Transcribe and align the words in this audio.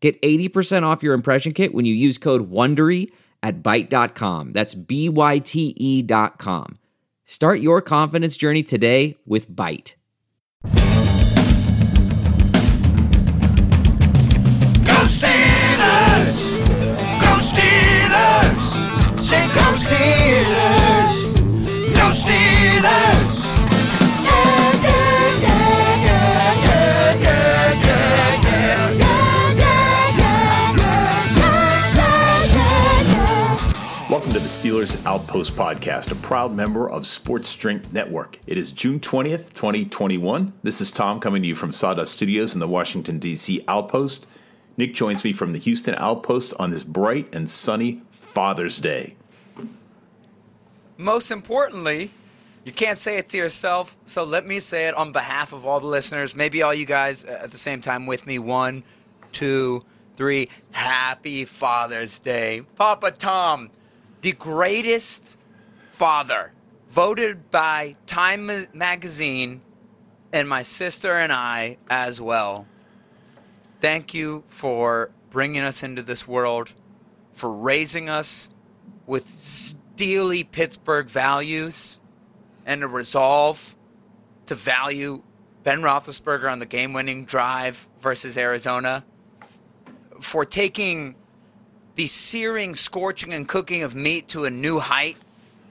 Get 0.00 0.20
80% 0.22 0.84
off 0.84 1.02
your 1.02 1.14
impression 1.14 1.52
kit 1.52 1.74
when 1.74 1.84
you 1.84 1.94
use 1.94 2.18
code 2.18 2.50
WONDERY 2.50 3.10
at 3.42 3.62
Byte.com. 3.62 4.52
That's 4.52 4.74
B-Y-T-E 4.74 6.02
dot 6.02 6.38
com. 6.38 6.78
Start 7.24 7.60
your 7.60 7.82
confidence 7.82 8.36
journey 8.36 8.62
today 8.62 9.16
with 9.26 9.50
Byte. 9.50 9.94
Go 10.62 10.70
Steelers! 15.04 16.56
Go 17.20 17.38
Steelers! 17.40 18.66
Say 19.20 19.46
go 19.48 19.74
Steelers! 19.74 21.36
Go 21.94 22.10
Steelers! 22.12 23.57
Steelers 34.58 35.06
Outpost 35.06 35.54
Podcast, 35.54 36.10
a 36.10 36.16
proud 36.16 36.52
member 36.52 36.90
of 36.90 37.06
Sports 37.06 37.54
Drink 37.54 37.92
Network. 37.92 38.40
It 38.44 38.56
is 38.56 38.72
June 38.72 38.98
20th, 38.98 39.52
2021. 39.54 40.52
This 40.64 40.80
is 40.80 40.90
Tom 40.90 41.20
coming 41.20 41.42
to 41.42 41.48
you 41.48 41.54
from 41.54 41.72
Sawdust 41.72 42.14
Studios 42.14 42.54
in 42.54 42.60
the 42.60 42.66
Washington, 42.66 43.20
D.C. 43.20 43.62
Outpost. 43.68 44.26
Nick 44.76 44.94
joins 44.94 45.22
me 45.22 45.32
from 45.32 45.52
the 45.52 45.60
Houston 45.60 45.94
Outpost 45.94 46.54
on 46.58 46.72
this 46.72 46.82
bright 46.82 47.32
and 47.32 47.48
sunny 47.48 48.02
Father's 48.10 48.80
Day. 48.80 49.14
most 50.96 51.30
importantly, 51.30 52.10
you 52.64 52.72
can't 52.72 52.98
say 52.98 53.16
it 53.16 53.28
to 53.28 53.36
yourself, 53.36 53.96
so 54.06 54.24
let 54.24 54.44
me 54.44 54.58
say 54.58 54.88
it 54.88 54.94
on 54.94 55.12
behalf 55.12 55.52
of 55.52 55.64
all 55.66 55.78
the 55.78 55.86
listeners. 55.86 56.34
Maybe 56.34 56.62
all 56.62 56.74
you 56.74 56.84
guys 56.84 57.24
uh, 57.24 57.42
at 57.44 57.52
the 57.52 57.58
same 57.58 57.80
time 57.80 58.06
with 58.06 58.26
me. 58.26 58.40
One, 58.40 58.82
two, 59.30 59.84
three. 60.16 60.48
Happy 60.72 61.44
Father's 61.44 62.18
Day. 62.18 62.62
Papa 62.74 63.12
Tom, 63.12 63.70
the 64.20 64.32
greatest 64.32 65.38
father, 65.90 66.52
voted 66.90 67.50
by 67.50 67.96
Time 68.06 68.50
Magazine 68.72 69.62
and 70.32 70.48
my 70.48 70.62
sister 70.62 71.12
and 71.12 71.32
I 71.32 71.78
as 71.88 72.20
well. 72.20 72.66
Thank 73.80 74.14
you 74.14 74.44
for 74.48 75.10
bringing 75.30 75.62
us 75.62 75.82
into 75.82 76.02
this 76.02 76.26
world, 76.26 76.72
for 77.32 77.50
raising 77.50 78.08
us 78.08 78.50
with 79.06 79.28
steely 79.28 80.44
Pittsburgh 80.44 81.06
values 81.06 82.00
and 82.66 82.82
a 82.82 82.88
resolve 82.88 83.76
to 84.46 84.54
value 84.54 85.22
Ben 85.62 85.80
Roethlisberger 85.80 86.50
on 86.50 86.58
the 86.58 86.66
game-winning 86.66 87.24
drive 87.24 87.88
versus 88.00 88.36
Arizona, 88.38 89.04
for 90.20 90.44
taking 90.44 91.14
the 91.98 92.06
searing, 92.06 92.76
scorching, 92.76 93.32
and 93.34 93.48
cooking 93.48 93.82
of 93.82 93.92
meat 93.92 94.28
to 94.28 94.44
a 94.44 94.50
new 94.50 94.78
height, 94.78 95.16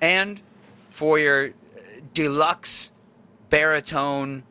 and 0.01 0.41
for 0.89 1.17
your 1.17 1.51
deluxe 2.13 2.91
baritone 3.49 4.43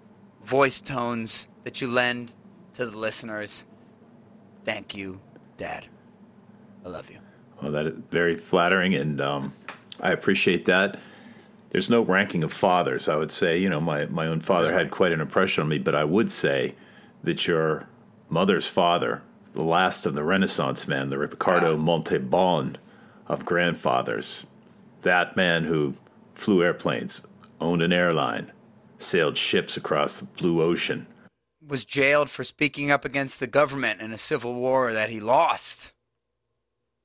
voice 0.42 0.80
tones 0.80 1.48
that 1.64 1.82
you 1.82 1.86
lend 1.86 2.34
to 2.72 2.86
the 2.86 2.96
listeners. 2.96 3.66
Thank 4.64 4.96
you, 4.96 5.20
Dad. 5.58 5.84
I 6.82 6.88
love 6.88 7.10
you. 7.10 7.18
Well, 7.60 7.72
that 7.72 7.86
is 7.86 7.94
very 8.10 8.38
flattering, 8.38 8.94
and 8.94 9.20
um, 9.20 9.52
I 10.00 10.12
appreciate 10.12 10.64
that. 10.64 10.98
There's 11.70 11.90
no 11.90 12.00
ranking 12.00 12.42
of 12.42 12.54
fathers. 12.54 13.06
I 13.06 13.16
would 13.16 13.30
say, 13.30 13.58
you 13.58 13.68
know, 13.68 13.82
my, 13.82 14.06
my 14.06 14.28
own 14.28 14.40
father 14.40 14.72
had 14.72 14.90
quite 14.90 15.12
an 15.12 15.20
impression 15.20 15.60
on 15.60 15.68
me, 15.68 15.78
but 15.78 15.94
I 15.94 16.04
would 16.04 16.30
say 16.30 16.74
that 17.22 17.46
your 17.46 17.86
mother's 18.30 18.66
father, 18.66 19.20
the 19.52 19.62
last 19.62 20.06
of 20.06 20.14
the 20.14 20.24
Renaissance 20.24 20.86
men, 20.86 21.08
the 21.08 21.18
Ricardo 21.18 21.76
Montalban 21.76 22.78
of 23.26 23.44
grandfathers, 23.44 24.46
that 25.02 25.36
man 25.36 25.64
who 25.64 25.94
flew 26.34 26.62
airplanes, 26.62 27.26
owned 27.60 27.82
an 27.82 27.92
airline, 27.92 28.52
sailed 28.98 29.36
ships 29.36 29.76
across 29.76 30.20
the 30.20 30.26
blue 30.26 30.62
ocean. 30.62 31.06
was 31.66 31.84
jailed 31.84 32.30
for 32.30 32.44
speaking 32.44 32.90
up 32.90 33.04
against 33.04 33.40
the 33.40 33.46
government 33.46 34.00
in 34.00 34.12
a 34.12 34.18
civil 34.18 34.54
war 34.54 34.92
that 34.92 35.10
he 35.10 35.18
lost. 35.18 35.92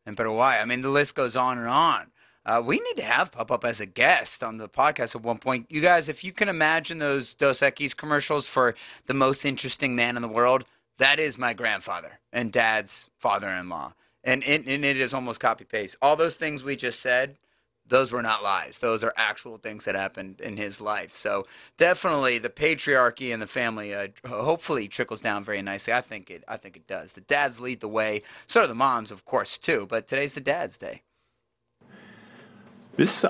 And 0.06 0.16
but 0.16 0.30
why? 0.32 0.60
I 0.60 0.66
mean, 0.66 0.82
the 0.82 0.90
list 0.90 1.16
goes 1.16 1.36
on 1.36 1.58
and 1.58 1.68
on. 1.68 2.08
Uh, 2.44 2.62
we 2.64 2.80
need 2.80 2.98
to 2.98 3.04
have 3.04 3.32
Pop 3.32 3.52
Up 3.52 3.64
as 3.64 3.80
a 3.80 3.86
guest 3.86 4.44
on 4.44 4.58
the 4.58 4.68
podcast 4.68 5.16
at 5.16 5.22
one 5.22 5.38
point. 5.38 5.68
You 5.70 5.80
guys, 5.80 6.10
if 6.10 6.24
you 6.24 6.32
can 6.32 6.50
imagine 6.50 6.98
those 6.98 7.36
Dos 7.36 7.60
Equis 7.60 7.96
commercials 7.96 8.48
for 8.48 8.74
the 9.06 9.14
most 9.14 9.46
interesting 9.46 9.96
man 9.96 10.16
in 10.16 10.24
the 10.24 10.28
world, 10.28 10.66
that 11.02 11.20
is 11.20 11.36
my 11.36 11.54
grandfather 11.54 12.20
and 12.32 12.52
dad's 12.52 13.10
father-in-law. 13.18 13.94
And, 14.24 14.44
and, 14.44 14.68
and 14.68 14.86
it 14.86 14.98
is 14.98 15.16
almost 15.16 15.40
copy 15.40 15.66
paste. 15.66 15.96
All 16.00 16.16
those 16.16 16.36
things 16.36 16.64
we 16.64 16.76
just 16.76 17.00
said, 17.00 17.38
those 17.88 18.12
were 18.12 18.22
not 18.22 18.44
lies. 18.44 18.78
Those 18.78 19.04
are 19.04 19.12
actual 19.18 19.58
things 19.58 19.86
that 19.86 19.96
happened 19.96 20.40
in 20.42 20.58
his 20.58 20.80
life. 20.80 21.16
So 21.16 21.48
definitely 21.78 22.38
the 22.38 22.52
patriarchy 22.52 23.34
and 23.34 23.42
the 23.42 23.48
family 23.48 23.96
uh, 23.96 24.10
hopefully 24.28 24.88
trickles 24.88 25.22
down 25.22 25.44
very 25.44 25.64
nicely. 25.64 25.92
I 25.92 26.02
think 26.02 26.30
it. 26.30 26.44
I 26.48 26.58
think 26.58 26.78
it 26.78 26.86
does. 26.86 27.14
The 27.14 27.22
dads 27.22 27.60
lead 27.60 27.80
the 27.80 27.88
way. 27.88 28.22
So 28.46 28.62
do 28.62 28.68
the 28.68 28.76
moms, 28.76 29.10
of 29.10 29.26
course, 29.26 29.58
too. 29.58 29.88
But 29.90 30.08
today's 30.08 30.34
the 30.34 30.40
dad's 30.40 30.78
day. 30.78 31.02
This 32.96 33.26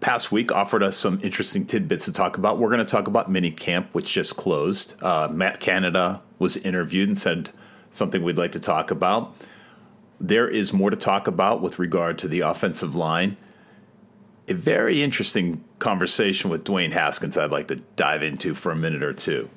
past 0.00 0.32
week 0.32 0.50
offered 0.50 0.82
us 0.82 0.96
some 0.96 1.20
interesting 1.22 1.66
tidbits 1.66 2.06
to 2.06 2.12
talk 2.12 2.38
about. 2.38 2.58
We're 2.58 2.68
going 2.68 2.78
to 2.78 2.84
talk 2.84 3.06
about 3.06 3.30
mini 3.30 3.50
camp, 3.50 3.88
which 3.92 4.12
just 4.12 4.36
closed. 4.36 4.94
Uh, 5.02 5.28
Matt 5.30 5.60
Canada 5.60 6.22
was 6.38 6.56
interviewed 6.56 7.08
and 7.08 7.16
said 7.16 7.50
something 7.90 8.22
we'd 8.22 8.38
like 8.38 8.52
to 8.52 8.60
talk 8.60 8.90
about. 8.90 9.34
There 10.18 10.48
is 10.48 10.72
more 10.72 10.90
to 10.90 10.96
talk 10.96 11.26
about 11.26 11.60
with 11.60 11.78
regard 11.78 12.18
to 12.18 12.28
the 12.28 12.40
offensive 12.40 12.94
line. 12.94 13.36
A 14.48 14.54
very 14.54 15.02
interesting 15.02 15.62
conversation 15.78 16.50
with 16.50 16.64
Dwayne 16.64 16.92
Haskins 16.92 17.38
I'd 17.38 17.50
like 17.50 17.68
to 17.68 17.76
dive 17.96 18.22
into 18.22 18.54
for 18.54 18.72
a 18.72 18.76
minute 18.76 19.02
or 19.02 19.12
two. 19.12 19.48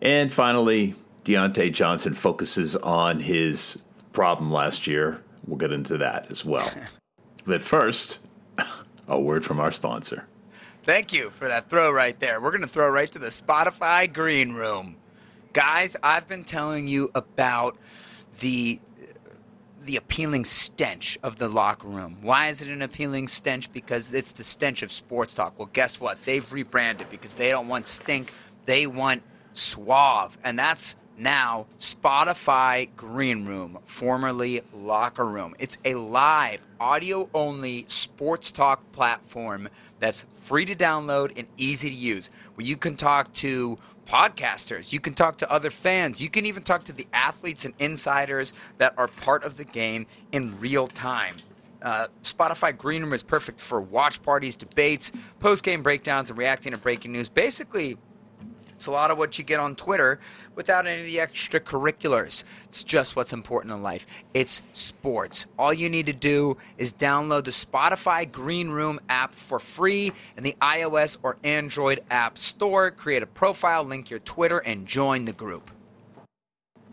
And 0.00 0.32
finally, 0.32 0.94
Diontae 1.24 1.72
Johnson 1.72 2.14
focuses 2.14 2.76
on 2.76 3.20
his 3.20 3.82
problem 4.12 4.50
last 4.50 4.86
year. 4.86 5.22
We'll 5.46 5.58
get 5.58 5.72
into 5.72 5.98
that 5.98 6.30
as 6.30 6.44
well. 6.44 6.70
but 7.46 7.60
first, 7.60 8.20
a 9.10 9.20
word 9.20 9.44
from 9.44 9.60
our 9.60 9.72
sponsor. 9.72 10.26
Thank 10.82 11.12
you 11.12 11.28
for 11.30 11.46
that 11.48 11.68
throw 11.68 11.90
right 11.92 12.18
there. 12.18 12.40
We're 12.40 12.52
going 12.52 12.62
to 12.62 12.68
throw 12.68 12.88
right 12.88 13.10
to 13.12 13.18
the 13.18 13.28
Spotify 13.28 14.10
green 14.10 14.54
room. 14.54 14.96
Guys, 15.52 15.96
I've 16.02 16.26
been 16.26 16.44
telling 16.44 16.88
you 16.88 17.10
about 17.14 17.76
the 18.38 18.80
the 19.82 19.96
appealing 19.96 20.44
stench 20.44 21.18
of 21.22 21.36
the 21.36 21.48
locker 21.48 21.88
room. 21.88 22.18
Why 22.20 22.48
is 22.48 22.60
it 22.60 22.68
an 22.68 22.82
appealing 22.82 23.28
stench? 23.28 23.72
Because 23.72 24.12
it's 24.12 24.32
the 24.32 24.44
stench 24.44 24.82
of 24.82 24.92
sports 24.92 25.32
talk. 25.32 25.58
Well, 25.58 25.70
guess 25.72 25.98
what? 25.98 26.22
They've 26.24 26.52
rebranded 26.52 27.08
because 27.08 27.34
they 27.34 27.50
don't 27.50 27.66
want 27.66 27.86
stink. 27.86 28.30
They 28.66 28.86
want 28.86 29.22
suave. 29.54 30.38
And 30.44 30.58
that's 30.58 30.96
now 31.20 31.66
Spotify 31.78 32.88
Green 32.96 33.46
Room, 33.46 33.78
formerly 33.84 34.62
Locker 34.72 35.26
Room. 35.26 35.54
It's 35.58 35.78
a 35.84 35.94
live, 35.94 36.66
audio 36.80 37.28
only 37.34 37.84
sports 37.88 38.50
talk 38.50 38.90
platform 38.92 39.68
that's 39.98 40.22
free 40.36 40.64
to 40.64 40.74
download 40.74 41.32
and 41.36 41.46
easy 41.56 41.90
to 41.90 41.94
use, 41.94 42.30
where 42.54 42.66
you 42.66 42.76
can 42.76 42.96
talk 42.96 43.32
to 43.34 43.78
podcasters, 44.08 44.92
you 44.92 44.98
can 44.98 45.14
talk 45.14 45.36
to 45.36 45.52
other 45.52 45.70
fans, 45.70 46.20
you 46.20 46.28
can 46.30 46.46
even 46.46 46.62
talk 46.62 46.82
to 46.84 46.92
the 46.92 47.06
athletes 47.12 47.64
and 47.64 47.74
insiders 47.78 48.52
that 48.78 48.94
are 48.96 49.06
part 49.06 49.44
of 49.44 49.56
the 49.56 49.64
game 49.64 50.06
in 50.32 50.58
real 50.58 50.88
time. 50.88 51.36
Uh, 51.82 52.08
Spotify 52.22 52.76
Green 52.76 53.02
Room 53.02 53.12
is 53.12 53.22
perfect 53.22 53.60
for 53.60 53.80
watch 53.80 54.22
parties, 54.22 54.56
debates, 54.56 55.12
post 55.38 55.62
game 55.64 55.82
breakdowns, 55.82 56.28
and 56.28 56.38
reacting 56.38 56.72
to 56.72 56.78
breaking 56.78 57.12
news. 57.12 57.28
Basically, 57.28 57.96
it's 58.80 58.86
a 58.86 58.90
lot 58.90 59.10
of 59.10 59.18
what 59.18 59.38
you 59.38 59.44
get 59.44 59.60
on 59.60 59.76
Twitter 59.76 60.18
without 60.54 60.86
any 60.86 61.00
of 61.02 61.06
the 61.06 61.18
extracurriculars. 61.18 62.44
It's 62.64 62.82
just 62.82 63.14
what's 63.14 63.34
important 63.34 63.74
in 63.74 63.82
life. 63.82 64.06
It's 64.32 64.62
sports. 64.72 65.44
All 65.58 65.74
you 65.74 65.90
need 65.90 66.06
to 66.06 66.14
do 66.14 66.56
is 66.78 66.90
download 66.90 67.44
the 67.44 67.50
Spotify 67.50 68.32
Green 68.32 68.70
Room 68.70 68.98
app 69.10 69.34
for 69.34 69.58
free 69.58 70.12
in 70.38 70.44
the 70.44 70.56
iOS 70.62 71.18
or 71.22 71.36
Android 71.44 72.00
app 72.10 72.38
store. 72.38 72.90
Create 72.90 73.22
a 73.22 73.26
profile, 73.26 73.84
link 73.84 74.08
your 74.08 74.20
Twitter, 74.20 74.60
and 74.60 74.86
join 74.86 75.26
the 75.26 75.34
group. 75.34 75.70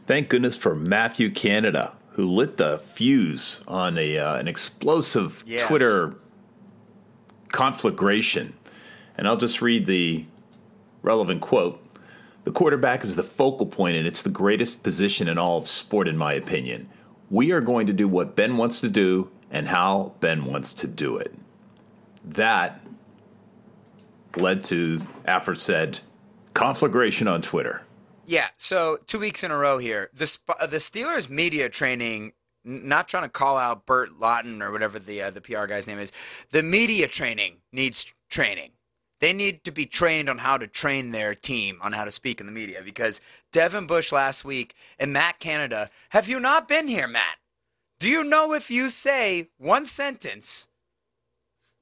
Thank 0.08 0.28
goodness 0.28 0.58
for 0.58 0.76
Matthew 0.76 1.32
Canada, 1.32 1.94
who 2.12 2.26
lit 2.28 2.58
the 2.58 2.80
fuse 2.80 3.62
on 3.66 3.98
a 3.98 4.18
uh, 4.18 4.36
an 4.36 4.50
explosive 4.50 5.42
Yes. 5.48 5.66
Twitter 5.70 6.16
conflagration. 7.54 8.56
And 9.18 9.26
I'll 9.26 9.38
just 9.38 9.62
read 9.62 9.86
the 9.86 10.26
relevant 11.08 11.40
quote. 11.42 11.82
The 12.44 12.52
quarterback 12.52 13.04
is 13.04 13.16
the 13.16 13.24
focal 13.24 13.66
point, 13.66 13.96
and 13.98 14.06
it's 14.06 14.22
the 14.22 14.30
greatest 14.30 14.84
position 14.84 15.28
in 15.30 15.38
all 15.38 15.58
of 15.58 15.68
sport, 15.68 16.08
in 16.08 16.18
my 16.18 16.34
opinion. 16.34 16.90
We 17.30 17.52
are 17.52 17.62
going 17.62 17.88
to 17.88 17.94
do 17.94 18.08
what 18.08 18.36
Ben 18.36 18.58
wants 18.58 18.82
to 18.82 18.90
do 18.90 19.30
and 19.50 19.68
how 19.70 20.14
Ben 20.20 20.44
wants 20.46 20.74
to 20.76 20.88
do 20.88 21.18
it. 21.18 21.34
That 22.26 22.82
led 24.36 24.64
to, 24.66 25.00
Affer 25.26 25.58
said, 25.58 26.00
conflagration 26.54 27.28
on 27.28 27.42
Twitter. 27.42 27.82
Yeah, 28.26 28.48
so 28.58 28.98
two 29.08 29.20
weeks 29.20 29.44
in 29.44 29.52
a 29.52 29.58
row 29.58 29.78
here. 29.78 30.10
The 30.14 30.26
Sp- 30.28 30.60
the 30.70 30.78
Steelers 30.78 31.30
media 31.30 31.70
training. 31.70 32.34
n- 32.66 32.82
Not 32.88 33.08
trying 33.08 33.24
to 33.24 33.30
call 33.30 33.56
out 33.58 33.86
Burt 33.86 34.10
Lauten 34.20 34.62
or 34.62 34.72
whatever 34.72 35.00
the 35.00 35.22
uh, 35.22 35.30
the 35.32 35.40
PR 35.40 35.66
guy's 35.66 35.88
name 35.88 36.00
is. 36.00 36.12
The 36.52 36.64
media 36.64 37.08
training 37.08 37.58
needs 37.72 38.14
training. 38.30 38.72
They 39.20 39.34
need 39.34 39.64
to 39.64 39.72
be 39.72 39.86
trained 39.86 40.30
on 40.30 40.38
how 40.38 40.58
to 40.58 40.68
train 40.68 41.12
their 41.12 41.34
team 41.34 41.80
on 41.82 41.94
how 41.94 42.06
to 42.06 42.12
speak 42.12 42.40
in 42.40 42.46
the 42.46 42.52
media 42.52 42.82
because 42.84 43.22
Devin 43.52 43.88
Bush 43.88 44.12
last 44.12 44.46
week 44.46 44.76
and 45.00 45.12
Matt 45.12 45.40
Canada. 45.40 45.90
Have 46.10 46.30
you 46.30 46.40
not 46.40 46.68
been 46.68 46.88
here, 46.88 47.08
Matt? 47.08 47.38
Do 48.00 48.10
you 48.10 48.24
know 48.24 48.54
if 48.54 48.70
you 48.70 48.90
say 48.90 49.50
one 49.58 49.86
sentence 49.86 50.68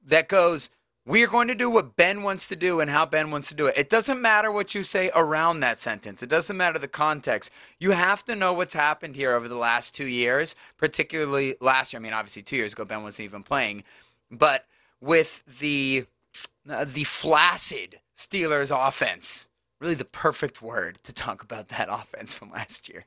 that 0.06 0.28
goes, 0.28 0.70
we 1.04 1.22
are 1.22 1.28
going 1.28 1.46
to 1.48 1.54
do 1.54 1.70
what 1.70 1.94
Ben 1.94 2.22
wants 2.22 2.48
to 2.48 2.56
do 2.56 2.80
and 2.80 2.90
how 2.90 3.06
Ben 3.06 3.30
wants 3.30 3.48
to 3.48 3.54
do 3.54 3.66
it. 3.66 3.76
It 3.76 3.90
doesn't 3.90 4.20
matter 4.20 4.50
what 4.50 4.74
you 4.74 4.82
say 4.82 5.10
around 5.14 5.60
that 5.60 5.78
sentence. 5.78 6.20
It 6.22 6.28
doesn't 6.28 6.56
matter 6.56 6.80
the 6.80 6.88
context. 6.88 7.52
You 7.78 7.92
have 7.92 8.24
to 8.24 8.34
know 8.34 8.52
what's 8.52 8.74
happened 8.74 9.14
here 9.14 9.32
over 9.34 9.46
the 9.46 9.56
last 9.56 9.94
two 9.94 10.06
years, 10.06 10.56
particularly 10.78 11.54
last 11.60 11.92
year. 11.92 12.00
I 12.00 12.02
mean, 12.02 12.12
obviously, 12.12 12.42
two 12.42 12.56
years 12.56 12.72
ago, 12.72 12.84
Ben 12.84 13.04
wasn't 13.04 13.26
even 13.26 13.44
playing. 13.44 13.84
But 14.32 14.66
with 15.00 15.44
the 15.60 16.06
uh, 16.68 16.84
the 16.84 17.04
flaccid 17.04 18.00
Steelers 18.16 18.70
offense, 18.74 19.48
really 19.80 19.94
the 19.94 20.04
perfect 20.04 20.62
word 20.62 20.98
to 21.04 21.12
talk 21.12 21.42
about 21.42 21.68
that 21.68 21.88
offense 21.90 22.34
from 22.34 22.50
last 22.50 22.88
year 22.88 23.06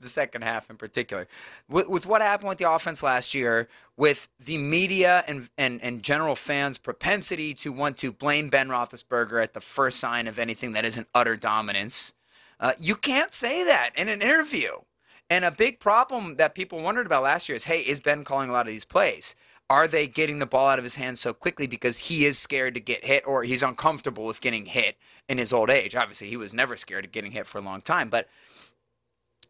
the 0.00 0.08
second 0.08 0.42
half 0.42 0.70
in 0.70 0.76
particular. 0.76 1.28
With, 1.68 1.88
with 1.88 2.06
what 2.06 2.22
happened 2.22 2.48
with 2.48 2.58
the 2.58 2.70
offense 2.70 3.02
last 3.02 3.34
year, 3.34 3.68
with 3.96 4.28
the 4.40 4.58
media 4.58 5.24
and, 5.26 5.48
and, 5.58 5.82
and 5.82 6.02
general 6.02 6.34
fans' 6.34 6.78
propensity 6.78 7.54
to 7.54 7.72
want 7.72 7.96
to 7.98 8.12
blame 8.12 8.48
Ben 8.48 8.68
Roethlisberger 8.68 9.42
at 9.42 9.54
the 9.54 9.60
first 9.60 10.00
sign 10.00 10.26
of 10.26 10.38
anything 10.38 10.72
that 10.72 10.84
isn't 10.84 11.08
utter 11.14 11.36
dominance, 11.36 12.14
uh, 12.60 12.72
you 12.78 12.96
can't 12.96 13.34
say 13.34 13.64
that 13.64 13.90
in 13.96 14.08
an 14.08 14.22
interview. 14.22 14.70
And 15.30 15.44
a 15.44 15.50
big 15.50 15.80
problem 15.80 16.36
that 16.36 16.54
people 16.54 16.80
wondered 16.80 17.06
about 17.06 17.22
last 17.22 17.48
year 17.48 17.56
is 17.56 17.64
hey, 17.64 17.80
is 17.80 18.00
Ben 18.00 18.24
calling 18.24 18.50
a 18.50 18.52
lot 18.52 18.66
of 18.66 18.72
these 18.72 18.84
plays? 18.84 19.34
Are 19.72 19.88
they 19.88 20.06
getting 20.06 20.38
the 20.38 20.44
ball 20.44 20.68
out 20.68 20.78
of 20.78 20.84
his 20.84 20.96
hands 20.96 21.20
so 21.20 21.32
quickly 21.32 21.66
because 21.66 21.96
he 21.96 22.26
is 22.26 22.38
scared 22.38 22.74
to 22.74 22.80
get 22.80 23.06
hit 23.06 23.26
or 23.26 23.42
he's 23.42 23.62
uncomfortable 23.62 24.26
with 24.26 24.42
getting 24.42 24.66
hit 24.66 24.98
in 25.30 25.38
his 25.38 25.50
old 25.50 25.70
age? 25.70 25.96
Obviously, 25.96 26.28
he 26.28 26.36
was 26.36 26.52
never 26.52 26.76
scared 26.76 27.06
of 27.06 27.10
getting 27.10 27.32
hit 27.32 27.46
for 27.46 27.56
a 27.56 27.62
long 27.62 27.80
time, 27.80 28.10
but 28.10 28.28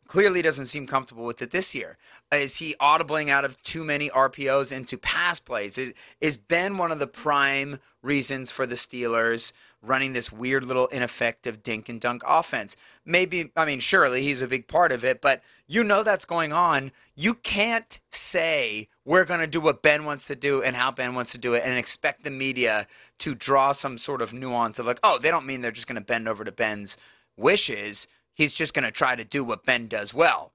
clearly 0.06 0.40
doesn't 0.40 0.66
seem 0.66 0.86
comfortable 0.86 1.24
with 1.24 1.42
it 1.42 1.50
this 1.50 1.74
year. 1.74 1.98
Is 2.32 2.58
he 2.58 2.76
audibling 2.80 3.30
out 3.30 3.44
of 3.44 3.60
too 3.64 3.82
many 3.82 4.10
RPOs 4.10 4.70
into 4.70 4.96
pass 4.96 5.40
plays? 5.40 5.76
Is, 5.76 5.92
is 6.20 6.36
Ben 6.36 6.78
one 6.78 6.92
of 6.92 7.00
the 7.00 7.08
prime 7.08 7.80
reasons 8.00 8.52
for 8.52 8.64
the 8.64 8.76
Steelers 8.76 9.52
running 9.82 10.12
this 10.12 10.32
weird 10.32 10.64
little 10.64 10.87
ineffective 10.87 11.62
dink 11.62 11.88
and 11.88 12.00
dunk 12.00 12.23
offense? 12.26 12.76
Maybe, 13.05 13.50
I 13.56 13.64
mean, 13.64 13.81
surely 13.81 14.23
he's 14.23 14.43
a 14.43 14.46
big 14.46 14.69
part 14.69 14.93
of 14.93 15.05
it, 15.05 15.20
but 15.20 15.43
you 15.67 15.84
know 15.84 16.02
that's 16.02 16.25
going 16.25 16.52
on. 16.52 16.93
You 17.17 17.34
can't 17.34 18.00
say 18.11 18.88
we're 19.05 19.25
going 19.25 19.40
to 19.40 19.46
do 19.46 19.61
what 19.61 19.82
Ben 19.82 20.05
wants 20.05 20.26
to 20.29 20.37
do 20.37 20.62
and 20.62 20.76
how 20.76 20.90
Ben 20.90 21.14
wants 21.14 21.32
to 21.32 21.38
do 21.38 21.55
it 21.55 21.62
and 21.64 21.79
expect 21.79 22.25
the 22.25 22.31
media 22.31 22.87
to 23.19 23.34
draw 23.34 23.73
some 23.73 23.99
sort 23.99 24.23
of 24.23 24.32
nuance 24.32 24.79
of 24.79 24.87
like, 24.87 25.00
oh, 25.02 25.19
they 25.19 25.31
don't 25.31 25.46
mean 25.46 25.61
they're 25.61 25.70
just 25.70 25.88
going 25.88 26.00
to 26.00 26.06
bend 26.06 26.29
over 26.29 26.44
to 26.44 26.52
Ben's 26.52 26.96
wishes 27.37 28.06
he's 28.34 28.52
just 28.52 28.75
going 28.75 28.84
to 28.84 28.90
try 28.90 29.14
to 29.14 29.25
do 29.25 29.44
what 29.44 29.64
Ben 29.64 29.88
does 29.88 30.14
well. 30.14 30.52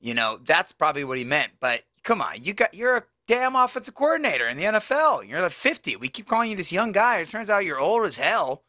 You 0.00 0.14
know, 0.14 0.38
that's 0.44 0.72
probably 0.72 1.04
what 1.04 1.18
he 1.18 1.24
meant. 1.24 1.52
But 1.60 1.82
come 2.04 2.22
on, 2.22 2.34
you 2.40 2.52
got 2.52 2.74
you're 2.74 2.96
a 2.98 3.04
damn 3.28 3.54
offensive 3.54 3.94
coordinator 3.94 4.48
in 4.48 4.56
the 4.56 4.64
NFL. 4.64 5.28
You're 5.28 5.42
like 5.42 5.52
50. 5.52 5.94
We 5.96 6.08
keep 6.08 6.26
calling 6.26 6.50
you 6.50 6.56
this 6.56 6.72
young 6.72 6.90
guy. 6.90 7.18
It 7.18 7.28
turns 7.28 7.50
out 7.50 7.64
you're 7.64 7.78
old 7.78 8.06
as 8.06 8.16
hell. 8.16 8.64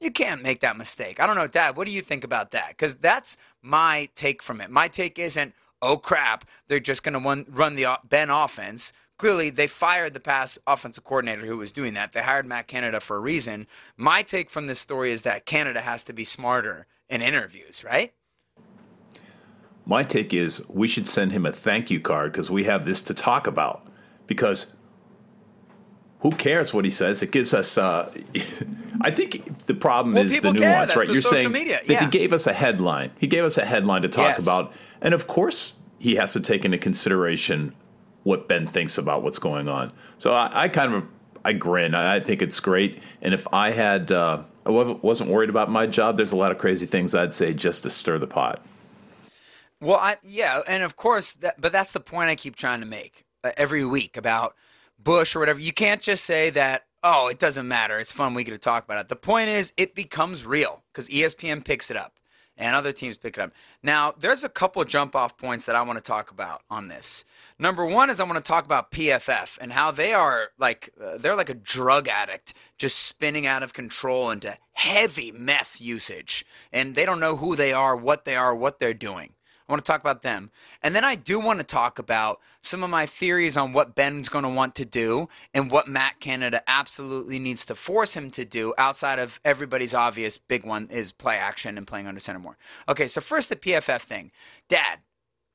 You 0.00 0.12
can't 0.12 0.42
make 0.42 0.60
that 0.60 0.76
mistake. 0.78 1.20
I 1.20 1.26
don't 1.26 1.36
know, 1.36 1.48
Dad. 1.48 1.76
What 1.76 1.86
do 1.86 1.92
you 1.92 2.00
think 2.00 2.22
about 2.22 2.52
that? 2.52 2.68
Because 2.68 2.94
that's 2.94 3.36
my 3.60 4.08
take 4.14 4.40
from 4.40 4.60
it. 4.60 4.70
My 4.70 4.86
take 4.86 5.18
isn't, 5.18 5.52
oh 5.82 5.96
crap, 5.96 6.44
they're 6.68 6.78
just 6.78 7.02
going 7.02 7.20
to 7.20 7.44
run 7.50 7.74
the 7.74 7.98
Ben 8.08 8.30
offense. 8.30 8.92
Clearly, 9.18 9.50
they 9.50 9.66
fired 9.66 10.14
the 10.14 10.20
past 10.20 10.60
offensive 10.68 11.02
coordinator 11.02 11.44
who 11.44 11.58
was 11.58 11.72
doing 11.72 11.94
that. 11.94 12.12
They 12.12 12.22
hired 12.22 12.46
Matt 12.46 12.68
Canada 12.68 13.00
for 13.00 13.16
a 13.16 13.20
reason. 13.20 13.66
My 13.96 14.22
take 14.22 14.48
from 14.48 14.68
this 14.68 14.78
story 14.78 15.10
is 15.10 15.22
that 15.22 15.44
Canada 15.44 15.80
has 15.80 16.04
to 16.04 16.12
be 16.12 16.22
smarter 16.22 16.86
in 17.08 17.20
interviews, 17.20 17.82
right? 17.82 18.14
My 19.86 20.04
take 20.04 20.32
is 20.32 20.64
we 20.68 20.86
should 20.86 21.08
send 21.08 21.32
him 21.32 21.46
a 21.46 21.50
thank 21.50 21.90
you 21.90 21.98
card 21.98 22.30
because 22.30 22.48
we 22.48 22.62
have 22.64 22.84
this 22.84 23.02
to 23.02 23.14
talk 23.14 23.48
about. 23.48 23.87
Because 24.28 24.74
who 26.20 26.30
cares 26.30 26.72
what 26.72 26.84
he 26.84 26.90
says? 26.92 27.22
It 27.22 27.32
gives 27.32 27.52
us. 27.54 27.76
Uh, 27.76 28.12
I 29.00 29.10
think 29.10 29.66
the 29.66 29.74
problem 29.74 30.14
Well, 30.14 30.24
is 30.26 30.40
the 30.40 30.52
nuance, 30.52 30.94
right? 30.94 31.06
You're 31.08 31.20
saying 31.20 31.50
media. 31.52 31.80
that 31.86 32.02
he 32.02 32.06
gave 32.08 32.32
us 32.32 32.46
a 32.46 32.52
headline. 32.52 33.10
He 33.18 33.26
gave 33.26 33.44
us 33.44 33.58
a 33.58 33.64
headline 33.64 34.02
to 34.02 34.08
talk 34.08 34.24
Yes. 34.36 34.42
about, 34.42 34.72
and 35.00 35.14
of 35.14 35.26
course 35.26 35.74
he 35.98 36.14
has 36.16 36.32
to 36.34 36.40
take 36.40 36.64
into 36.64 36.78
consideration 36.78 37.74
what 38.24 38.46
Ben 38.48 38.66
thinks 38.66 38.98
about 38.98 39.22
what's 39.22 39.38
going 39.38 39.68
on. 39.68 39.90
So 40.18 40.32
I, 40.32 40.64
I 40.64 40.68
kind 40.68 40.92
of 40.94 41.04
I 41.44 41.52
grin. 41.52 41.94
I, 41.94 42.16
I 42.16 42.20
think 42.20 42.42
it's 42.42 42.60
great. 42.60 43.02
And 43.22 43.32
if 43.32 43.46
I 43.52 43.70
had, 43.70 44.10
uh, 44.12 44.42
I 44.66 44.70
wasn't- 44.70 45.30
worried 45.30 45.48
about 45.50 45.70
my 45.70 45.86
job. 45.86 46.16
There's 46.16 46.32
a 46.32 46.36
lot 46.36 46.50
of 46.52 46.58
crazy 46.58 46.84
things 46.86 47.14
I'd 47.14 47.32
say 47.34 47.54
just 47.54 47.84
to 47.84 47.90
stir 47.90 48.18
the 48.18 48.26
pot. 48.26 48.62
Well, 49.80 49.96
I 49.96 50.16
yeah, 50.24 50.60
and 50.66 50.82
of 50.82 50.96
course, 50.96 51.32
that, 51.34 51.60
but 51.60 51.70
that's 51.70 51.92
the 51.92 52.00
point 52.00 52.28
I 52.30 52.34
keep 52.34 52.56
trying 52.56 52.80
to 52.80 52.86
make 52.86 53.24
every 53.56 53.84
week 53.84 54.16
about 54.16 54.54
Bush 54.98 55.34
or 55.36 55.40
whatever. 55.40 55.60
You 55.60 55.72
can't 55.72 56.00
just 56.00 56.24
say 56.24 56.50
that. 56.50 56.84
Oh, 57.04 57.28
it 57.28 57.38
doesn't 57.38 57.68
matter. 57.68 57.98
It's 57.98 58.12
fun. 58.12 58.34
We 58.34 58.42
get 58.42 58.50
to 58.52 58.58
talk 58.58 58.84
about 58.84 59.00
it. 59.00 59.08
The 59.08 59.16
point 59.16 59.50
is, 59.50 59.72
it 59.76 59.94
becomes 59.94 60.44
real 60.44 60.82
because 60.92 61.08
ESPN 61.08 61.64
picks 61.64 61.90
it 61.90 61.96
up 61.96 62.18
and 62.58 62.74
other 62.74 62.92
teams 62.92 63.16
pick 63.16 63.38
it 63.38 63.40
up. 63.40 63.52
Now, 63.82 64.12
there's 64.18 64.42
a 64.42 64.48
couple 64.48 64.84
jump 64.84 65.14
off 65.14 65.38
points 65.38 65.66
that 65.66 65.76
I 65.76 65.82
want 65.82 65.96
to 65.96 66.02
talk 66.02 66.30
about 66.30 66.62
on 66.68 66.88
this. 66.88 67.24
Number 67.58 67.86
one 67.86 68.10
is 68.10 68.20
I 68.20 68.24
want 68.24 68.36
to 68.36 68.42
talk 68.42 68.64
about 68.64 68.90
PFF 68.90 69.58
and 69.60 69.72
how 69.72 69.92
they 69.92 70.12
are 70.12 70.48
like 70.58 70.90
uh, 71.02 71.16
they're 71.18 71.36
like 71.36 71.48
a 71.48 71.54
drug 71.54 72.08
addict, 72.08 72.52
just 72.76 72.98
spinning 72.98 73.46
out 73.46 73.62
of 73.62 73.72
control 73.72 74.30
into 74.30 74.58
heavy 74.72 75.32
meth 75.32 75.80
usage, 75.80 76.44
and 76.72 76.94
they 76.94 77.06
don't 77.06 77.20
know 77.20 77.36
who 77.36 77.54
they 77.54 77.72
are, 77.72 77.96
what 77.96 78.24
they 78.24 78.36
are, 78.36 78.54
what 78.54 78.80
they're 78.80 78.92
doing. 78.92 79.34
I 79.68 79.72
want 79.72 79.84
to 79.84 79.92
talk 79.92 80.00
about 80.00 80.22
them. 80.22 80.50
And 80.82 80.96
then 80.96 81.04
I 81.04 81.14
do 81.14 81.38
want 81.38 81.60
to 81.60 81.66
talk 81.66 81.98
about 81.98 82.40
some 82.62 82.82
of 82.82 82.90
my 82.90 83.04
theories 83.04 83.56
on 83.56 83.72
what 83.72 83.94
Ben's 83.94 84.28
going 84.28 84.44
to 84.44 84.48
want 84.48 84.74
to 84.76 84.84
do 84.84 85.28
and 85.52 85.70
what 85.70 85.88
Matt 85.88 86.20
Canada 86.20 86.62
absolutely 86.66 87.38
needs 87.38 87.66
to 87.66 87.74
force 87.74 88.14
him 88.14 88.30
to 88.32 88.44
do 88.44 88.72
outside 88.78 89.18
of 89.18 89.40
everybody's 89.44 89.94
obvious 89.94 90.38
big 90.38 90.64
one 90.64 90.88
is 90.90 91.12
play 91.12 91.36
action 91.36 91.76
and 91.76 91.86
playing 91.86 92.06
under 92.06 92.20
center 92.20 92.38
more. 92.38 92.56
Okay, 92.88 93.08
so 93.08 93.20
first 93.20 93.50
the 93.50 93.56
PFF 93.56 94.00
thing. 94.00 94.32
Dad, 94.68 95.00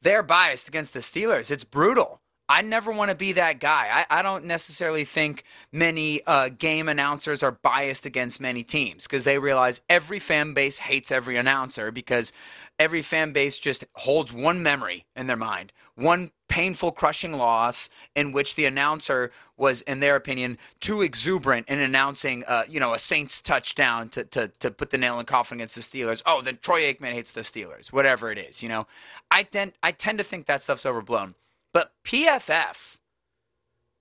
they're 0.02 0.24
biased 0.24 0.68
against 0.68 0.94
the 0.94 1.00
Steelers. 1.00 1.50
It's 1.50 1.64
brutal. 1.64 2.22
I 2.50 2.62
never 2.62 2.92
want 2.92 3.10
to 3.10 3.16
be 3.16 3.34
that 3.34 3.60
guy. 3.60 4.06
I, 4.10 4.20
I 4.20 4.22
don't 4.22 4.46
necessarily 4.46 5.06
think 5.06 5.44
many 5.72 6.22
uh, 6.28 6.50
game 6.50 6.90
announcers 6.90 7.42
are 7.42 7.54
biased 7.54 8.06
against 8.06 8.42
many 8.42 8.64
teams 8.64 9.08
because 9.08 9.24
they 9.24 9.40
realize 9.40 9.82
every 9.90 10.20
fan 10.20 10.54
base 10.54 10.80
hates 10.80 11.12
every 11.12 11.38
announcer 11.38 11.92
because 11.92 12.34
every 12.78 13.02
fan 13.02 13.32
base 13.32 13.58
just 13.58 13.86
holds 13.96 14.34
one 14.34 14.62
memory 14.62 15.06
in 15.16 15.28
their 15.28 15.38
mind, 15.38 15.72
one 15.96 16.32
painful, 16.50 16.92
crushing 16.92 17.34
loss 17.34 17.90
in 18.16 18.34
which 18.34 18.56
the 18.56 18.66
announcer 18.66 19.32
was, 19.56 19.82
in 19.84 20.02
their 20.02 20.16
opinion, 20.16 20.58
too 20.80 21.02
exuberant 21.02 21.68
in 21.70 21.80
announcing, 21.80 22.44
uh, 22.48 22.64
you 22.70 22.80
know, 22.80 22.94
a 22.94 23.00
Saints 23.00 23.42
touchdown 23.42 24.10
to, 24.10 24.24
to, 24.26 24.50
to 24.60 24.70
put 24.70 24.90
the 24.90 24.98
nail 24.98 25.14
in 25.14 25.20
the 25.20 25.26
coffin 25.26 25.58
against 25.58 25.76
the 25.76 25.82
Steelers. 25.82 26.22
Oh, 26.26 26.42
then 26.42 26.60
Troy 26.62 26.82
Aikman 26.82 27.14
hates 27.14 27.32
the 27.32 27.42
Steelers, 27.42 27.92
whatever 27.94 28.32
it 28.32 28.38
is, 28.38 28.62
you 28.62 28.70
know. 28.70 28.86
I 29.32 29.44
tend, 29.44 29.74
I 29.82 29.92
tend 29.92 30.18
to 30.18 30.24
think 30.24 30.46
that 30.48 30.62
stuff's 30.62 30.86
overblown. 30.86 31.36
But 31.74 31.94
PFF, 32.06 32.98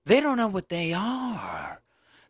they 0.07 0.21
don't 0.21 0.37
know 0.37 0.49
what 0.49 0.69
they 0.69 0.93
are. 0.93 1.81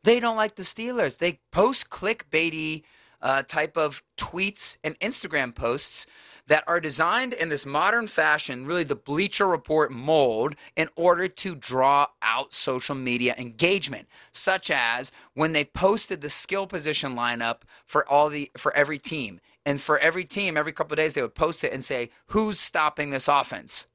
They 0.04 0.20
don't 0.20 0.36
like 0.36 0.56
the 0.56 0.62
Steelers. 0.62 1.18
They 1.18 1.40
post 1.50 1.90
clickbaity 1.90 2.82
uh, 3.20 3.42
type 3.42 3.76
of 3.76 4.02
tweets 4.16 4.76
and 4.82 4.98
Instagram 5.00 5.54
posts 5.54 6.06
that 6.48 6.64
are 6.66 6.80
designed 6.80 7.32
in 7.32 7.48
this 7.48 7.64
modern 7.64 8.08
fashion, 8.08 8.66
really 8.66 8.82
the 8.82 8.96
Bleacher 8.96 9.46
Report 9.46 9.92
mold, 9.92 10.56
in 10.74 10.88
order 10.96 11.28
to 11.28 11.54
draw 11.54 12.06
out 12.20 12.52
social 12.52 12.96
media 12.96 13.34
engagement, 13.38 14.08
such 14.32 14.70
as 14.70 15.12
when 15.34 15.52
they 15.52 15.64
posted 15.64 16.20
the 16.20 16.28
skill 16.28 16.66
position 16.66 17.14
lineup 17.14 17.62
for 17.86 18.08
all 18.08 18.28
the 18.28 18.50
for 18.56 18.74
every 18.74 18.98
team. 18.98 19.40
And 19.64 19.80
for 19.80 19.96
every 19.98 20.24
team, 20.24 20.56
every 20.56 20.72
couple 20.72 20.94
of 20.94 20.98
days, 20.98 21.14
they 21.14 21.22
would 21.22 21.36
post 21.36 21.62
it 21.62 21.72
and 21.72 21.84
say, 21.84 22.10
"Who's 22.26 22.58
stopping 22.58 23.10
this 23.10 23.28
offense?" 23.28 23.86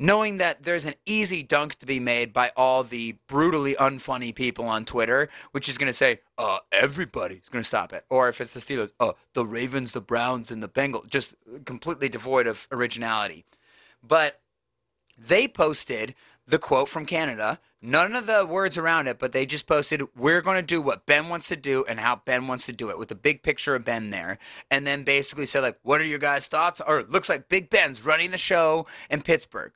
Knowing 0.00 0.38
that 0.38 0.62
there's 0.62 0.86
an 0.86 0.94
easy 1.04 1.42
dunk 1.42 1.76
to 1.76 1.86
be 1.86 2.00
made 2.00 2.32
by 2.32 2.50
all 2.56 2.82
the 2.82 3.14
brutally 3.28 3.74
unfunny 3.74 4.34
people 4.34 4.64
on 4.64 4.84
Twitter, 4.84 5.28
which 5.52 5.68
is 5.68 5.76
going 5.76 5.86
to 5.86 5.92
say, 5.92 6.20
uh, 6.38 6.58
everybody's 6.72 7.48
going 7.50 7.62
to 7.62 7.68
stop 7.68 7.92
it. 7.92 8.04
Or 8.08 8.28
if 8.28 8.40
it's 8.40 8.52
the 8.52 8.60
Steelers, 8.60 8.92
uh, 8.98 9.12
the 9.34 9.44
Ravens, 9.44 9.92
the 9.92 10.00
Browns, 10.00 10.50
and 10.50 10.62
the 10.62 10.68
Bengals, 10.68 11.06
just 11.08 11.34
completely 11.66 12.08
devoid 12.08 12.46
of 12.46 12.66
originality. 12.72 13.44
But 14.02 14.40
they 15.18 15.46
posted 15.46 16.14
the 16.46 16.58
quote 16.58 16.88
from 16.88 17.04
Canada, 17.04 17.60
none 17.82 18.16
of 18.16 18.26
the 18.26 18.46
words 18.46 18.78
around 18.78 19.06
it, 19.06 19.18
but 19.18 19.32
they 19.32 19.44
just 19.44 19.66
posted, 19.66 20.02
We're 20.16 20.40
going 20.40 20.56
to 20.56 20.66
do 20.66 20.80
what 20.80 21.04
Ben 21.04 21.28
wants 21.28 21.48
to 21.48 21.56
do 21.56 21.84
and 21.86 22.00
how 22.00 22.22
Ben 22.24 22.46
wants 22.46 22.64
to 22.66 22.72
do 22.72 22.88
it 22.88 22.98
with 22.98 23.10
a 23.12 23.14
big 23.14 23.42
picture 23.42 23.74
of 23.74 23.84
Ben 23.84 24.10
there. 24.10 24.38
And 24.70 24.86
then 24.86 25.02
basically 25.02 25.44
said, 25.44 25.60
like, 25.60 25.78
what 25.82 26.00
are 26.00 26.04
your 26.04 26.18
guys' 26.18 26.46
thoughts? 26.46 26.80
Or 26.84 27.02
looks 27.02 27.28
like 27.28 27.50
Big 27.50 27.68
Ben's 27.68 28.04
running 28.04 28.30
the 28.30 28.38
show 28.38 28.86
in 29.10 29.20
Pittsburgh. 29.20 29.72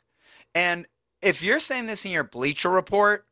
And 0.55 0.87
if 1.23 1.43
you're 1.43 1.59
saying 1.59 1.87
this 1.87 2.05
in 2.05 2.11
your 2.11 2.25
Bleacher 2.25 2.71
Report, 2.71 3.27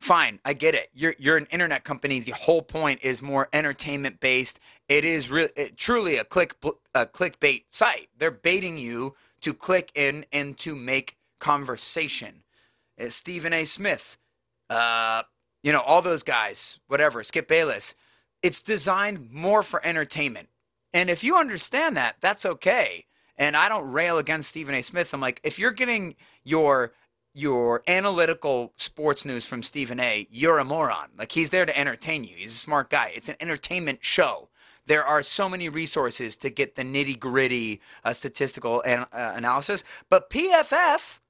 fine, 0.00 0.40
I 0.44 0.54
get 0.54 0.74
it. 0.74 0.88
You're 0.92 1.14
you're 1.18 1.36
an 1.36 1.46
internet 1.50 1.84
company. 1.84 2.20
The 2.20 2.32
whole 2.32 2.62
point 2.62 3.00
is 3.02 3.22
more 3.22 3.48
entertainment 3.52 4.20
based. 4.20 4.60
It 4.88 5.04
is 5.04 5.30
really 5.30 5.72
truly 5.76 6.16
a 6.16 6.24
click 6.24 6.54
a 6.94 7.06
clickbait 7.06 7.64
site. 7.70 8.08
They're 8.18 8.30
baiting 8.30 8.78
you 8.78 9.14
to 9.42 9.54
click 9.54 9.92
in 9.94 10.24
and 10.32 10.56
to 10.58 10.74
make 10.74 11.16
conversation. 11.38 12.42
It's 12.96 13.14
Stephen 13.14 13.52
A. 13.52 13.64
Smith, 13.64 14.18
uh, 14.70 15.24
you 15.62 15.72
know, 15.72 15.80
all 15.80 16.00
those 16.00 16.22
guys, 16.22 16.78
whatever, 16.86 17.22
Skip 17.22 17.48
Bayless. 17.48 17.94
It's 18.42 18.60
designed 18.60 19.30
more 19.32 19.62
for 19.62 19.84
entertainment. 19.84 20.48
And 20.92 21.10
if 21.10 21.24
you 21.24 21.36
understand 21.36 21.96
that, 21.96 22.16
that's 22.20 22.46
okay. 22.46 23.06
And 23.36 23.56
I 23.56 23.68
don't 23.68 23.90
rail 23.90 24.18
against 24.18 24.48
Stephen 24.48 24.74
A. 24.74 24.82
Smith. 24.82 25.12
I'm 25.12 25.20
like, 25.20 25.40
if 25.42 25.58
you're 25.58 25.72
getting 25.72 26.14
your 26.44 26.92
your 27.34 27.82
analytical 27.88 28.72
sports 28.76 29.24
news 29.24 29.44
from 29.44 29.62
Stephen 29.62 29.98
A, 29.98 30.26
you're 30.30 30.58
a 30.58 30.64
moron. 30.64 31.08
Like 31.18 31.32
he's 31.32 31.50
there 31.50 31.66
to 31.66 31.76
entertain 31.76 32.22
you. 32.22 32.36
He's 32.36 32.52
a 32.52 32.56
smart 32.56 32.90
guy. 32.90 33.12
It's 33.14 33.28
an 33.28 33.36
entertainment 33.40 34.04
show. 34.04 34.50
There 34.86 35.04
are 35.04 35.22
so 35.22 35.48
many 35.48 35.68
resources 35.68 36.36
to 36.36 36.50
get 36.50 36.76
the 36.76 36.82
nitty 36.82 37.18
gritty 37.18 37.80
uh, 38.04 38.12
statistical 38.12 38.82
an- 38.82 39.06
uh, 39.12 39.32
analysis, 39.34 39.82
but 40.10 40.30
PFF 40.30 41.20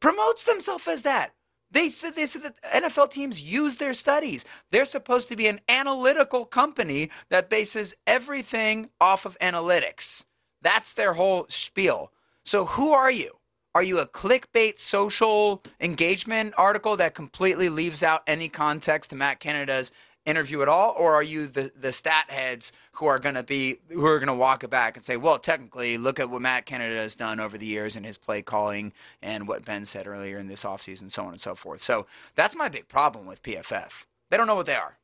promotes 0.00 0.44
themselves 0.44 0.86
as 0.86 1.02
that. 1.02 1.34
They 1.70 1.88
said 1.88 2.14
they 2.14 2.26
said 2.26 2.42
that 2.42 2.62
NFL 2.62 3.10
teams 3.10 3.40
use 3.40 3.76
their 3.76 3.94
studies. 3.94 4.44
They're 4.70 4.84
supposed 4.84 5.30
to 5.30 5.36
be 5.36 5.46
an 5.48 5.60
analytical 5.68 6.44
company 6.44 7.10
that 7.30 7.48
bases 7.48 7.94
everything 8.06 8.90
off 9.00 9.24
of 9.24 9.38
analytics. 9.40 10.26
That's 10.60 10.92
their 10.92 11.14
whole 11.14 11.46
spiel. 11.48 12.12
So 12.44 12.66
who 12.66 12.92
are 12.92 13.10
you? 13.10 13.30
Are 13.74 13.82
you 13.82 13.98
a 13.98 14.06
clickbait 14.06 14.78
social 14.78 15.62
engagement 15.80 16.52
article 16.58 16.96
that 16.98 17.14
completely 17.14 17.70
leaves 17.70 18.02
out 18.02 18.22
any 18.26 18.48
context 18.48 19.10
to 19.10 19.16
Matt 19.16 19.40
Canada's 19.40 19.92
interview 20.26 20.62
at 20.62 20.68
all, 20.68 20.94
or 20.96 21.14
are 21.14 21.22
you 21.22 21.46
the 21.46 21.70
the 21.78 21.92
stat 21.92 22.30
heads 22.30 22.72
who 22.92 23.06
are 23.06 23.18
going 23.18 23.34
to 23.34 23.42
be 23.42 23.78
who 23.88 24.04
are 24.04 24.18
going 24.18 24.28
to 24.28 24.34
walk 24.34 24.62
it 24.62 24.70
back 24.70 24.96
and 24.96 25.04
say, 25.04 25.16
well, 25.16 25.38
technically, 25.38 25.98
look 25.98 26.20
at 26.20 26.30
what 26.30 26.42
Matt 26.42 26.66
Canada 26.66 26.96
has 26.96 27.14
done 27.14 27.40
over 27.40 27.58
the 27.58 27.66
years 27.66 27.96
in 27.96 28.04
his 28.04 28.16
play 28.16 28.42
calling 28.42 28.92
and 29.22 29.48
what 29.48 29.64
Ben 29.64 29.84
said 29.84 30.06
earlier 30.06 30.38
in 30.38 30.48
this 30.48 30.64
offseason, 30.64 31.10
so 31.10 31.24
on 31.24 31.30
and 31.30 31.40
so 31.40 31.54
forth. 31.54 31.80
So 31.80 32.06
that's 32.34 32.54
my 32.54 32.68
big 32.68 32.88
problem 32.88 33.26
with 33.26 33.42
PFF. 33.42 34.04
They 34.30 34.36
don't 34.36 34.46
know 34.46 34.56
what 34.56 34.66
they 34.66 34.76
are. 34.76 34.98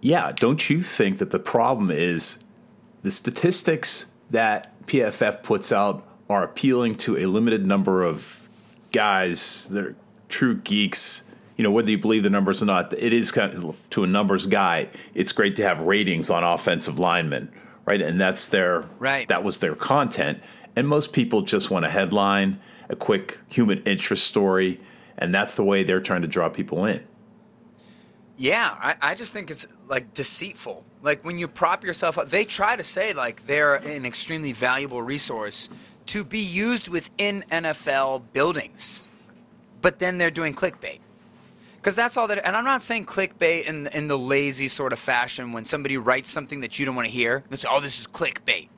Yeah, 0.00 0.32
don't 0.32 0.70
you 0.70 0.80
think 0.80 1.18
that 1.18 1.30
the 1.30 1.38
problem 1.38 1.90
is 1.90 2.38
the 3.02 3.10
statistics 3.10 4.06
that 4.30 4.86
PFF 4.86 5.42
puts 5.42 5.72
out 5.72 6.06
are 6.28 6.42
appealing 6.42 6.94
to 6.94 7.18
a 7.18 7.26
limited 7.26 7.66
number 7.66 8.02
of 8.02 8.48
guys 8.92 9.68
that 9.68 9.84
are 9.84 9.96
true 10.28 10.56
geeks. 10.56 11.22
You 11.56 11.62
know, 11.62 11.70
whether 11.70 11.90
you 11.90 11.98
believe 11.98 12.22
the 12.22 12.30
numbers 12.30 12.62
or 12.62 12.66
not, 12.66 12.92
it 12.92 13.12
is 13.12 13.30
kind 13.30 13.54
of 13.54 13.76
to 13.90 14.04
a 14.04 14.06
numbers 14.06 14.46
guy. 14.46 14.88
It's 15.14 15.32
great 15.32 15.56
to 15.56 15.62
have 15.62 15.80
ratings 15.82 16.30
on 16.30 16.42
offensive 16.42 16.98
linemen, 16.98 17.52
right? 17.84 18.00
And 18.00 18.20
that's 18.20 18.48
their 18.48 18.84
right. 18.98 19.28
That 19.28 19.44
was 19.44 19.58
their 19.58 19.74
content. 19.74 20.40
And 20.74 20.88
most 20.88 21.12
people 21.12 21.42
just 21.42 21.70
want 21.70 21.84
a 21.84 21.90
headline, 21.90 22.60
a 22.88 22.96
quick 22.96 23.38
human 23.48 23.82
interest 23.84 24.26
story, 24.26 24.80
and 25.16 25.32
that's 25.32 25.54
the 25.54 25.62
way 25.62 25.84
they're 25.84 26.00
trying 26.00 26.22
to 26.22 26.28
draw 26.28 26.48
people 26.48 26.84
in. 26.86 27.04
Yeah, 28.36 28.76
I, 28.80 28.96
I 29.00 29.14
just 29.14 29.32
think 29.32 29.50
it's 29.50 29.66
like 29.86 30.12
deceitful. 30.12 30.84
Like 31.02 31.24
when 31.24 31.38
you 31.38 31.46
prop 31.46 31.84
yourself 31.84 32.18
up, 32.18 32.30
they 32.30 32.44
try 32.44 32.74
to 32.74 32.82
say 32.82 33.12
like 33.12 33.46
they're 33.46 33.76
an 33.76 34.04
extremely 34.04 34.52
valuable 34.52 35.00
resource 35.02 35.68
to 36.06 36.24
be 36.24 36.38
used 36.38 36.88
within 36.88 37.44
NFL 37.50 38.24
buildings, 38.32 39.04
but 39.80 39.98
then 39.98 40.18
they're 40.18 40.30
doing 40.30 40.54
clickbait. 40.54 41.00
Because 41.76 41.96
that's 41.96 42.16
all 42.16 42.26
that, 42.28 42.46
and 42.46 42.56
I'm 42.56 42.64
not 42.64 42.82
saying 42.82 43.04
clickbait 43.04 43.64
in 43.66 43.88
in 43.88 44.08
the 44.08 44.18
lazy 44.18 44.68
sort 44.68 44.94
of 44.94 44.98
fashion 44.98 45.52
when 45.52 45.66
somebody 45.66 45.98
writes 45.98 46.30
something 46.30 46.60
that 46.60 46.78
you 46.78 46.86
don't 46.86 46.96
want 46.96 47.08
to 47.08 47.12
hear. 47.12 47.44
It's 47.50 47.66
oh, 47.68 47.80
this 47.80 48.00
is 48.00 48.06
clickbait. 48.06 48.68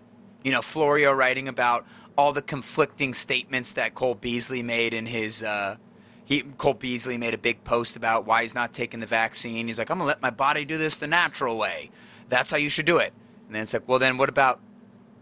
You 0.43 0.51
know, 0.51 0.61
Florio 0.61 1.13
writing 1.13 1.47
about 1.47 1.87
all 2.19 2.33
the 2.33 2.43
conflicting 2.43 3.15
statements 3.15 3.73
that 3.75 3.95
Cole 3.95 4.17
Beasley 4.17 4.63
made 4.63 4.93
in 4.93 5.07
his 5.07 5.43
uh, 5.43 5.77
he 6.25 6.43
Cole 6.59 6.75
Beasley 6.75 7.17
made 7.17 7.35
a 7.35 7.39
big 7.39 7.63
post 7.63 7.97
about 7.97 8.27
why 8.27 8.43
he's 8.43 8.55
not 8.55 8.73
taking 8.73 8.99
the 8.99 9.07
vaccine. 9.07 9.69
He's 9.69 9.79
like, 9.79 9.91
I'm 9.91 9.99
gonna 9.99 10.09
let 10.09 10.21
my 10.21 10.31
body 10.31 10.65
do 10.65 10.77
this 10.77 10.97
the 10.97 11.07
natural 11.07 11.57
way. 11.57 11.91
That's 12.29 12.51
how 12.51 12.57
you 12.57 12.69
should 12.69 12.87
do 12.87 12.99
it. 12.99 13.13
And 13.47 13.55
then 13.55 13.63
it's 13.63 13.73
like, 13.73 13.87
well, 13.87 14.01
then 14.01 14.19
what 14.19 14.29
about 14.29 14.59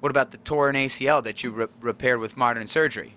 what 0.04 0.10
about 0.10 0.32
the 0.32 0.36
torn 0.36 0.74
ACL 0.74 1.24
that 1.24 1.42
you 1.42 1.50
re- 1.50 1.66
repaired 1.80 2.20
with 2.20 2.36
modern 2.36 2.66
surgery? 2.66 3.14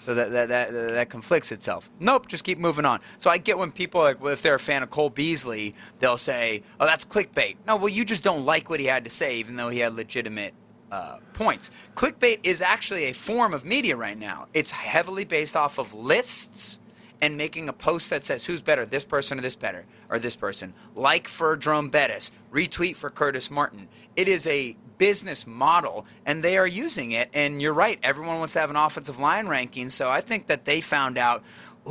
So 0.00 0.14
that, 0.14 0.32
that 0.32 0.48
that 0.48 0.72
that 0.72 1.10
conflicts 1.10 1.52
itself. 1.52 1.90
Nope, 2.00 2.26
just 2.26 2.42
keep 2.42 2.56
moving 2.56 2.86
on. 2.86 3.00
So 3.18 3.28
I 3.28 3.36
get 3.36 3.58
when 3.58 3.70
people 3.70 4.00
like, 4.00 4.18
well, 4.18 4.32
if 4.32 4.40
they're 4.40 4.54
a 4.54 4.58
fan 4.58 4.82
of 4.82 4.88
Cole 4.88 5.10
Beasley, 5.10 5.74
they'll 5.98 6.16
say, 6.16 6.62
"Oh, 6.80 6.86
that's 6.86 7.04
clickbait." 7.04 7.56
No, 7.66 7.76
well, 7.76 7.90
you 7.90 8.06
just 8.06 8.24
don't 8.24 8.46
like 8.46 8.70
what 8.70 8.80
he 8.80 8.86
had 8.86 9.04
to 9.04 9.10
say, 9.10 9.36
even 9.40 9.56
though 9.56 9.68
he 9.68 9.80
had 9.80 9.94
legitimate 9.94 10.54
uh, 10.90 11.18
points. 11.34 11.70
Clickbait 11.96 12.40
is 12.44 12.62
actually 12.62 13.04
a 13.04 13.12
form 13.12 13.52
of 13.52 13.66
media 13.66 13.94
right 13.94 14.18
now. 14.18 14.46
It's 14.54 14.70
heavily 14.70 15.26
based 15.26 15.54
off 15.54 15.76
of 15.76 15.92
lists 15.92 16.80
and 17.20 17.36
making 17.36 17.68
a 17.68 17.74
post 17.74 18.08
that 18.08 18.24
says 18.24 18.46
who's 18.46 18.62
better, 18.62 18.86
this 18.86 19.04
person 19.04 19.38
or 19.38 19.42
this 19.42 19.54
better, 19.54 19.84
or 20.08 20.18
this 20.18 20.34
person. 20.34 20.72
Like 20.94 21.28
for 21.28 21.58
Jerome 21.58 21.90
Bettis, 21.90 22.32
retweet 22.50 22.96
for 22.96 23.10
Curtis 23.10 23.50
Martin. 23.50 23.86
It 24.16 24.28
is 24.28 24.46
a 24.46 24.78
business 25.02 25.48
model, 25.48 26.06
and 26.24 26.44
they 26.44 26.56
are 26.56 26.66
using 26.66 27.10
it. 27.10 27.28
And 27.34 27.60
you're 27.60 27.72
right, 27.72 27.98
everyone 28.04 28.38
wants 28.38 28.52
to 28.52 28.60
have 28.60 28.70
an 28.70 28.76
offensive 28.76 29.18
line 29.18 29.48
ranking. 29.48 29.88
So 29.88 30.08
I 30.08 30.20
think 30.20 30.46
that 30.46 30.64
they 30.64 30.80
found 30.80 31.18
out. 31.18 31.42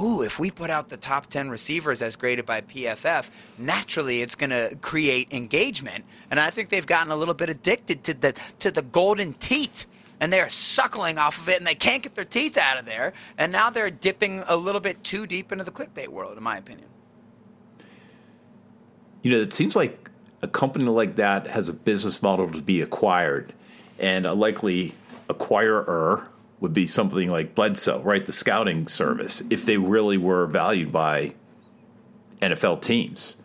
Ooh, 0.02 0.22
if 0.22 0.40
we 0.40 0.50
put 0.50 0.70
out 0.70 0.88
the 0.88 0.96
top 0.96 1.26
10 1.26 1.50
receivers 1.50 2.02
as 2.02 2.16
graded 2.16 2.46
by 2.46 2.62
PFF, 2.62 3.30
naturally 3.58 4.22
it's 4.22 4.36
going 4.36 4.52
to 4.52 4.78
create 4.82 5.28
engagement. 5.34 6.06
And 6.30 6.40
I 6.40 6.50
think 6.50 6.70
they've 6.70 6.86
gotten 6.86 7.12
a 7.12 7.18
little 7.18 7.34
bit 7.34 7.50
addicted 7.50 8.06
to 8.06 8.14
the 8.14 8.34
to 8.60 8.72
the 8.72 8.82
golden 8.82 9.34
teat 9.34 9.86
and 10.22 10.32
they're 10.32 10.48
suckling 10.48 11.18
off 11.18 11.42
of 11.42 11.50
it 11.50 11.58
and 11.58 11.68
they 11.68 11.76
can't 11.76 12.02
get 12.04 12.16
their 12.16 12.24
teeth 12.24 12.58
out 12.58 12.78
of 12.78 12.86
there. 12.86 13.12
And 13.38 13.52
now 13.52 13.70
they're 13.70 13.92
dipping 13.92 14.46
a 14.48 14.56
little 14.56 14.80
bit 14.80 15.04
too 15.04 15.28
deep 15.28 15.52
into 15.52 15.66
the 15.66 15.72
clickbait 15.72 16.08
world, 16.08 16.38
in 16.38 16.44
my 16.44 16.56
opinion. 16.56 16.88
You 19.24 19.32
know, 19.32 19.42
it 19.42 19.54
seems 19.54 19.76
like 19.76 20.01
a 20.42 20.48
company 20.48 20.86
like 20.86 21.16
that 21.16 21.48
has 21.48 21.70
a 21.70 21.74
business 21.74 22.22
model 22.22 22.50
to 22.52 22.62
be 22.62 22.82
acquired, 22.82 23.54
and 24.00 24.26
a 24.26 24.34
likely 24.34 24.94
acquirer 25.30 26.26
would 26.60 26.74
be 26.74 26.86
something 26.86 27.30
like 27.30 27.56
BLESTO, 27.56 28.02
right? 28.04 28.26
The 28.26 28.32
scouting 28.32 28.88
service, 28.88 29.42
if 29.50 29.66
they 29.66 29.78
really 29.78 30.18
were 30.18 30.46
valued 30.48 30.92
by 30.92 31.34
NFL 32.42 32.82
teams. 32.82 33.38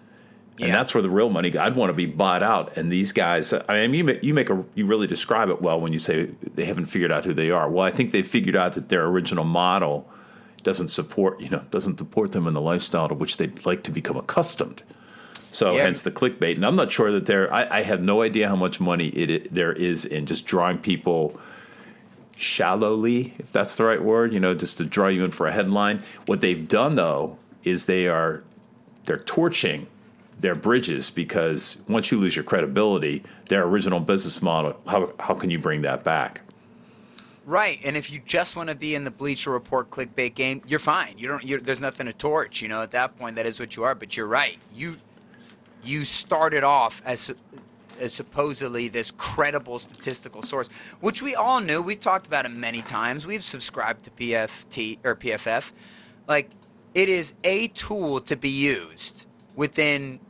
And 0.58 0.68
Yeah. 0.68 0.72
that's 0.78 0.94
where 0.94 1.02
the 1.02 1.10
real 1.10 1.28
money. 1.28 1.54
I'd 1.56 1.76
want 1.76 1.90
to 1.90 1.94
be 1.94 2.06
bought 2.06 2.42
out. 2.42 2.76
And 2.78 2.90
these 2.90 3.12
guys, 3.12 3.52
I 3.68 3.86
mean, 3.86 4.08
you 4.08 4.18
you 4.22 4.34
make 4.34 4.48
a, 4.48 4.64
you 4.74 4.86
really 4.86 5.06
describe 5.06 5.50
it 5.50 5.60
well 5.60 5.78
when 5.80 5.92
you 5.92 5.98
say 5.98 6.30
they 6.54 6.64
haven't 6.64 6.86
figured 6.86 7.12
out 7.12 7.24
who 7.26 7.34
they 7.34 7.50
are. 7.50 7.68
Well, 7.70 7.84
I 7.84 7.90
think 7.90 8.10
they 8.12 8.22
figured 8.22 8.56
out 8.56 8.72
that 8.72 8.88
their 8.88 9.04
original 9.06 9.44
model 9.44 10.08
doesn't 10.62 10.88
support, 10.88 11.40
you 11.40 11.50
know, 11.50 11.62
doesn't 11.70 11.98
support 11.98 12.32
them 12.32 12.46
in 12.46 12.54
the 12.54 12.60
lifestyle 12.60 13.06
to 13.08 13.14
which 13.14 13.36
they'd 13.36 13.64
like 13.66 13.82
to 13.84 13.90
become 13.90 14.16
accustomed. 14.16 14.82
So 15.52 15.74
Yeah. 15.74 15.84
hence 15.84 16.02
the 16.02 16.10
clickbait. 16.10 16.56
And 16.56 16.66
I'm 16.66 16.76
not 16.76 16.92
sure 16.92 17.10
that 17.12 17.26
there. 17.26 17.52
I, 17.52 17.78
I 17.78 17.82
have 17.82 18.02
no 18.02 18.22
idea 18.22 18.48
how 18.48 18.56
much 18.56 18.80
money 18.80 19.08
it, 19.08 19.30
it 19.30 19.54
there 19.54 19.72
is 19.72 20.04
in 20.04 20.26
just 20.26 20.44
drawing 20.44 20.78
people 20.78 21.38
shallowly, 22.36 23.34
if 23.38 23.52
that's 23.52 23.76
the 23.76 23.84
right 23.84 24.02
word. 24.02 24.32
You 24.32 24.40
know, 24.40 24.54
just 24.54 24.78
to 24.78 24.84
draw 24.84 25.08
you 25.08 25.24
in 25.24 25.30
for 25.30 25.46
a 25.46 25.52
headline. 25.52 26.02
What 26.26 26.40
they've 26.40 26.66
done 26.66 26.96
though 26.96 27.38
is 27.64 27.86
they 27.86 28.06
are 28.08 28.42
they're 29.06 29.18
torching 29.18 29.86
their 30.38 30.54
bridges 30.54 31.08
because 31.08 31.78
once 31.88 32.10
you 32.10 32.18
lose 32.20 32.36
your 32.36 32.44
credibility, 32.44 33.22
their 33.48 33.64
original 33.64 34.00
business 34.00 34.42
model, 34.42 34.78
how 34.86 35.12
how 35.20 35.34
can 35.34 35.50
you 35.50 35.58
bring 35.58 35.82
that 35.82 36.04
back? 36.04 36.42
Right, 37.46 37.78
and 37.84 37.96
if 37.96 38.10
you 38.10 38.20
just 38.26 38.56
want 38.56 38.70
to 38.70 38.74
be 38.74 38.96
in 38.96 39.04
the 39.04 39.10
Bleacher 39.12 39.52
Report 39.52 39.88
clickbait 39.88 40.34
game, 40.34 40.62
you're 40.66 40.80
fine. 40.80 41.14
You 41.16 41.28
don't. 41.28 41.44
You're, 41.44 41.60
there's 41.60 41.80
nothing 41.80 42.06
to 42.06 42.12
torch. 42.12 42.60
You 42.60 42.66
know, 42.68 42.82
at 42.82 42.90
that 42.90 43.16
point, 43.16 43.36
that 43.36 43.46
is 43.46 43.60
what 43.60 43.76
you 43.76 43.84
are. 43.84 43.94
But 43.94 44.16
you're 44.16 44.26
right. 44.26 44.58
You 44.74 44.96
you 45.86 46.04
started 46.04 46.64
off 46.64 47.02
as 47.04 47.32
as 47.98 48.12
supposedly 48.12 48.88
this 48.88 49.10
credible 49.12 49.78
statistical 49.78 50.42
source, 50.42 50.68
which 51.00 51.22
we 51.22 51.34
all 51.34 51.60
knew. 51.60 51.80
We've 51.80 51.98
talked 51.98 52.26
about 52.26 52.44
it 52.44 52.50
many 52.50 52.82
times. 52.82 53.26
We've 53.26 53.42
subscribed 53.42 54.04
to 54.04 54.10
PFT 54.10 54.98
or 55.02 55.16
PFF. 55.16 55.72
Like 56.28 56.50
it 56.94 57.08
is 57.08 57.34
a 57.44 57.68
tool 57.68 58.20
to 58.22 58.36
be 58.36 58.50
used 58.50 59.26
within 59.54 60.20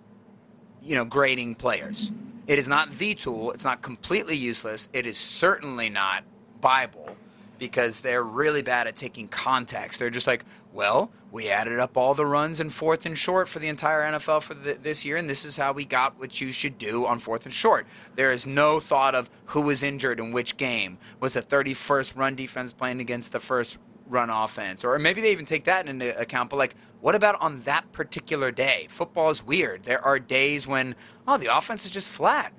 you 0.82 0.94
know 0.94 1.04
grading 1.04 1.56
players. 1.56 2.12
It 2.46 2.58
is 2.58 2.68
not 2.68 2.92
the 2.92 3.14
tool. 3.14 3.50
It's 3.50 3.64
not 3.64 3.82
completely 3.82 4.36
useless. 4.36 4.88
It 4.92 5.06
is 5.06 5.16
certainly 5.16 5.88
not 5.88 6.22
Bible 6.60 7.16
because 7.58 8.00
they're 8.00 8.22
really 8.22 8.62
bad 8.62 8.86
at 8.86 8.96
taking 8.96 9.28
context. 9.28 9.98
They're 9.98 10.10
just 10.10 10.26
like, 10.26 10.44
well, 10.72 11.10
we 11.32 11.48
added 11.48 11.78
up 11.78 11.96
all 11.96 12.14
the 12.14 12.26
runs 12.26 12.60
in 12.60 12.70
fourth 12.70 13.06
and 13.06 13.16
short 13.16 13.48
for 13.48 13.58
the 13.58 13.68
entire 13.68 14.02
NFL 14.12 14.42
for 14.42 14.54
the, 14.54 14.74
this 14.74 15.04
year, 15.04 15.16
and 15.16 15.28
this 15.28 15.44
is 15.44 15.56
how 15.56 15.72
we 15.72 15.84
got 15.84 16.18
what 16.18 16.40
you 16.40 16.52
should 16.52 16.78
do 16.78 17.06
on 17.06 17.18
fourth 17.18 17.44
and 17.44 17.54
short. 17.54 17.86
There 18.14 18.32
is 18.32 18.46
no 18.46 18.80
thought 18.80 19.14
of 19.14 19.30
who 19.46 19.62
was 19.62 19.82
injured 19.82 20.20
in 20.20 20.32
which 20.32 20.56
game. 20.56 20.98
Was 21.20 21.34
the 21.34 21.42
31st 21.42 22.16
run 22.16 22.34
defense 22.34 22.72
playing 22.72 23.00
against 23.00 23.32
the 23.32 23.40
first 23.40 23.78
run 24.08 24.30
offense? 24.30 24.84
Or 24.84 24.98
maybe 24.98 25.20
they 25.20 25.32
even 25.32 25.46
take 25.46 25.64
that 25.64 25.88
into 25.88 26.18
account, 26.18 26.50
but 26.50 26.56
like, 26.56 26.74
what 27.00 27.14
about 27.14 27.40
on 27.40 27.62
that 27.62 27.92
particular 27.92 28.50
day? 28.50 28.86
Football 28.88 29.30
is 29.30 29.42
weird. 29.42 29.82
There 29.82 30.04
are 30.04 30.18
days 30.18 30.66
when, 30.66 30.94
oh, 31.28 31.36
the 31.36 31.56
offense 31.56 31.84
is 31.84 31.90
just 31.90 32.10
flat. 32.10 32.52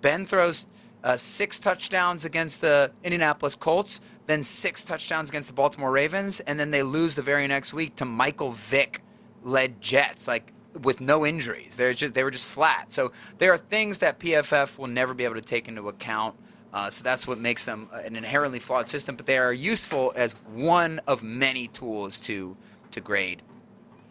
Ben 0.00 0.26
throws 0.26 0.66
uh, 1.04 1.16
six 1.16 1.58
touchdowns 1.58 2.24
against 2.24 2.60
the 2.60 2.90
Indianapolis 3.04 3.54
Colts, 3.54 4.00
then 4.26 4.42
six 4.42 4.84
touchdowns 4.84 5.28
against 5.28 5.48
the 5.48 5.54
Baltimore 5.54 5.90
Ravens, 5.90 6.40
and 6.40 6.58
then 6.58 6.70
they 6.70 6.82
lose 6.82 7.14
the 7.14 7.22
very 7.22 7.46
next 7.46 7.74
week 7.74 7.96
to 7.96 8.04
Michael 8.04 8.52
Vick 8.52 9.02
led 9.42 9.80
Jets, 9.80 10.26
like 10.26 10.52
with 10.82 11.00
no 11.00 11.24
injuries. 11.24 11.76
They're 11.76 11.92
just 11.92 12.14
they 12.14 12.24
were 12.24 12.30
just 12.30 12.46
flat. 12.46 12.92
So 12.92 13.12
there 13.38 13.52
are 13.52 13.58
things 13.58 13.98
that 13.98 14.18
PFF 14.18 14.78
will 14.78 14.86
never 14.86 15.14
be 15.14 15.24
able 15.24 15.34
to 15.34 15.40
take 15.40 15.68
into 15.68 15.88
account. 15.88 16.36
Uh, 16.72 16.90
so 16.90 17.04
that's 17.04 17.26
what 17.26 17.38
makes 17.38 17.64
them 17.64 17.88
an 17.92 18.16
inherently 18.16 18.58
flawed 18.58 18.88
system, 18.88 19.14
but 19.14 19.26
they 19.26 19.38
are 19.38 19.52
useful 19.52 20.12
as 20.16 20.32
one 20.52 21.00
of 21.06 21.22
many 21.22 21.68
tools 21.68 22.18
to 22.20 22.56
to 22.90 23.00
grade 23.00 23.42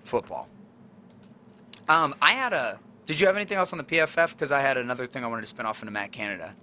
football. 0.04 0.48
Um, 1.90 2.16
I 2.22 2.32
had 2.34 2.54
a. 2.54 2.80
Did 3.06 3.20
you 3.20 3.28
have 3.28 3.36
anything 3.36 3.58
else 3.58 3.74
on 3.74 3.78
the 3.78 3.84
PFF? 3.84 4.32
Because 4.32 4.52
I 4.54 4.62
had 4.62 4.78
another 4.78 5.08
thing 5.08 5.26
I 5.26 5.28
wanted 5.28 5.42
to 5.42 5.48
spin 5.48 5.66
off 5.66 5.82
into 5.82 5.92
Matt 5.92 6.14
Canada. 6.14 6.56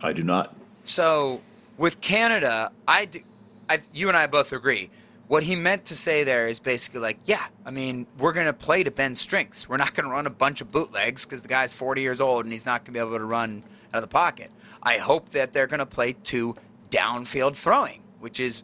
I 0.00 0.12
do 0.12 0.24
not. 0.24 0.56
So 0.82 1.40
with 1.78 2.00
Canada, 2.00 2.72
I, 2.86 3.00
I, 3.00 3.04
d- 3.06 3.24
I- 3.68 3.80
you 3.92 4.08
and 4.08 4.16
I 4.16 4.26
both 4.26 4.52
agree. 4.52 4.90
What 5.28 5.44
he 5.44 5.56
meant 5.56 5.86
to 5.86 5.96
say 5.96 6.24
there 6.24 6.46
is 6.46 6.58
basically 6.60 7.00
like, 7.00 7.18
yeah, 7.24 7.46
I 7.64 7.70
mean, 7.70 8.06
we're 8.18 8.32
going 8.32 8.46
to 8.46 8.52
play 8.52 8.82
to 8.82 8.90
Ben's 8.90 9.20
strengths. 9.20 9.66
We're 9.68 9.78
not 9.78 9.94
going 9.94 10.04
to 10.06 10.12
run 10.12 10.26
a 10.26 10.30
bunch 10.30 10.60
of 10.60 10.70
bootlegs 10.70 11.24
because 11.24 11.40
the 11.40 11.48
guy's 11.48 11.72
40 11.72 12.02
years 12.02 12.20
old 12.20 12.44
and 12.44 12.52
he's 12.52 12.66
not 12.66 12.80
going 12.84 12.86
to 12.86 12.92
be 12.92 12.98
able 12.98 13.16
to 13.16 13.24
run 13.24 13.62
out 13.94 13.98
of 13.98 14.02
the 14.02 14.08
pocket. 14.12 14.50
I 14.82 14.98
hope 14.98 15.30
that 15.30 15.52
they're 15.54 15.66
going 15.66 15.80
to 15.80 15.86
play 15.86 16.12
to 16.24 16.54
downfield 16.90 17.56
throwing, 17.56 18.02
which 18.20 18.40
is 18.40 18.62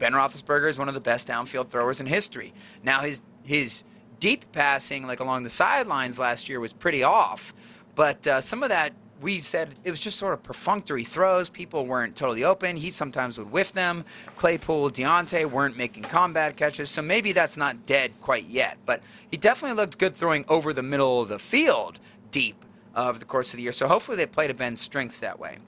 Ben 0.00 0.12
Roethlisberger 0.12 0.68
is 0.68 0.78
one 0.78 0.88
of 0.88 0.94
the 0.94 1.00
best 1.00 1.28
downfield 1.28 1.68
throwers 1.68 2.00
in 2.00 2.06
history. 2.06 2.52
Now 2.82 3.02
his 3.02 3.22
his 3.44 3.84
deep 4.18 4.50
passing, 4.52 5.06
like 5.06 5.20
along 5.20 5.44
the 5.44 5.50
sidelines 5.50 6.18
last 6.18 6.48
year, 6.48 6.58
was 6.58 6.72
pretty 6.72 7.02
off, 7.02 7.54
but 7.94 8.26
uh, 8.26 8.40
some 8.40 8.62
of 8.62 8.70
that 8.70 8.92
we 9.20 9.38
said 9.40 9.74
it 9.84 9.90
was 9.90 10.00
just 10.00 10.18
sort 10.18 10.32
of 10.32 10.42
perfunctory 10.42 11.04
throws. 11.04 11.48
People 11.48 11.84
weren't 11.84 12.16
totally 12.16 12.42
open. 12.44 12.76
He 12.76 12.90
sometimes 12.90 13.38
would 13.38 13.52
whiff 13.52 13.72
them. 13.72 14.04
Claypool, 14.36 14.90
Diontae 14.90 15.50
weren't 15.50 15.76
making 15.76 16.04
combat 16.04 16.56
catches, 16.56 16.88
so 16.90 17.02
maybe 17.02 17.32
that's 17.32 17.56
not 17.56 17.86
dead 17.86 18.12
quite 18.20 18.44
yet. 18.44 18.78
But 18.86 19.02
he 19.30 19.36
definitely 19.36 19.76
looked 19.76 19.98
good 19.98 20.14
throwing 20.14 20.44
over 20.48 20.72
the 20.72 20.82
middle 20.82 21.20
of 21.20 21.28
the 21.28 21.38
field 21.38 21.98
deep 22.30 22.64
uh, 22.96 23.08
over 23.08 23.18
the 23.18 23.24
course 23.24 23.52
of 23.52 23.58
the 23.58 23.62
year. 23.62 23.72
So 23.72 23.88
hopefully 23.88 24.16
they 24.16 24.26
play 24.26 24.46
to 24.46 24.54
Ben's 24.54 24.80
strengths 24.80 25.20
that 25.20 25.38
way. 25.38 25.58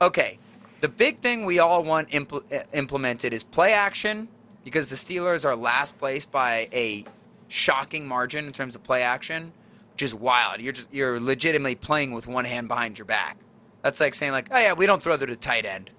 Okay, 0.00 0.38
the 0.80 0.88
big 0.88 1.18
thing 1.18 1.44
we 1.44 1.58
all 1.58 1.82
want 1.82 2.10
impl- 2.10 2.44
uh, 2.52 2.64
implemented 2.72 3.32
is 3.32 3.42
play 3.42 3.72
action 3.72 4.28
because 4.64 4.88
the 4.88 4.96
Steelers 4.96 5.44
are 5.44 5.56
last 5.56 5.98
place 5.98 6.24
by 6.24 6.68
a 6.72 7.04
shocking 7.48 8.06
margin 8.06 8.46
in 8.46 8.52
terms 8.52 8.74
of 8.74 8.82
play 8.82 9.02
action 9.02 9.52
is 10.02 10.14
wild. 10.14 10.60
You're 10.60 10.72
just 10.72 10.92
you're 10.92 11.20
legitimately 11.20 11.76
playing 11.76 12.12
with 12.12 12.26
one 12.26 12.44
hand 12.44 12.68
behind 12.68 12.98
your 12.98 13.06
back. 13.06 13.36
That's 13.82 14.00
like 14.00 14.14
saying 14.14 14.32
like, 14.32 14.48
oh 14.50 14.58
yeah, 14.58 14.72
we 14.72 14.86
don't 14.86 15.02
throw 15.02 15.16
to 15.16 15.26
the 15.26 15.36
tight 15.36 15.64
end. 15.64 15.90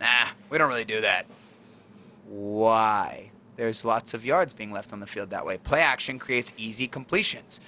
Nah, 0.00 0.28
we 0.48 0.58
don't 0.58 0.68
really 0.68 0.84
do 0.84 1.00
that. 1.00 1.26
Why? 2.26 3.30
There's 3.56 3.84
lots 3.84 4.14
of 4.14 4.24
yards 4.24 4.54
being 4.54 4.72
left 4.72 4.92
on 4.92 5.00
the 5.00 5.06
field 5.06 5.30
that 5.30 5.44
way. 5.44 5.58
Play 5.58 5.80
action 5.80 6.18
creates 6.18 6.54
easy 6.56 6.86
completions. 6.86 7.60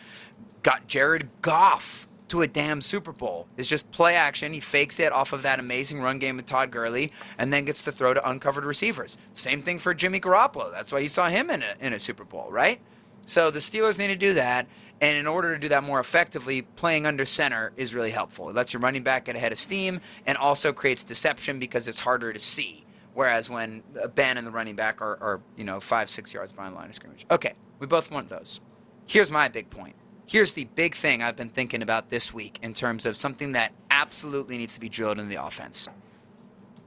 Got 0.62 0.86
Jared 0.86 1.28
Goff 1.42 2.08
to 2.28 2.40
a 2.40 2.46
damn 2.46 2.80
Super 2.80 3.12
Bowl. 3.12 3.46
It's 3.58 3.68
just 3.68 3.90
play 3.90 4.14
action. 4.14 4.54
He 4.54 4.60
fakes 4.60 4.98
it 5.00 5.12
off 5.12 5.34
of 5.34 5.42
that 5.42 5.60
amazing 5.60 6.00
run 6.00 6.18
game 6.18 6.36
with 6.36 6.46
Todd 6.46 6.70
Gurley 6.70 7.12
and 7.36 7.52
then 7.52 7.66
gets 7.66 7.82
to 7.82 7.92
throw 7.92 8.14
to 8.14 8.26
uncovered 8.26 8.64
receivers. 8.64 9.18
Same 9.34 9.60
thing 9.60 9.78
for 9.78 9.92
Jimmy 9.92 10.18
Garoppolo. 10.18 10.72
That's 10.72 10.92
why 10.92 11.00
you 11.00 11.08
saw 11.08 11.28
him 11.28 11.50
in 11.50 11.62
a, 11.62 11.74
in 11.80 11.92
a 11.92 11.98
Super 11.98 12.24
Bowl, 12.24 12.48
right? 12.50 12.80
So 13.26 13.50
the 13.50 13.58
Steelers 13.58 13.98
need 13.98 14.08
to 14.08 14.16
do 14.16 14.34
that. 14.34 14.66
And 15.00 15.16
in 15.16 15.26
order 15.26 15.54
to 15.54 15.60
do 15.60 15.68
that 15.70 15.82
more 15.82 15.98
effectively, 15.98 16.62
playing 16.62 17.06
under 17.06 17.24
center 17.24 17.72
is 17.76 17.92
really 17.92 18.12
helpful. 18.12 18.48
It 18.50 18.54
lets 18.54 18.72
your 18.72 18.80
running 18.80 19.02
back 19.02 19.24
get 19.24 19.34
ahead 19.34 19.50
of 19.50 19.58
steam 19.58 20.00
and 20.26 20.38
also 20.38 20.72
creates 20.72 21.02
deception 21.02 21.58
because 21.58 21.88
it's 21.88 21.98
harder 21.98 22.32
to 22.32 22.38
see. 22.38 22.84
Whereas 23.14 23.50
when 23.50 23.82
Ben 24.14 24.38
and 24.38 24.46
the 24.46 24.50
running 24.52 24.76
back 24.76 25.02
are, 25.02 25.18
are 25.20 25.40
you 25.56 25.64
know, 25.64 25.80
five, 25.80 26.08
six 26.08 26.32
yards 26.32 26.52
behind 26.52 26.74
the 26.74 26.78
line 26.78 26.88
of 26.88 26.94
scrimmage. 26.94 27.26
Okay, 27.30 27.54
we 27.80 27.86
both 27.86 28.10
want 28.10 28.28
those. 28.28 28.60
Here's 29.06 29.30
my 29.30 29.48
big 29.48 29.70
point. 29.70 29.96
Here's 30.26 30.52
the 30.52 30.64
big 30.64 30.94
thing 30.94 31.22
I've 31.22 31.36
been 31.36 31.50
thinking 31.50 31.82
about 31.82 32.08
this 32.08 32.32
week 32.32 32.58
in 32.62 32.72
terms 32.72 33.04
of 33.04 33.16
something 33.16 33.52
that 33.52 33.72
absolutely 33.90 34.56
needs 34.56 34.74
to 34.74 34.80
be 34.80 34.88
drilled 34.88 35.18
in 35.18 35.28
the 35.28 35.44
offense. 35.44 35.88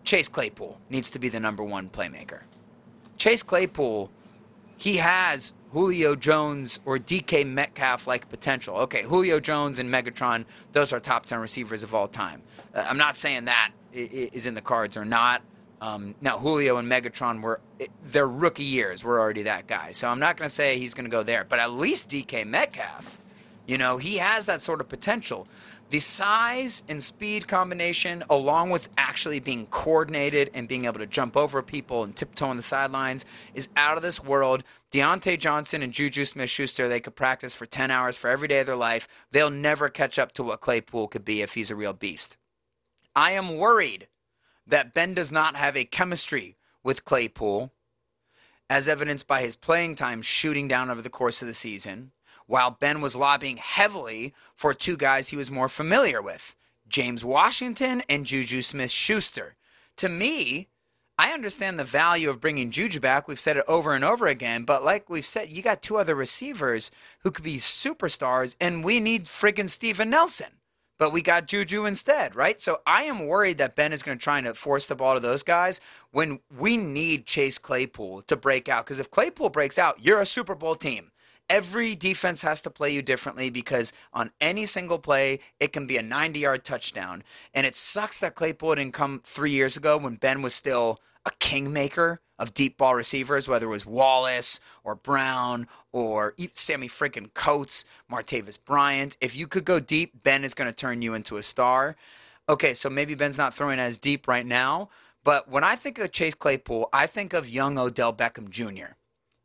Chase 0.05 0.29
Claypool 0.29 0.79
needs 0.89 1.09
to 1.11 1.19
be 1.19 1.29
the 1.29 1.39
number 1.39 1.63
one 1.63 1.89
playmaker. 1.89 2.43
Chase 3.17 3.43
Claypool, 3.43 4.09
he 4.77 4.97
has 4.97 5.53
Julio 5.75 6.15
Jones 6.15 6.79
or 6.85 6.97
DK 6.97 7.45
Metcalf 7.45 8.07
like 8.07 8.29
potential. 8.29 8.77
Okay, 8.77 9.03
Julio 9.03 9.41
Jones 9.41 9.77
and 9.77 9.93
Megatron, 9.93 10.45
those 10.71 10.93
are 10.93 11.01
top 11.01 11.25
10 11.25 11.39
receivers 11.39 11.83
of 11.83 11.93
all 11.93 12.07
time. 12.07 12.41
Uh, 12.73 12.85
I'm 12.87 12.97
not 12.97 13.17
saying 13.17 13.43
that 13.45 13.71
is 13.91 14.45
in 14.45 14.53
the 14.53 14.61
cards 14.61 14.95
or 14.95 15.03
not. 15.03 15.41
Um, 15.81 16.15
now, 16.21 16.37
Julio 16.37 16.77
and 16.77 16.89
Megatron 16.89 17.41
were 17.41 17.59
their 18.05 18.25
rookie 18.25 18.63
years 18.63 19.03
were 19.03 19.19
already 19.19 19.43
that 19.43 19.67
guy. 19.67 19.91
So 19.91 20.07
I'm 20.07 20.17
not 20.17 20.37
going 20.37 20.47
to 20.47 20.55
say 20.55 20.79
he's 20.79 20.93
going 20.93 21.07
to 21.07 21.11
go 21.11 21.23
there, 21.23 21.43
but 21.43 21.59
at 21.59 21.71
least 21.71 22.07
DK 22.07 22.47
Metcalf, 22.47 23.19
you 23.67 23.77
know, 23.77 23.97
he 23.97 24.15
has 24.15 24.45
that 24.45 24.61
sort 24.61 24.79
of 24.79 24.87
potential. 24.87 25.45
The 25.89 25.99
size 25.99 26.83
and 26.89 27.03
speed 27.03 27.47
combination, 27.47 28.23
along 28.29 28.69
with 28.69 28.89
actually 28.97 29.39
being 29.39 29.67
coordinated 29.67 30.51
and 30.53 30.67
being 30.67 30.85
able 30.85 30.99
to 30.99 31.05
jump 31.05 31.37
over 31.37 31.61
people 31.61 32.03
and 32.03 32.15
tiptoe 32.15 32.47
on 32.47 32.57
the 32.57 32.63
sidelines, 32.63 33.25
is 33.53 33.69
out 33.75 33.97
of 33.97 34.03
this 34.03 34.23
world. 34.23 34.63
Diontae 34.95 35.37
Johnson 35.37 35.81
and 35.81 35.91
Juju 35.91 36.23
Smith 36.23 36.49
Schuster, 36.49 36.87
they 36.87 37.01
could 37.01 37.17
practice 37.17 37.53
for 37.53 37.65
10 37.65 37.91
hours 37.91 38.15
for 38.15 38.29
every 38.29 38.47
day 38.47 38.61
of 38.61 38.65
their 38.65 38.77
life. 38.77 39.09
They'll 39.29 39.49
never 39.49 39.89
catch 39.89 40.17
up 40.17 40.31
to 40.33 40.43
what 40.43 40.61
Claypool 40.61 41.09
could 41.09 41.25
be 41.25 41.41
if 41.41 41.53
he's 41.53 41.69
a 41.69 41.75
real 41.75 41.91
beast. 41.91 42.37
I 43.13 43.31
am 43.31 43.57
worried 43.57 44.07
that 44.65 44.93
Ben 44.93 45.13
does 45.13 45.33
not 45.33 45.57
have 45.57 45.75
a 45.75 45.83
chemistry 45.83 46.55
with 46.81 47.03
Claypool, 47.03 47.73
as 48.69 48.87
evidenced 48.87 49.27
by 49.27 49.41
his 49.41 49.57
playing 49.57 49.97
time 49.97 50.21
shooting 50.21 50.69
down 50.69 50.89
over 50.89 51.01
the 51.01 51.09
course 51.09 51.41
of 51.41 51.49
the 51.49 51.53
season, 51.53 52.13
while 52.47 52.71
Ben 52.71 53.01
was 53.01 53.17
lobbying 53.17 53.57
heavily 53.57 54.33
for 54.55 54.73
two 54.73 54.95
guys 54.95 55.27
he 55.27 55.35
was 55.35 55.51
more 55.51 55.67
familiar 55.67 56.21
with 56.21 56.55
James 56.87 57.25
Washington 57.25 58.01
and 58.07 58.25
Juju 58.25 58.61
Smith 58.61 58.91
Schuster. 58.91 59.57
To 59.97 60.07
me, 60.07 60.69
I 61.17 61.31
understand 61.31 61.79
the 61.79 61.85
value 61.85 62.29
of 62.29 62.41
bringing 62.41 62.71
Juju 62.71 62.99
back. 62.99 63.27
We've 63.27 63.39
said 63.39 63.57
it 63.57 63.65
over 63.67 63.93
and 63.93 64.03
over 64.03 64.27
again, 64.27 64.63
but 64.63 64.83
like 64.83 65.09
we've 65.09 65.25
said, 65.25 65.51
you 65.51 65.61
got 65.61 65.81
two 65.81 65.97
other 65.97 66.15
receivers 66.15 66.91
who 67.19 67.31
could 67.31 67.45
be 67.45 67.55
superstars, 67.55 68.55
and 68.59 68.83
we 68.83 68.99
need 68.99 69.25
friggin' 69.25 69.69
Steven 69.69 70.09
Nelson 70.09 70.47
but 70.97 71.11
we 71.11 71.21
got 71.21 71.47
Juju 71.47 71.85
instead, 71.85 72.35
right? 72.35 72.59
So 72.61 72.81
I 72.85 73.03
am 73.03 73.27
worried 73.27 73.57
that 73.57 73.75
Ben 73.75 73.93
is 73.93 74.03
going 74.03 74.17
to 74.17 74.23
try 74.23 74.37
and 74.37 74.57
force 74.57 74.87
the 74.87 74.95
ball 74.95 75.13
to 75.15 75.19
those 75.19 75.43
guys 75.43 75.81
when 76.11 76.39
we 76.55 76.77
need 76.77 77.25
Chase 77.25 77.57
Claypool 77.57 78.23
to 78.23 78.35
break 78.35 78.69
out. 78.69 78.85
Because 78.85 78.99
if 78.99 79.11
Claypool 79.11 79.49
breaks 79.49 79.77
out, 79.77 80.03
you're 80.03 80.21
a 80.21 80.25
Super 80.25 80.55
Bowl 80.55 80.75
team. 80.75 81.11
Every 81.49 81.95
defense 81.95 82.41
has 82.41 82.61
to 82.61 82.71
play 82.71 82.91
you 82.91 83.01
differently 83.01 83.49
because 83.49 83.93
on 84.13 84.31
any 84.41 84.65
single 84.65 84.99
play, 84.99 85.39
it 85.59 85.73
can 85.73 85.85
be 85.85 85.97
a 85.97 86.01
90 86.01 86.39
yard 86.39 86.63
touchdown. 86.63 87.23
And 87.53 87.65
it 87.65 87.75
sucks 87.75 88.19
that 88.19 88.35
Claypool 88.35 88.75
didn't 88.75 88.93
come 88.93 89.21
three 89.23 89.51
years 89.51 89.77
ago 89.77 89.97
when 89.97 90.15
Ben 90.15 90.41
was 90.41 90.55
still 90.55 90.99
a 91.25 91.31
kingmaker 91.39 92.19
of 92.37 92.53
deep 92.53 92.77
ball 92.77 92.95
receivers, 92.95 93.47
whether 93.47 93.67
it 93.67 93.69
was 93.69 93.85
Wallace 93.85 94.59
or 94.83 94.95
Brown 94.95 95.67
or 95.91 96.33
Sammie 96.51 96.89
freaking 96.89 97.33
Coates, 97.33 97.85
Martavis 98.11 98.59
Bryant. 98.63 99.15
If 99.21 99.35
you 99.35 99.47
could 99.47 99.65
go 99.65 99.79
deep, 99.79 100.23
Ben 100.23 100.43
is 100.43 100.53
going 100.53 100.69
to 100.69 100.75
turn 100.75 101.01
you 101.01 101.13
into 101.13 101.37
a 101.37 101.43
star. 101.43 101.95
Okay, 102.47 102.73
so 102.73 102.89
maybe 102.89 103.15
Ben's 103.15 103.37
not 103.37 103.53
throwing 103.53 103.79
as 103.79 103.97
deep 103.97 104.27
right 104.27 104.45
now, 104.45 104.89
but 105.23 105.49
when 105.49 105.63
I 105.63 105.75
think 105.75 105.97
of 105.97 106.11
Chase 106.11 106.35
Claypool, 106.35 106.89
I 106.93 107.07
think 107.07 107.33
of 107.33 107.49
young 107.49 107.77
Odell 107.77 108.13
Beckham 108.13 108.49
Jr. 108.49 108.93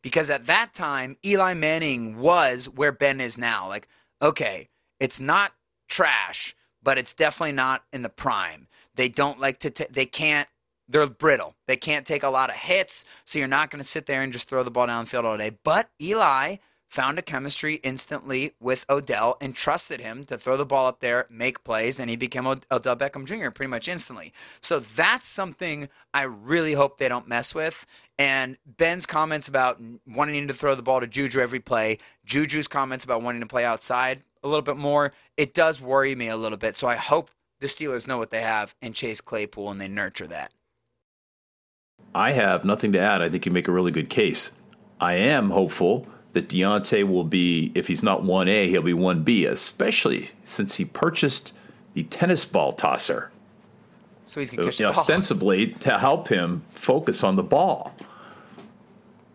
Because 0.03 0.31
at 0.31 0.47
that 0.47 0.73
time, 0.73 1.17
Eli 1.25 1.55
Manning 1.55 2.19
was 2.19 2.69
where 2.69 2.93
Ben 2.93 3.21
is 3.21 3.37
now. 3.37 3.69
Like, 3.69 3.89
okay, 4.23 4.69
it's 4.99 5.21
not 5.21 5.53
trash, 5.89 6.55
but 6.83 6.99
it's 6.99 7.13
definitely 7.13 7.53
not 7.53 7.85
in 7.93 8.03
the 8.03 8.09
prime. 8.09 8.69
They 8.95 9.09
don't 9.09 9.41
like 9.41 9.59
to. 9.61 9.71
T- 9.71 9.87
they 9.91 10.07
can't. 10.07 10.49
They're 10.89 11.07
brittle. 11.07 11.55
They 11.69 11.77
can't 11.77 12.07
take 12.07 12.23
a 12.23 12.31
lot 12.31 12.51
of 12.51 12.57
hits, 12.57 13.05
so 13.25 13.39
you're 13.39 13.47
not 13.47 13.71
going 13.71 13.79
to 13.79 13.89
sit 13.89 14.07
there 14.07 14.23
and 14.23 14.33
just 14.33 14.49
throw 14.49 14.63
the 14.63 14.71
ball 14.73 14.89
downfield 14.89 15.25
all 15.25 15.39
day. 15.39 15.57
But 15.63 15.89
Eli 16.01 16.57
found 16.91 17.21
a 17.21 17.23
chemistry 17.23 17.77
instantly 17.85 18.53
with 18.59 18.85
Odell 18.91 19.37
and 19.41 19.55
trusted 19.55 20.01
him 20.01 20.25
to 20.25 20.37
throw 20.37 20.57
the 20.57 20.67
ball 20.67 20.87
up 20.87 20.99
there, 20.99 21.25
make 21.31 21.63
plays, 21.63 22.01
and 22.01 22.11
he 22.11 22.17
became 22.17 22.49
Odell 22.49 22.97
Beckham 22.97 23.25
Jr. 23.25 23.51
pretty 23.51 23.71
much 23.71 23.87
instantly. 23.87 24.33
So 24.61 24.81
that's 24.81 25.29
something 25.29 25.89
I 26.13 26.23
really 26.23 26.73
hope 26.73 26.99
they 26.99 27.09
don't 27.09 27.29
mess 27.29 27.55
with. 27.55 27.87
And 28.19 28.59
Ben's 28.67 29.07
comments 29.07 29.47
about 29.47 29.81
wanting 30.05 30.49
to 30.49 30.55
throw 30.55 30.75
the 30.75 30.83
ball 30.83 30.99
to 30.99 31.07
Juju 31.07 31.39
every 31.39 31.61
play, 31.61 31.99
Juju's 32.27 32.67
comments 32.67 33.05
about 33.05 33.23
wanting 33.23 33.41
to 33.41 33.47
play 33.47 33.65
outside 33.65 34.23
a 34.43 34.49
little 34.49 34.63
bit 34.63 34.77
more, 34.77 35.13
it 35.37 35.55
does 35.55 35.81
worry 35.81 36.15
me 36.17 36.29
a 36.29 36.37
little 36.37 36.59
bit. 36.59 36.77
So 36.77 36.89
I 36.89 36.97
hope 36.97 37.31
the 37.61 37.67
Steelers 37.67 38.09
know 38.09 38.19
what 38.19 38.31
they 38.31 38.43
have 38.43 38.75
and 38.83 38.95
Chase 38.97 39.21
Claypool 39.21 39.71
and 39.71 39.81
they 39.81 39.89
nurture 39.89 40.27
that. 40.27 40.51
I 42.17 42.33
have 42.33 42.65
nothing 42.65 42.91
to 42.93 42.99
add. 42.99 43.23
I 43.23 43.29
think 43.29 43.47
you 43.47 43.53
make 43.53 43.69
a 43.69 43.73
really 43.73 43.93
good 43.93 44.11
case. 44.11 44.51
I 44.99 45.15
am 45.15 45.51
hopeful 45.51 46.09
that 46.33 46.49
Diontae 46.49 47.07
will 47.09 47.25
be, 47.25 47.73
if 47.75 47.89
he's 47.89 48.03
not 48.03 48.23
1A, 48.23 48.69
he'll 48.69 48.83
be 48.83 48.93
1B, 48.93 49.49
especially 49.49 50.31
since 50.45 50.77
he 50.77 50.85
purchased 50.85 51.53
the 51.95 52.05
tennis 52.05 52.45
ball 52.45 52.73
tosser. 52.73 53.31
So 54.27 54.41
he's 54.41 54.51
going 54.51 54.61
to 54.61 54.65
catch 54.67 54.79
the 54.79 54.85
ball. 54.85 54.93
ostensibly 55.01 55.69
to 55.69 55.99
help 55.99 56.29
him 56.29 56.63
focus 56.75 57.25
on 57.25 57.35
the 57.35 57.43
ball. 57.43 57.95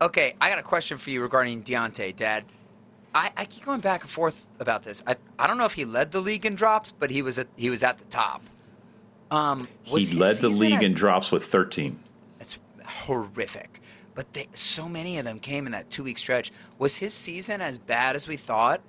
Okay, 0.00 0.34
I 0.40 0.48
got 0.48 0.58
a 0.58 0.62
question 0.62 0.98
for 0.98 1.10
you 1.10 1.20
regarding 1.22 1.62
Diontae, 1.62 2.16
Dad. 2.16 2.44
I, 3.14 3.30
I 3.36 3.44
keep 3.46 3.64
going 3.64 3.80
back 3.80 4.02
and 4.02 4.10
forth 4.10 4.48
about 4.60 4.82
this. 4.82 5.02
I, 5.06 5.16
I 5.38 5.46
don't 5.46 5.56
know 5.56 5.64
if 5.64 5.72
he 5.72 5.86
led 5.86 6.12
the 6.12 6.20
league 6.20 6.44
in 6.44 6.54
drops, 6.54 6.92
but 6.92 7.10
he 7.10 7.22
was 7.22 7.38
at 7.38 7.46
he 7.56 7.70
was 7.70 7.82
at 7.82 7.96
the 7.96 8.04
top. 8.06 8.42
Um, 9.30 9.68
he 9.84 10.14
led 10.14 10.36
the 10.36 10.50
league 10.50 10.74
as- 10.74 10.82
in 10.82 10.92
drops 10.92 11.32
with 11.32 11.44
13. 11.44 11.98
That's 12.38 12.58
horrific. 12.84 13.80
But 14.16 14.32
they, 14.32 14.48
so 14.54 14.88
many 14.88 15.18
of 15.18 15.24
them 15.24 15.38
came 15.38 15.66
in 15.66 15.72
that 15.72 15.90
two 15.90 16.02
week 16.02 16.18
stretch. 16.18 16.50
Was 16.78 16.96
his 16.96 17.14
season 17.14 17.60
as 17.60 17.78
bad 17.78 18.16
as 18.16 18.26
we 18.26 18.36
thought? 18.36 18.80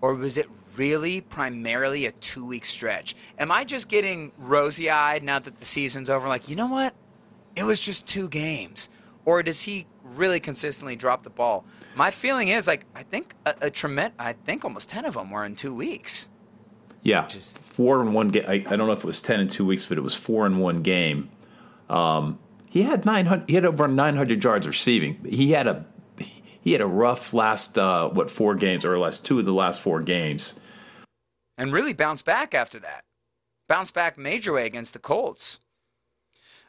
Or 0.00 0.14
was 0.14 0.36
it 0.36 0.46
really 0.76 1.22
primarily 1.22 2.04
a 2.06 2.12
two 2.12 2.44
week 2.44 2.66
stretch? 2.66 3.16
Am 3.38 3.50
I 3.50 3.64
just 3.64 3.88
getting 3.88 4.30
rosy 4.38 4.90
eyed 4.90 5.22
now 5.24 5.38
that 5.40 5.58
the 5.58 5.64
season's 5.64 6.10
over? 6.10 6.28
Like, 6.28 6.48
you 6.48 6.54
know 6.54 6.66
what? 6.68 6.94
It 7.56 7.64
was 7.64 7.80
just 7.80 8.06
two 8.06 8.28
games. 8.28 8.88
Or 9.24 9.42
does 9.42 9.62
he 9.62 9.86
really 10.02 10.38
consistently 10.38 10.96
drop 10.96 11.22
the 11.22 11.30
ball? 11.30 11.64
My 11.96 12.10
feeling 12.10 12.48
is 12.48 12.66
like, 12.66 12.84
I 12.94 13.04
think 13.04 13.34
a, 13.46 13.54
a 13.62 13.70
tremendous, 13.70 14.14
I 14.18 14.34
think 14.34 14.64
almost 14.64 14.90
10 14.90 15.06
of 15.06 15.14
them 15.14 15.30
were 15.30 15.44
in 15.44 15.56
two 15.56 15.74
weeks. 15.74 16.28
Yeah, 17.02 17.26
Just- 17.26 17.58
four 17.62 18.02
in 18.02 18.12
one 18.12 18.28
game. 18.28 18.44
I, 18.46 18.54
I 18.54 18.76
don't 18.76 18.86
know 18.86 18.92
if 18.92 18.98
it 18.98 19.04
was 19.04 19.22
10 19.22 19.40
in 19.40 19.48
two 19.48 19.64
weeks, 19.64 19.86
but 19.86 19.96
it 19.96 20.02
was 20.02 20.14
four 20.14 20.44
in 20.44 20.58
one 20.58 20.82
game. 20.82 21.30
Um, 21.88 22.38
he 22.74 22.82
had 22.82 23.06
900. 23.06 23.48
He 23.48 23.54
had 23.54 23.64
over 23.64 23.86
900 23.86 24.42
yards 24.42 24.66
receiving. 24.66 25.24
He 25.24 25.52
had 25.52 25.68
a 25.68 25.86
he 26.60 26.72
had 26.72 26.80
a 26.80 26.88
rough 26.88 27.32
last 27.32 27.78
uh, 27.78 28.08
what 28.08 28.32
four 28.32 28.56
games 28.56 28.84
or 28.84 28.98
last 28.98 29.24
two 29.24 29.38
of 29.38 29.44
the 29.44 29.52
last 29.52 29.80
four 29.80 30.02
games. 30.02 30.58
and 31.56 31.72
really 31.72 31.92
bounced 31.92 32.24
back 32.24 32.52
after 32.52 32.80
that. 32.80 33.04
Bounced 33.68 33.94
back 33.94 34.18
major 34.18 34.52
way 34.52 34.66
against 34.66 34.92
the 34.92 34.98
Colts. 34.98 35.60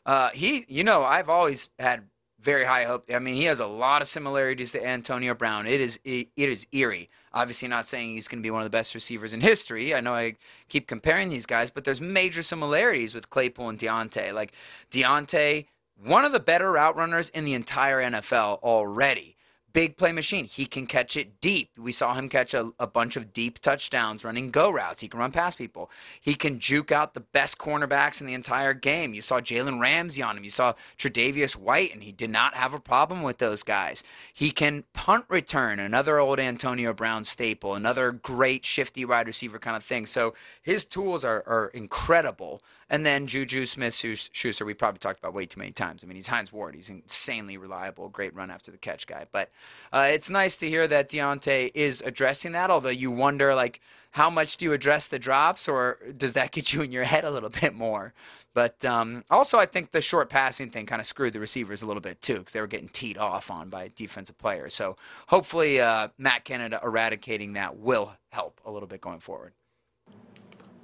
Uh, 0.05 0.29
he, 0.29 0.65
you 0.67 0.83
know, 0.83 1.03
I've 1.03 1.27
always 1.27 1.71
had 1.79 2.03
very 2.39 2.65
high 2.65 2.83
hope. 2.83 3.09
I 3.11 3.17
mean, 3.17 3.35
he 3.35 3.45
has 3.45 3.59
a 3.59 3.65
lot 3.65 4.03
of 4.03 4.07
similarities 4.07 4.73
to 4.73 4.85
Antonio 4.85 5.33
Brown. 5.33 5.65
It 5.65 5.81
is 5.81 5.99
it, 6.03 6.27
it 6.37 6.49
is 6.49 6.67
eerie. 6.71 7.09
Obviously, 7.33 7.67
not 7.67 7.87
saying 7.87 8.11
he's 8.11 8.27
going 8.27 8.43
to 8.43 8.45
be 8.45 8.51
one 8.51 8.61
of 8.61 8.65
the 8.67 8.77
best 8.77 8.93
receivers 8.93 9.33
in 9.33 9.41
history. 9.41 9.95
I 9.95 10.01
know 10.01 10.13
I 10.13 10.35
keep 10.69 10.85
comparing 10.85 11.29
these 11.29 11.47
guys, 11.47 11.71
but 11.71 11.83
there's 11.83 11.99
major 11.99 12.43
similarities 12.43 13.15
with 13.15 13.31
Claypool 13.31 13.69
and 13.69 13.79
Diontae. 13.79 14.33
Like 14.33 14.53
Diontae, 14.91 15.65
one 16.01 16.25
of 16.25 16.31
the 16.31 16.39
better 16.39 16.71
route 16.71 16.95
runners 16.95 17.29
in 17.29 17.45
the 17.45 17.53
entire 17.53 18.01
NFL 18.01 18.59
already 18.61 19.35
big 19.75 19.97
play 19.97 20.13
machine. 20.13 20.45
He 20.45 20.65
can 20.65 20.87
catch 20.87 21.17
it 21.17 21.41
deep. 21.41 21.69
We 21.77 21.91
saw 21.91 22.13
him 22.13 22.29
catch 22.29 22.53
a, 22.53 22.71
a 22.79 22.87
bunch 22.87 23.17
of 23.17 23.33
deep 23.33 23.59
touchdowns 23.59 24.23
running 24.23 24.49
go 24.49 24.71
routes. 24.71 25.01
He 25.01 25.09
can 25.09 25.19
run 25.19 25.33
past 25.33 25.57
people. 25.57 25.91
He 26.21 26.33
can 26.33 26.59
juke 26.59 26.93
out 26.93 27.13
the 27.13 27.19
best 27.19 27.57
cornerbacks 27.57 28.21
in 28.21 28.25
the 28.25 28.33
entire 28.33 28.73
game. 28.73 29.13
You 29.13 29.21
saw 29.21 29.41
Jalen 29.41 29.81
Ramsey 29.81 30.23
on 30.23 30.37
him. 30.37 30.45
You 30.45 30.49
saw 30.49 30.75
Tre'Davious 30.97 31.57
White, 31.57 31.93
and 31.93 32.01
he 32.01 32.13
did 32.13 32.29
not 32.29 32.53
have 32.53 32.73
a 32.73 32.79
problem 32.79 33.21
with 33.21 33.39
those 33.39 33.63
guys. 33.63 34.05
He 34.33 34.49
can 34.49 34.85
punt 34.93 35.25
return, 35.27 35.81
another 35.81 36.19
old 36.19 36.39
Antonio 36.39 36.93
Brown 36.93 37.25
staple, 37.25 37.75
another 37.75 38.13
great 38.13 38.63
shifty 38.63 39.03
wide 39.03 39.27
receiver 39.27 39.59
kind 39.59 39.75
of 39.75 39.83
thing. 39.83 40.05
So 40.05 40.35
his 40.61 40.85
tools 40.85 41.25
are, 41.25 41.43
are 41.45 41.67
incredible. 41.73 42.61
And 42.89 43.03
then 43.03 43.25
Juju 43.25 43.65
Smith 43.65 43.95
Schuster, 43.95 44.63
we 44.63 44.75
probably 44.75 44.99
talked 44.99 45.17
about 45.17 45.33
way 45.33 45.47
too 45.47 45.59
many 45.59 45.71
times. 45.71 46.03
I 46.03 46.07
mean, 46.07 46.17
he's 46.17 46.27
Hines 46.27 46.53
Ward. 46.53 46.75
He's 46.75 46.89
insanely 46.89 47.57
reliable, 47.57 48.09
great 48.09 48.35
run 48.35 48.51
after 48.51 48.69
the 48.69 48.77
catch 48.77 49.07
guy. 49.07 49.25
But 49.31 49.49
uh, 49.91 50.07
it's 50.11 50.29
nice 50.29 50.55
to 50.57 50.69
hear 50.69 50.87
that 50.87 51.09
Diontae 51.09 51.71
is 51.73 52.01
addressing 52.01 52.51
that. 52.51 52.69
Although 52.69 52.89
you 52.89 53.09
wonder, 53.09 53.55
like, 53.55 53.81
how 54.11 54.29
much 54.29 54.57
do 54.57 54.65
you 54.65 54.73
address 54.73 55.07
the 55.07 55.17
drops, 55.17 55.67
or 55.67 55.97
does 56.15 56.33
that 56.33 56.51
get 56.51 56.73
you 56.73 56.83
in 56.83 56.91
your 56.91 57.03
head 57.03 57.25
a 57.25 57.31
little 57.31 57.49
bit 57.61 57.73
more? 57.73 58.13
But 58.53 58.85
um, 58.85 59.23
also, 59.31 59.57
I 59.57 59.65
think 59.65 59.91
the 59.91 59.99
short 59.99 60.29
passing 60.29 60.69
thing 60.69 60.85
kind 60.85 61.01
of 61.01 61.07
screwed 61.07 61.33
the 61.33 61.39
receivers 61.39 61.81
a 61.81 61.87
little 61.87 62.01
bit 62.01 62.21
too, 62.21 62.37
because 62.37 62.53
they 62.53 62.61
were 62.61 62.67
getting 62.67 62.87
teed 62.87 63.17
off 63.17 63.49
on 63.49 63.69
by 63.69 63.91
defensive 63.95 64.37
players. 64.37 64.75
So 64.75 64.95
hopefully, 65.27 65.81
uh, 65.81 66.09
Matt 66.19 66.45
Canada 66.45 66.79
eradicating 66.83 67.53
that 67.53 67.77
will 67.77 68.15
help 68.29 68.61
a 68.63 68.71
little 68.71 68.87
bit 68.87 69.01
going 69.01 69.19
forward. 69.19 69.53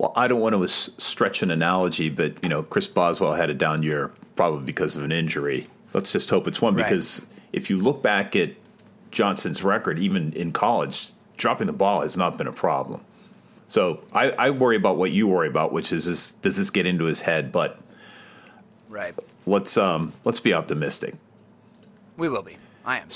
Well, 0.01 0.13
I 0.15 0.27
don't 0.27 0.39
want 0.39 0.55
to 0.55 0.67
stretch 0.67 1.43
an 1.43 1.51
analogy, 1.51 2.09
but 2.09 2.33
you 2.41 2.49
know, 2.49 2.63
Chris 2.63 2.87
Boswell 2.87 3.33
had 3.33 3.51
a 3.51 3.53
down 3.53 3.83
year 3.83 4.11
probably 4.35 4.65
because 4.65 4.97
of 4.97 5.03
an 5.03 5.11
injury. 5.11 5.67
Let's 5.93 6.11
just 6.11 6.27
hope 6.27 6.47
it's 6.47 6.59
one 6.59 6.73
Right. 6.73 6.85
because 6.85 7.27
if 7.53 7.69
you 7.69 7.77
look 7.77 8.01
back 8.01 8.35
at 8.35 8.49
Johnson's 9.11 9.63
record, 9.63 9.99
even 9.99 10.33
in 10.33 10.53
college, 10.53 11.11
dropping 11.37 11.67
the 11.67 11.73
ball 11.73 12.01
has 12.01 12.17
not 12.17 12.35
been 12.35 12.47
a 12.47 12.51
problem. 12.51 13.01
So 13.67 13.99
I, 14.11 14.31
I 14.31 14.49
worry 14.49 14.75
about 14.75 14.97
what 14.97 15.11
you 15.11 15.27
worry 15.27 15.47
about, 15.47 15.71
which 15.71 15.93
is 15.93 16.07
this, 16.07 16.31
does 16.31 16.57
this 16.57 16.71
get 16.71 16.87
into 16.87 17.05
his 17.05 17.21
head? 17.21 17.51
But 17.51 17.79
Right. 18.89 19.13
let's 19.45 19.77
um, 19.77 20.13
let's 20.25 20.39
be 20.39 20.51
optimistic. 20.51 21.13
We 22.17 22.27
will 22.27 22.41
be. 22.41 22.57
I 22.85 22.97
am. 22.97 23.07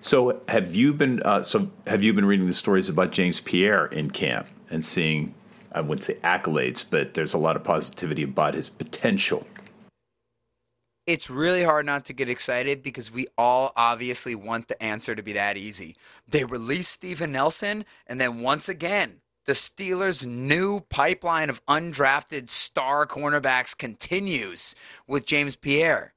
So 0.00 0.40
have 0.48 0.74
you 0.74 0.92
been 0.92 1.22
uh, 1.22 1.44
so 1.44 1.70
have 1.86 2.02
you 2.02 2.12
been 2.12 2.24
reading 2.24 2.48
the 2.48 2.52
stories 2.52 2.88
about 2.88 3.12
James 3.12 3.40
Pierre 3.40 3.86
in 3.86 4.10
camp 4.10 4.48
and 4.70 4.84
seeing 4.84 5.34
I 5.74 5.80
wouldn't 5.80 6.04
say 6.04 6.14
accolades, 6.22 6.84
but 6.88 7.14
there's 7.14 7.34
a 7.34 7.38
lot 7.38 7.56
of 7.56 7.64
positivity 7.64 8.22
about 8.24 8.54
his 8.54 8.68
potential. 8.70 9.46
it's 11.06 11.28
really 11.28 11.64
hard 11.64 11.84
not 11.84 12.04
to 12.06 12.12
get 12.12 12.28
excited 12.28 12.82
because 12.82 13.10
we 13.10 13.26
all 13.36 13.72
obviously 13.76 14.34
want 14.34 14.68
the 14.68 14.80
answer 14.82 15.14
to 15.14 15.22
be 15.22 15.32
that 15.32 15.56
easy. 15.56 15.96
They 16.28 16.44
released 16.44 16.92
Steven 16.92 17.32
Nelson, 17.32 17.84
and 18.06 18.20
then 18.20 18.42
once 18.42 18.68
again, 18.68 19.20
the 19.44 19.52
Steelers' 19.54 20.24
new 20.24 20.80
pipeline 20.80 21.50
of 21.50 21.64
undrafted 21.66 22.48
star 22.48 23.06
cornerbacks 23.06 23.76
continues 23.76 24.76
with 25.08 25.26
James 25.26 25.56
Pierre. 25.56 26.14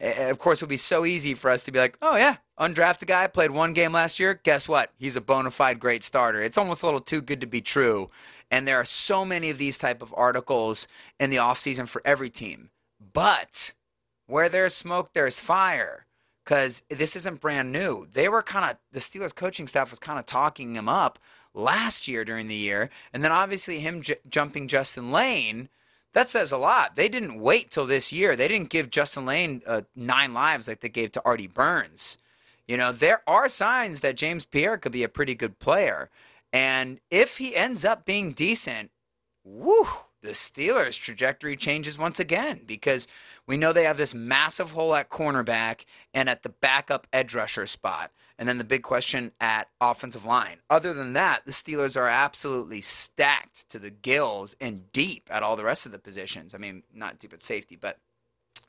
Of 0.00 0.38
course, 0.38 0.62
it 0.62 0.66
would 0.66 0.70
be 0.70 0.76
so 0.76 1.04
easy 1.04 1.34
for 1.34 1.50
us 1.50 1.64
to 1.64 1.72
be 1.72 1.80
like, 1.80 1.98
oh, 2.00 2.16
yeah, 2.16 2.36
undrafted 2.62 3.06
guy, 3.06 3.26
played 3.26 3.50
one 3.50 3.72
game 3.72 3.92
last 3.92 4.20
year. 4.20 4.40
Guess 4.42 4.68
what? 4.68 4.92
He's 4.98 5.16
a 5.16 5.20
bona 5.20 5.50
fide 5.50 5.80
great 5.80 6.04
starter. 6.04 6.40
It's 6.42 6.58
almost 6.58 6.82
a 6.82 6.86
little 6.86 7.00
too 7.00 7.20
good 7.20 7.40
to 7.40 7.46
be 7.46 7.60
true. 7.60 8.10
And 8.50 8.66
there 8.66 8.76
are 8.76 8.84
so 8.84 9.24
many 9.24 9.50
of 9.50 9.58
these 9.58 9.78
type 9.78 10.02
of 10.02 10.14
articles 10.16 10.86
in 11.18 11.30
the 11.30 11.36
offseason 11.36 11.88
for 11.88 12.02
every 12.04 12.30
team. 12.30 12.70
But 13.12 13.72
where 14.26 14.48
there's 14.48 14.74
smoke, 14.74 15.10
there's 15.12 15.40
fire. 15.40 16.06
Because 16.44 16.82
this 16.88 17.14
isn't 17.14 17.40
brand 17.40 17.70
new. 17.70 18.06
They 18.12 18.28
were 18.28 18.42
kind 18.42 18.68
of, 18.68 18.76
the 18.90 18.98
Steelers 18.98 19.34
coaching 19.34 19.68
staff 19.68 19.90
was 19.90 20.00
kind 20.00 20.18
of 20.18 20.26
talking 20.26 20.74
him 20.74 20.88
up 20.88 21.18
last 21.54 22.08
year 22.08 22.24
during 22.24 22.48
the 22.48 22.54
year. 22.54 22.90
And 23.12 23.22
then 23.22 23.30
obviously 23.30 23.78
him 23.78 24.02
j- 24.02 24.16
jumping 24.28 24.66
Justin 24.66 25.12
Lane, 25.12 25.68
that 26.14 26.28
says 26.28 26.50
a 26.50 26.58
lot. 26.58 26.96
They 26.96 27.08
didn't 27.08 27.40
wait 27.40 27.70
till 27.70 27.86
this 27.86 28.12
year. 28.12 28.34
They 28.34 28.48
didn't 28.48 28.70
give 28.70 28.90
Justin 28.90 29.24
Lane 29.24 29.62
uh, 29.66 29.82
nine 29.94 30.34
lives 30.34 30.68
like 30.68 30.80
they 30.80 30.88
gave 30.88 31.12
to 31.12 31.22
Artie 31.24 31.46
Burns. 31.46 32.18
You 32.66 32.76
know, 32.76 32.92
there 32.92 33.22
are 33.26 33.48
signs 33.48 34.00
that 34.00 34.16
James 34.16 34.46
Pierre 34.46 34.78
could 34.78 34.92
be 34.92 35.02
a 35.02 35.08
pretty 35.08 35.34
good 35.34 35.58
player. 35.58 36.10
And 36.52 37.00
if 37.10 37.38
he 37.38 37.56
ends 37.56 37.84
up 37.84 38.04
being 38.04 38.32
decent, 38.32 38.90
woo, 39.44 39.86
the 40.22 40.30
Steelers' 40.30 41.00
trajectory 41.00 41.56
changes 41.56 41.98
once 41.98 42.20
again 42.20 42.60
because 42.64 43.08
we 43.46 43.56
know 43.56 43.72
they 43.72 43.84
have 43.84 43.96
this 43.96 44.14
massive 44.14 44.70
hole 44.70 44.94
at 44.94 45.10
cornerback 45.10 45.84
and 46.14 46.28
at 46.28 46.42
the 46.44 46.48
backup 46.48 47.06
edge 47.12 47.34
rusher 47.34 47.66
spot. 47.66 48.12
And 48.38 48.48
then 48.48 48.58
the 48.58 48.64
big 48.64 48.82
question 48.82 49.32
at 49.40 49.68
offensive 49.80 50.24
line. 50.24 50.58
Other 50.70 50.94
than 50.94 51.12
that, 51.12 51.44
the 51.44 51.52
Steelers 51.52 51.96
are 51.96 52.08
absolutely 52.08 52.80
stacked 52.80 53.68
to 53.70 53.78
the 53.78 53.90
gills 53.90 54.56
and 54.60 54.90
deep 54.92 55.28
at 55.30 55.42
all 55.42 55.56
the 55.56 55.64
rest 55.64 55.86
of 55.86 55.92
the 55.92 55.98
positions. 55.98 56.54
I 56.54 56.58
mean, 56.58 56.82
not 56.92 57.18
deep 57.18 57.32
at 57.32 57.42
safety, 57.42 57.76
but 57.76 57.98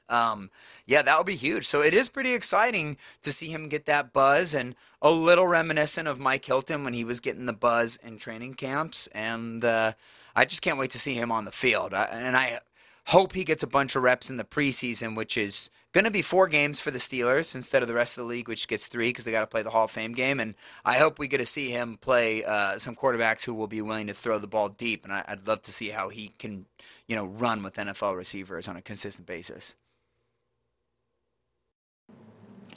um, 0.10 0.50
yeah, 0.86 1.02
that 1.02 1.18
would 1.18 1.28
be 1.28 1.36
huge. 1.36 1.66
So 1.66 1.82
it 1.82 1.94
is 1.94 2.10
pretty 2.10 2.34
exciting 2.34 2.98
to 3.22 3.32
see 3.32 3.48
him 3.48 3.70
get 3.70 3.86
that 3.86 4.14
buzz 4.14 4.54
and 4.54 4.76
a 5.02 5.12
little 5.12 5.48
reminiscent 5.48 6.08
of 6.08 6.20
Mike 6.20 6.46
Hilton 6.46 6.84
when 6.84 6.94
he 6.94 7.04
was 7.04 7.20
getting 7.20 7.46
the 7.46 7.54
buzz 7.54 7.98
in 7.98 8.18
training 8.18 8.56
camps. 8.56 9.08
And 9.08 9.64
uh, 9.64 9.94
I 10.36 10.46
just 10.46 10.62
can't 10.62 10.78
wait 10.78 10.92
to 10.92 11.00
see 11.00 11.14
him 11.14 11.32
on 11.32 11.46
the 11.46 11.52
field. 11.52 11.94
I, 11.94 12.04
and 12.06 12.38
I 12.38 12.60
hope 13.08 13.34
he 13.34 13.44
gets 13.44 13.64
a 13.64 13.68
bunch 13.68 13.96
of 13.96 14.04
reps 14.04 14.30
in 14.30 14.38
the 14.38 14.44
preseason, 14.44 15.16
which 15.16 15.38
is 15.38 15.70
going 15.94 16.06
to 16.06 16.12
be 16.12 16.22
four 16.22 16.48
games 16.48 16.80
for 16.80 16.90
the 16.90 17.00
Steelers 17.00 17.54
instead 17.54 17.82
of 17.82 17.88
the 17.88 17.94
rest 17.94 18.18
of 18.18 18.24
the 18.24 18.28
league, 18.28 18.48
which 18.48 18.68
gets 18.68 18.88
three 18.88 19.10
because 19.10 19.26
they 19.26 19.32
got 19.32 19.42
to 19.42 19.48
play 19.48 19.62
the 19.62 19.70
Hall 19.70 19.86
of 19.86 19.92
Fame 19.92 20.14
game. 20.14 20.40
And 20.40 20.56
I 20.86 20.98
hope 20.98 21.20
we 21.20 21.28
get 21.28 21.38
to 21.38 21.46
see 21.46 21.70
him 21.70 21.98
play 21.98 22.44
uh, 22.44 22.78
some 22.78 22.96
quarterbacks 22.96 23.44
who 23.44 23.54
will 23.54 23.68
be 23.68 23.82
willing 23.82 24.08
to 24.08 24.14
throw 24.14 24.40
the 24.40 24.48
ball 24.48 24.70
deep. 24.70 25.04
And 25.04 25.14
I, 25.14 25.24
I'd 25.28 25.48
love 25.48 25.62
to 25.64 25.72
see 25.72 25.90
how 25.90 26.10
he 26.10 26.30
can, 26.40 26.66
you 27.08 27.16
know, 27.16 27.26
run 27.26 27.62
with 27.62 27.76
NFL 27.76 28.16
receivers 28.18 28.68
on 28.68 28.76
a 28.76 28.82
consistent 28.82 29.28
basis. 29.28 29.76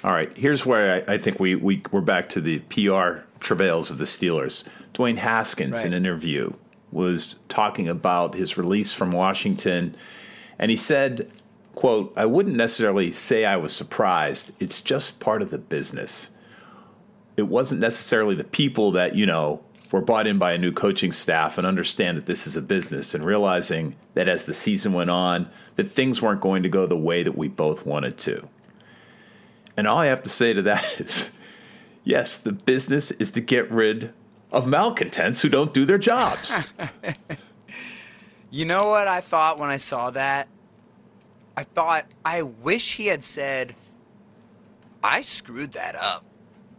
All 0.06 0.12
right, 0.12 0.30
here's 0.36 0.64
where 0.64 1.04
I, 1.08 1.14
I 1.14 1.18
think 1.18 1.40
we, 1.40 1.56
we, 1.56 1.82
we're 1.90 2.00
back 2.00 2.28
to 2.28 2.40
the 2.40 2.60
PR 2.60 3.24
travails 3.40 3.90
of 3.90 3.98
the 3.98 4.04
Steelers. 4.04 4.62
Dwayne 4.94 5.16
Haskins, 5.16 5.72
Right. 5.72 5.86
in 5.86 5.92
an 5.94 6.04
interview, 6.04 6.52
was 6.92 7.34
talking 7.48 7.88
about 7.88 8.36
his 8.36 8.56
release 8.56 8.92
from 8.92 9.10
Washington, 9.10 9.96
and 10.60 10.70
he 10.70 10.76
said, 10.76 11.28
quote, 11.74 12.12
I 12.14 12.24
wouldn't 12.24 12.54
necessarily 12.54 13.10
say 13.10 13.44
I 13.44 13.56
was 13.56 13.72
surprised. 13.72 14.52
It's 14.60 14.80
just 14.80 15.18
part 15.18 15.42
of 15.42 15.50
the 15.50 15.58
business. 15.58 16.30
It 17.36 17.48
wasn't 17.48 17.80
necessarily 17.80 18.36
the 18.36 18.44
people 18.44 18.92
that, 18.92 19.16
you 19.16 19.26
know, 19.26 19.60
were 19.90 20.00
bought 20.00 20.28
in 20.28 20.38
by 20.38 20.52
a 20.52 20.58
new 20.58 20.70
coaching 20.70 21.10
staff 21.10 21.58
and 21.58 21.66
understand 21.66 22.16
that 22.16 22.26
this 22.26 22.46
is 22.46 22.56
a 22.56 22.62
business 22.62 23.12
and 23.12 23.26
realizing 23.26 23.96
that 24.14 24.28
as 24.28 24.44
the 24.44 24.52
season 24.52 24.92
went 24.92 25.10
on, 25.10 25.50
that 25.74 25.90
things 25.90 26.22
weren't 26.22 26.40
going 26.40 26.62
to 26.62 26.68
go 26.68 26.86
the 26.86 26.96
way 26.96 27.24
that 27.24 27.36
we 27.36 27.48
both 27.48 27.84
wanted 27.84 28.16
to. 28.18 28.48
And 29.76 29.86
all 29.86 29.98
I 29.98 30.06
have 30.06 30.22
to 30.22 30.28
say 30.28 30.52
to 30.52 30.62
that 30.62 31.00
is 31.00 31.32
yes, 32.04 32.38
the 32.38 32.52
business 32.52 33.10
is 33.12 33.30
to 33.32 33.40
get 33.40 33.70
rid 33.70 34.12
of 34.52 34.66
malcontents 34.66 35.42
who 35.42 35.48
don't 35.48 35.74
do 35.74 35.84
their 35.84 35.98
jobs. 35.98 36.64
You 38.50 38.64
know 38.64 38.88
what 38.88 39.06
I 39.06 39.20
thought 39.20 39.58
when 39.58 39.68
I 39.68 39.76
saw 39.76 40.10
that? 40.10 40.48
I 41.58 41.64
thought, 41.64 42.06
I 42.24 42.40
wish 42.40 42.96
he 42.96 43.06
had 43.06 43.24
said, 43.24 43.74
I 45.02 45.20
screwed 45.20 45.72
that 45.72 45.94
up. 45.94 46.24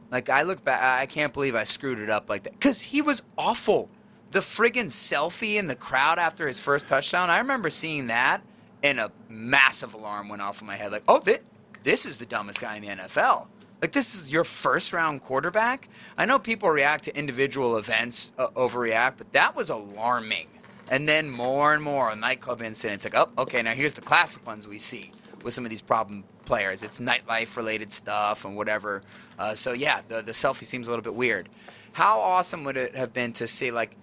Like, 0.09 0.29
I 0.29 0.43
look 0.43 0.63
back, 0.63 0.81
I 0.81 1.05
can't 1.05 1.33
believe 1.33 1.55
I 1.55 1.65
screwed 1.65 1.99
it 1.99 2.09
up 2.09 2.29
like 2.29 2.43
that. 2.43 2.53
Because 2.53 2.81
he 2.81 3.01
was 3.01 3.21
awful. 3.37 3.89
The 4.31 4.39
friggin' 4.39 4.87
selfie 4.87 5.57
in 5.57 5.67
the 5.67 5.75
crowd 5.75 6.19
after 6.19 6.47
his 6.47 6.59
first 6.59 6.87
touchdown, 6.87 7.29
I 7.29 7.37
remember 7.37 7.69
seeing 7.69 8.07
that, 8.07 8.41
and 8.81 8.99
a 8.99 9.11
massive 9.29 9.93
alarm 9.93 10.29
went 10.29 10.41
off 10.41 10.61
in 10.61 10.67
my 10.67 10.75
head. 10.75 10.91
Like, 10.91 11.03
oh, 11.07 11.19
this, 11.19 11.41
this 11.83 12.05
is 12.05 12.17
the 12.17 12.25
dumbest 12.25 12.61
guy 12.61 12.75
in 12.75 12.83
the 12.83 12.89
NFL. 12.89 13.47
Like, 13.81 13.91
this 13.91 14.15
is 14.15 14.31
your 14.31 14.43
first 14.43 14.91
round 14.91 15.21
quarterback? 15.21 15.89
I 16.17 16.25
know 16.25 16.39
people 16.39 16.69
react 16.69 17.03
to 17.05 17.17
individual 17.17 17.77
events, 17.77 18.33
uh, 18.37 18.47
overreact, 18.49 19.17
but 19.17 19.31
that 19.33 19.55
was 19.55 19.69
alarming. 19.69 20.47
And 20.89 21.07
then 21.07 21.29
more 21.29 21.73
and 21.73 21.83
more 21.83 22.15
nightclub 22.15 22.61
incidents. 22.61 23.03
Like, 23.03 23.15
oh, 23.15 23.29
okay, 23.37 23.61
now 23.61 23.73
here's 23.73 23.93
the 23.93 24.01
classic 24.01 24.45
ones 24.47 24.67
we 24.67 24.79
see 24.79 25.11
with 25.43 25.53
some 25.53 25.63
of 25.63 25.69
these 25.69 25.81
problem 25.81 26.23
players. 26.45 26.81
It's 26.81 26.99
nightlife 26.99 27.55
related 27.55 27.91
stuff 27.91 28.45
and 28.45 28.55
whatever. 28.55 29.03
Uh, 29.37 29.53
so 29.53 29.73
yeah, 29.73 30.01
the 30.07 30.21
the 30.23 30.31
selfie 30.31 30.65
seems 30.65 30.87
a 30.87 30.91
little 30.91 31.03
bit 31.03 31.13
weird. 31.13 31.49
How 31.91 32.19
awesome 32.19 32.63
would 32.63 32.77
it 32.77 32.95
have 32.95 33.13
been 33.13 33.33
to 33.33 33.47
see 33.47 33.69
like, 33.69 33.95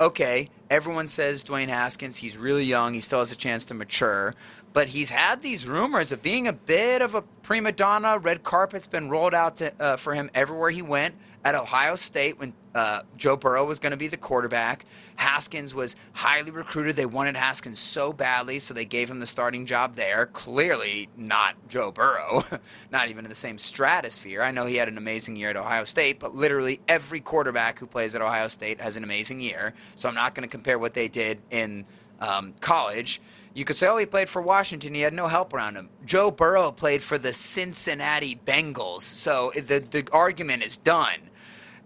okay, 0.00 0.50
everyone 0.70 1.06
says 1.08 1.42
Dwayne 1.42 1.68
Haskins, 1.68 2.18
he's 2.18 2.36
really 2.36 2.64
young, 2.64 2.94
he 2.94 3.00
still 3.00 3.20
has 3.20 3.32
a 3.32 3.36
chance 3.36 3.64
to 3.66 3.74
mature, 3.74 4.34
but 4.76 4.88
he's 4.88 5.08
had 5.08 5.40
these 5.40 5.66
rumors 5.66 6.12
of 6.12 6.20
being 6.20 6.46
a 6.46 6.52
bit 6.52 7.00
of 7.00 7.14
a 7.14 7.22
prima 7.22 7.72
donna. 7.72 8.18
Red 8.18 8.42
carpet's 8.42 8.86
been 8.86 9.08
rolled 9.08 9.32
out 9.32 9.56
to, 9.56 9.72
uh, 9.82 9.96
for 9.96 10.14
him 10.14 10.30
everywhere 10.34 10.68
he 10.68 10.82
went. 10.82 11.14
At 11.46 11.54
Ohio 11.54 11.94
State, 11.94 12.38
when 12.38 12.52
uh, 12.74 13.00
Joe 13.16 13.36
Burrow 13.36 13.64
was 13.64 13.78
going 13.78 13.92
to 13.92 13.96
be 13.96 14.08
the 14.08 14.18
quarterback, 14.18 14.84
Haskins 15.14 15.74
was 15.74 15.96
highly 16.12 16.50
recruited. 16.50 16.94
They 16.94 17.06
wanted 17.06 17.36
Haskins 17.36 17.78
so 17.78 18.12
badly, 18.12 18.58
so 18.58 18.74
they 18.74 18.84
gave 18.84 19.10
him 19.10 19.18
the 19.18 19.26
starting 19.26 19.64
job 19.64 19.94
there. 19.94 20.26
Clearly 20.26 21.08
not 21.16 21.54
Joe 21.68 21.90
Burrow, 21.90 22.44
not 22.92 23.08
even 23.08 23.24
in 23.24 23.30
the 23.30 23.34
same 23.34 23.56
stratosphere. 23.56 24.42
I 24.42 24.50
know 24.50 24.66
he 24.66 24.76
had 24.76 24.88
an 24.88 24.98
amazing 24.98 25.36
year 25.36 25.48
at 25.48 25.56
Ohio 25.56 25.84
State, 25.84 26.20
but 26.20 26.34
literally 26.34 26.80
every 26.86 27.20
quarterback 27.20 27.78
who 27.78 27.86
plays 27.86 28.14
at 28.14 28.20
Ohio 28.20 28.48
State 28.48 28.78
has 28.82 28.98
an 28.98 29.04
amazing 29.04 29.40
year. 29.40 29.72
So 29.94 30.06
I'm 30.06 30.14
not 30.14 30.34
going 30.34 30.46
to 30.46 30.52
compare 30.52 30.78
what 30.78 30.92
they 30.92 31.08
did 31.08 31.38
in 31.50 31.86
um, 32.20 32.54
college. 32.60 33.20
You 33.54 33.64
could 33.64 33.76
say, 33.76 33.88
oh, 33.88 33.96
he 33.96 34.06
played 34.06 34.28
for 34.28 34.42
Washington. 34.42 34.94
He 34.94 35.00
had 35.00 35.14
no 35.14 35.28
help 35.28 35.54
around 35.54 35.76
him. 35.76 35.88
Joe 36.04 36.30
Burrow 36.30 36.72
played 36.72 37.02
for 37.02 37.16
the 37.16 37.32
Cincinnati 37.32 38.38
Bengals. 38.46 39.02
So 39.02 39.52
the, 39.54 39.78
the 39.78 40.06
argument 40.12 40.62
is 40.62 40.76
done. 40.76 41.30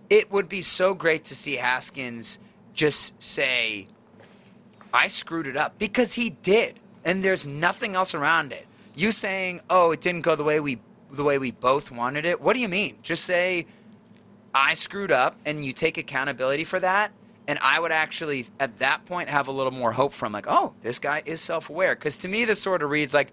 It 0.08 0.32
would 0.32 0.48
be 0.48 0.62
so 0.62 0.94
great 0.94 1.24
to 1.26 1.36
see 1.36 1.56
Haskins 1.56 2.40
just 2.74 3.22
say, 3.22 3.86
I 4.92 5.06
screwed 5.06 5.46
it 5.46 5.56
up 5.56 5.78
because 5.78 6.14
he 6.14 6.30
did. 6.30 6.80
And 7.04 7.22
there's 7.22 7.46
nothing 7.46 7.94
else 7.94 8.14
around 8.14 8.52
it. 8.52 8.66
You 8.94 9.12
saying, 9.12 9.60
"Oh, 9.70 9.92
it 9.92 10.00
didn't 10.00 10.22
go 10.22 10.36
the 10.36 10.44
way 10.44 10.60
we 10.60 10.80
the 11.10 11.24
way 11.24 11.38
we 11.38 11.50
both 11.50 11.90
wanted 11.90 12.24
it." 12.26 12.40
What 12.40 12.54
do 12.54 12.60
you 12.60 12.68
mean? 12.68 12.98
Just 13.02 13.24
say 13.24 13.66
I 14.52 14.74
screwed 14.74 15.12
up 15.12 15.36
and 15.46 15.64
you 15.64 15.72
take 15.72 15.96
accountability 15.96 16.64
for 16.64 16.80
that. 16.80 17.12
And 17.50 17.58
I 17.62 17.80
would 17.80 17.90
actually, 17.90 18.46
at 18.60 18.78
that 18.78 19.06
point, 19.06 19.28
have 19.28 19.48
a 19.48 19.50
little 19.50 19.72
more 19.72 19.90
hope 19.90 20.12
from 20.12 20.32
like, 20.32 20.46
oh, 20.48 20.72
this 20.82 21.00
guy 21.00 21.20
is 21.26 21.40
self 21.40 21.68
aware. 21.68 21.96
Because 21.96 22.16
to 22.18 22.28
me, 22.28 22.44
this 22.44 22.62
sort 22.62 22.80
of 22.80 22.90
reads 22.90 23.12
like 23.12 23.32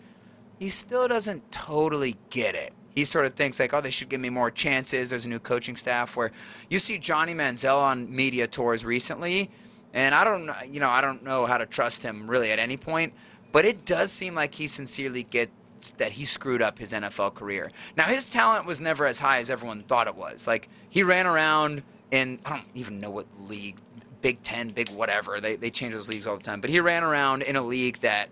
he 0.57 0.69
still 0.69 1.07
doesn't 1.07 1.51
totally 1.51 2.15
get 2.31 2.55
it. 2.55 2.73
He 2.95 3.03
sort 3.03 3.27
of 3.27 3.33
thinks 3.33 3.59
like, 3.59 3.75
oh, 3.75 3.81
they 3.81 3.91
should 3.91 4.09
give 4.09 4.19
me 4.19 4.31
more 4.31 4.49
chances. 4.49 5.11
There's 5.11 5.27
a 5.27 5.29
new 5.29 5.37
coaching 5.37 5.75
staff 5.75 6.15
where 6.15 6.31
you 6.67 6.79
see 6.79 6.97
Johnny 6.97 7.35
Manziel 7.35 7.77
on 7.77 8.11
media 8.11 8.47
tours 8.47 8.83
recently, 8.83 9.51
and 9.93 10.15
I 10.15 10.23
don't, 10.23 10.49
you 10.67 10.79
know, 10.79 10.89
I 10.89 11.01
don't 11.01 11.21
know 11.23 11.45
how 11.45 11.59
to 11.59 11.67
trust 11.67 12.01
him 12.01 12.27
really 12.27 12.51
at 12.51 12.57
any 12.57 12.75
point. 12.75 13.13
But 13.51 13.65
it 13.65 13.85
does 13.85 14.11
seem 14.11 14.33
like 14.33 14.55
he 14.55 14.65
sincerely 14.65 15.21
gets 15.21 15.91
that 15.97 16.13
he 16.13 16.25
screwed 16.25 16.63
up 16.63 16.79
his 16.79 16.91
NFL 16.91 17.35
career. 17.35 17.71
Now 17.95 18.05
his 18.05 18.25
talent 18.25 18.65
was 18.65 18.81
never 18.81 19.05
as 19.05 19.19
high 19.19 19.37
as 19.37 19.51
everyone 19.51 19.83
thought 19.83 20.07
it 20.07 20.15
was. 20.15 20.47
Like 20.47 20.69
he 20.89 21.03
ran 21.03 21.27
around 21.27 21.83
in 22.11 22.39
I 22.45 22.49
don't 22.49 22.69
even 22.73 22.99
know 22.99 23.09
what 23.09 23.27
league, 23.39 23.77
Big 24.21 24.41
Ten, 24.43 24.69
Big 24.69 24.89
whatever. 24.89 25.39
They 25.39 25.55
they 25.55 25.69
change 25.69 25.93
those 25.93 26.09
leagues 26.09 26.27
all 26.27 26.37
the 26.37 26.43
time. 26.43 26.61
But 26.61 26.69
he 26.69 26.79
ran 26.79 27.03
around 27.03 27.43
in 27.43 27.55
a 27.55 27.61
league 27.61 27.97
that 27.99 28.29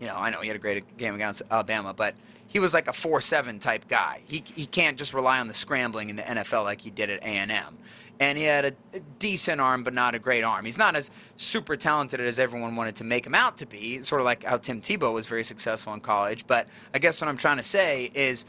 you 0.00 0.06
know, 0.06 0.16
I 0.16 0.30
know 0.30 0.40
he 0.40 0.48
had 0.48 0.56
a 0.56 0.60
great 0.60 0.96
game 0.96 1.14
against 1.14 1.42
Alabama, 1.50 1.92
but 1.92 2.14
he 2.46 2.58
was 2.58 2.72
like 2.72 2.88
a 2.88 2.92
four-seven 2.92 3.58
type 3.58 3.88
guy. 3.88 4.22
He 4.26 4.42
he 4.54 4.66
can't 4.66 4.96
just 4.96 5.12
rely 5.12 5.38
on 5.38 5.48
the 5.48 5.54
scrambling 5.54 6.08
in 6.08 6.16
the 6.16 6.22
NFL 6.22 6.64
like 6.64 6.80
he 6.80 6.90
did 6.90 7.10
at 7.10 7.22
A 7.22 7.26
and 7.26 7.50
M. 7.50 7.78
And 8.20 8.36
he 8.36 8.44
had 8.44 8.64
a, 8.64 8.72
a 8.94 9.00
decent 9.20 9.60
arm, 9.60 9.84
but 9.84 9.94
not 9.94 10.16
a 10.16 10.18
great 10.18 10.42
arm. 10.42 10.64
He's 10.64 10.78
not 10.78 10.96
as 10.96 11.12
super 11.36 11.76
talented 11.76 12.20
as 12.20 12.40
everyone 12.40 12.74
wanted 12.74 12.96
to 12.96 13.04
make 13.04 13.24
him 13.24 13.34
out 13.34 13.58
to 13.58 13.66
be. 13.66 14.02
Sort 14.02 14.20
of 14.20 14.24
like 14.24 14.42
how 14.42 14.56
Tim 14.56 14.80
Tebow 14.80 15.12
was 15.12 15.26
very 15.26 15.44
successful 15.44 15.94
in 15.94 16.00
college. 16.00 16.44
But 16.46 16.66
I 16.92 16.98
guess 16.98 17.20
what 17.20 17.28
I'm 17.28 17.36
trying 17.36 17.58
to 17.58 17.62
say 17.62 18.10
is, 18.14 18.44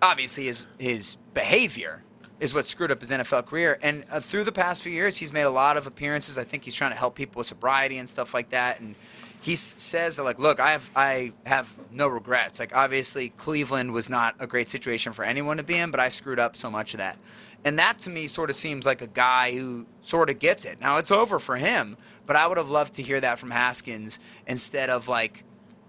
obviously, 0.00 0.46
his 0.46 0.66
his 0.78 1.16
behavior 1.34 2.02
is 2.42 2.52
what 2.52 2.66
screwed 2.66 2.90
up 2.90 2.98
his 3.00 3.12
NFL 3.12 3.46
career. 3.46 3.78
And 3.82 4.04
uh, 4.10 4.18
through 4.18 4.42
the 4.42 4.50
past 4.50 4.82
few 4.82 4.90
years, 4.90 5.16
he's 5.16 5.32
made 5.32 5.44
a 5.44 5.50
lot 5.50 5.76
of 5.76 5.86
appearances. 5.86 6.36
I 6.38 6.42
think 6.42 6.64
he's 6.64 6.74
trying 6.74 6.90
to 6.90 6.96
help 6.96 7.14
people 7.14 7.38
with 7.38 7.46
sobriety 7.46 7.98
and 7.98 8.08
stuff 8.08 8.34
like 8.34 8.50
that. 8.50 8.80
And 8.80 8.96
he 9.40 9.52
s- 9.52 9.76
says 9.78 10.16
that 10.16 10.24
like, 10.24 10.40
look, 10.40 10.58
I 10.58 10.72
have 10.72 10.90
I 10.96 11.32
have 11.46 11.72
no 11.92 12.08
regrets. 12.08 12.58
Like 12.58 12.74
obviously 12.74 13.28
Cleveland 13.28 13.92
was 13.92 14.08
not 14.10 14.34
a 14.40 14.48
great 14.48 14.68
situation 14.68 15.12
for 15.12 15.24
anyone 15.24 15.58
to 15.58 15.62
be 15.62 15.76
in, 15.76 15.92
but 15.92 16.00
I 16.00 16.08
screwed 16.08 16.40
up 16.40 16.56
so 16.56 16.68
much 16.68 16.94
of 16.94 16.98
that. 16.98 17.16
And 17.64 17.78
that 17.78 18.00
to 18.00 18.10
me 18.10 18.26
sort 18.26 18.50
of 18.50 18.56
seems 18.56 18.86
like 18.86 19.02
a 19.02 19.06
guy 19.06 19.52
who 19.52 19.86
sort 20.00 20.28
of 20.28 20.40
gets 20.40 20.64
it. 20.64 20.80
Now 20.80 20.98
it's 20.98 21.12
over 21.12 21.38
for 21.38 21.56
him, 21.58 21.96
but 22.26 22.34
I 22.34 22.48
would 22.48 22.58
have 22.58 22.70
loved 22.70 22.94
to 22.94 23.02
hear 23.04 23.20
that 23.20 23.38
from 23.38 23.52
Haskins 23.52 24.18
instead 24.48 24.90
of 24.90 25.06
like 25.06 25.44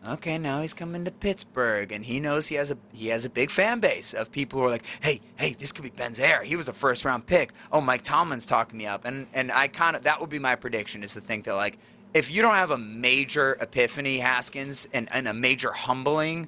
okay, 0.07 0.37
now 0.37 0.61
he's 0.61 0.73
coming 0.73 1.05
to 1.05 1.11
Pittsburgh, 1.11 1.91
and 1.91 2.05
he 2.05 2.19
knows 2.19 2.47
he 2.47 2.55
has 2.55 2.71
a 2.71 2.77
he 2.91 3.07
has 3.07 3.25
a 3.25 3.29
big 3.29 3.49
fan 3.49 3.79
base 3.79 4.13
of 4.13 4.31
people 4.31 4.59
who 4.59 4.65
are 4.65 4.69
like, 4.69 4.85
hey, 5.01 5.21
hey, 5.35 5.53
this 5.53 5.71
could 5.71 5.83
be 5.83 5.89
Ben's 5.89 6.19
heir. 6.19 6.43
He 6.43 6.55
was 6.55 6.67
a 6.67 6.73
first 6.73 7.05
round 7.05 7.25
pick. 7.25 7.53
Oh, 7.71 7.81
Mike 7.81 8.01
Tomlin's 8.03 8.45
talking 8.45 8.77
me 8.77 8.85
up, 8.85 9.05
and 9.05 9.27
and 9.33 9.51
I 9.51 9.67
kind 9.67 9.95
of 9.95 10.03
that 10.03 10.19
would 10.19 10.29
be 10.29 10.39
my 10.39 10.55
prediction 10.55 11.03
is 11.03 11.13
to 11.13 11.21
think 11.21 11.45
that 11.45 11.55
like 11.55 11.77
if 12.13 12.31
you 12.31 12.41
don't 12.41 12.55
have 12.55 12.71
a 12.71 12.77
major 12.77 13.57
epiphany, 13.59 14.19
Haskins, 14.19 14.87
and, 14.93 15.09
and 15.11 15.27
a 15.27 15.33
major 15.33 15.71
humbling, 15.71 16.47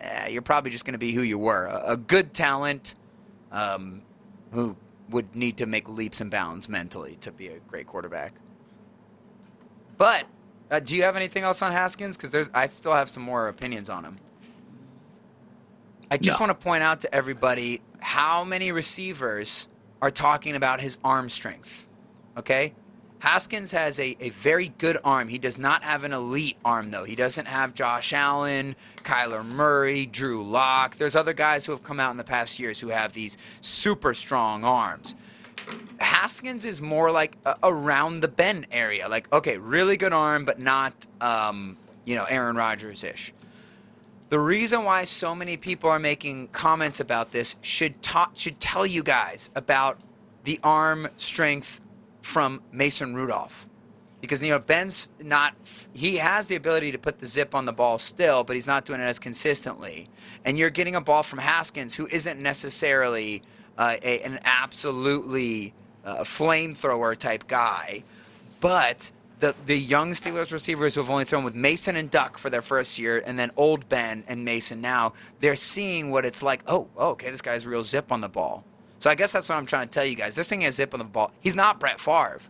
eh, 0.00 0.28
you're 0.28 0.42
probably 0.42 0.70
just 0.70 0.84
going 0.84 0.92
to 0.92 0.98
be 0.98 1.12
who 1.12 1.22
you 1.22 1.38
were, 1.38 1.66
a, 1.66 1.92
a 1.92 1.96
good 1.96 2.34
talent, 2.34 2.94
um, 3.50 4.02
who 4.52 4.76
would 5.08 5.34
need 5.34 5.56
to 5.58 5.66
make 5.66 5.88
leaps 5.88 6.20
and 6.20 6.30
bounds 6.30 6.68
mentally 6.68 7.16
to 7.20 7.32
be 7.32 7.48
a 7.48 7.58
great 7.60 7.86
quarterback. 7.86 8.34
But 9.96 10.26
uh, 10.72 10.80
do 10.80 10.96
you 10.96 11.02
have 11.02 11.14
anything 11.16 11.44
else 11.44 11.62
on 11.62 11.70
Haskins? 11.70 12.16
Because 12.16 12.30
there's, 12.30 12.50
I 12.54 12.66
still 12.66 12.94
have 12.94 13.08
some 13.10 13.22
more 13.22 13.48
opinions 13.48 13.90
on 13.90 14.04
him. 14.04 14.16
I 16.10 16.16
just 16.16 16.40
No. 16.40 16.46
want 16.46 16.58
to 16.58 16.64
point 16.64 16.82
out 16.82 17.00
to 17.00 17.14
everybody 17.14 17.80
how 18.00 18.42
many 18.42 18.72
receivers 18.72 19.68
are 20.00 20.10
talking 20.10 20.56
about 20.56 20.80
his 20.80 20.98
arm 21.04 21.28
strength. 21.28 21.86
Okay, 22.36 22.72
Haskins 23.18 23.70
has 23.70 24.00
a, 24.00 24.16
a 24.20 24.30
very 24.30 24.68
good 24.78 24.98
arm. 25.04 25.28
He 25.28 25.38
does 25.38 25.58
not 25.58 25.84
have 25.84 26.02
an 26.04 26.12
elite 26.12 26.56
arm 26.64 26.90
though. 26.90 27.04
He 27.04 27.14
doesn't 27.14 27.46
have 27.46 27.74
Josh 27.74 28.12
Allen, 28.12 28.74
Kyler 28.96 29.44
Murray, 29.44 30.06
Drew 30.06 30.42
Lock. 30.44 30.96
There's 30.96 31.14
other 31.14 31.32
guys 31.34 31.64
who 31.66 31.72
have 31.72 31.84
come 31.84 32.00
out 32.00 32.10
in 32.10 32.16
the 32.16 32.24
past 32.24 32.58
years 32.58 32.80
who 32.80 32.88
have 32.88 33.12
these 33.12 33.38
super 33.60 34.12
strong 34.14 34.64
arms. 34.64 35.14
Haskins 36.00 36.64
is 36.64 36.80
more 36.80 37.10
like 37.10 37.36
a, 37.44 37.56
around 37.62 38.20
the 38.20 38.28
bend 38.28 38.66
area. 38.70 39.08
Like, 39.08 39.32
okay, 39.32 39.58
really 39.58 39.96
good 39.96 40.12
arm, 40.12 40.44
but 40.44 40.58
not, 40.58 41.06
um, 41.20 41.76
you 42.04 42.14
know, 42.16 42.24
Aaron 42.24 42.56
Rodgers 42.56 43.04
ish. 43.04 43.32
The 44.28 44.38
reason 44.38 44.84
why 44.84 45.04
so 45.04 45.34
many 45.34 45.56
people 45.56 45.90
are 45.90 45.98
making 45.98 46.48
comments 46.48 47.00
about 47.00 47.32
this 47.32 47.56
should 47.60 48.02
ta- 48.02 48.30
should 48.34 48.60
tell 48.60 48.86
you 48.86 49.02
guys 49.02 49.50
about 49.54 49.98
the 50.44 50.58
arm 50.64 51.08
strength 51.16 51.82
from 52.22 52.62
Mason 52.72 53.14
Rudolph. 53.14 53.66
Because 54.22 54.40
you 54.40 54.48
know 54.48 54.58
Ben's 54.58 55.10
not 55.20 55.54
he 55.92 56.16
has 56.16 56.46
the 56.46 56.54
ability 56.56 56.92
to 56.92 56.98
put 56.98 57.18
the 57.18 57.26
zip 57.26 57.54
on 57.54 57.66
the 57.66 57.72
ball 57.72 57.98
still, 57.98 58.42
but 58.42 58.56
he's 58.56 58.66
not 58.66 58.84
doing 58.86 59.00
it 59.00 59.04
as 59.04 59.18
consistently. 59.18 60.08
And 60.44 60.56
you're 60.56 60.70
getting 60.70 60.94
a 60.94 61.00
ball 61.00 61.22
from 61.22 61.40
Haskins 61.40 61.96
who 61.96 62.06
isn't 62.06 62.40
necessarily 62.40 63.42
uh, 63.78 63.96
a, 64.02 64.20
an 64.22 64.40
absolutely 64.44 65.74
uh, 66.04 66.18
flamethrower 66.18 67.16
type 67.16 67.46
guy, 67.46 68.04
but 68.60 69.10
the 69.40 69.54
the 69.66 69.78
young 69.78 70.12
Steelers 70.12 70.52
receivers 70.52 70.94
who 70.94 71.00
have 71.00 71.10
only 71.10 71.24
thrown 71.24 71.44
with 71.44 71.54
Mason 71.54 71.96
and 71.96 72.10
Duck 72.10 72.38
for 72.38 72.48
their 72.48 72.62
first 72.62 72.98
year, 72.98 73.22
and 73.26 73.38
then 73.38 73.50
old 73.56 73.88
Ben 73.88 74.24
and 74.28 74.44
Mason 74.44 74.80
now, 74.80 75.12
they're 75.40 75.56
seeing 75.56 76.10
what 76.10 76.24
it's 76.24 76.42
like. 76.42 76.62
Oh, 76.66 76.88
oh 76.96 77.10
okay, 77.10 77.30
this 77.30 77.42
guy's 77.42 77.66
real 77.66 77.84
zip 77.84 78.12
on 78.12 78.20
the 78.20 78.28
ball. 78.28 78.64
So 79.00 79.10
I 79.10 79.16
guess 79.16 79.32
that's 79.32 79.48
what 79.48 79.56
I'm 79.56 79.66
trying 79.66 79.88
to 79.88 79.92
tell 79.92 80.04
you 80.04 80.14
guys. 80.14 80.36
This 80.36 80.48
thing 80.48 80.60
has 80.60 80.76
zip 80.76 80.94
on 80.94 80.98
the 80.98 81.04
ball. 81.04 81.32
He's 81.40 81.56
not 81.56 81.80
Brett 81.80 81.98
Favre, 81.98 82.40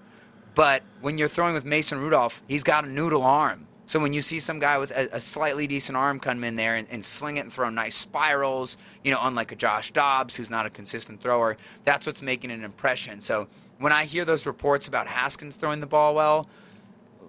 but 0.55 0.83
when 1.01 1.17
you're 1.17 1.29
throwing 1.29 1.55
with 1.55 1.65
Mason 1.65 1.99
Rudolph, 1.99 2.43
he's 2.47 2.63
got 2.63 2.85
a 2.85 2.89
noodle 2.89 3.23
arm. 3.23 3.67
So 3.93 4.01
when 4.01 4.15
you 4.15 4.23
see 4.23 4.39
some 4.39 4.59
guy 4.59 4.79
with 4.79 4.91
a, 4.93 5.17
a 5.17 5.21
slightly 5.21 5.67
decent 5.67 5.99
arm 5.99 6.19
come 6.19 6.45
in 6.45 6.57
there 6.57 6.77
and, 6.77 6.89
and, 6.91 7.05
sling 7.05 7.37
it 7.37 7.41
and 7.41 7.53
throw 7.53 7.69
nice 7.69 7.95
spirals, 7.95 8.79
you 9.05 9.13
know, 9.13 9.19
unlike 9.21 9.53
a 9.53 9.55
Josh 9.55 9.91
Dobbs 9.91 10.35
who's 10.35 10.49
not 10.49 10.65
a 10.65 10.71
consistent 10.71 11.21
thrower, 11.21 11.59
that's 11.85 12.07
what's 12.07 12.23
making 12.23 12.51
an 12.53 12.65
impression. 12.65 13.21
So 13.21 13.49
when 13.81 13.93
I 13.93 14.07
hear 14.07 14.25
those 14.25 14.47
reports 14.47 14.89
about 14.89 15.09
Haskins 15.09 15.57
throwing 15.57 15.81
the 15.81 15.87
ball 15.87 16.15
well, 16.15 16.49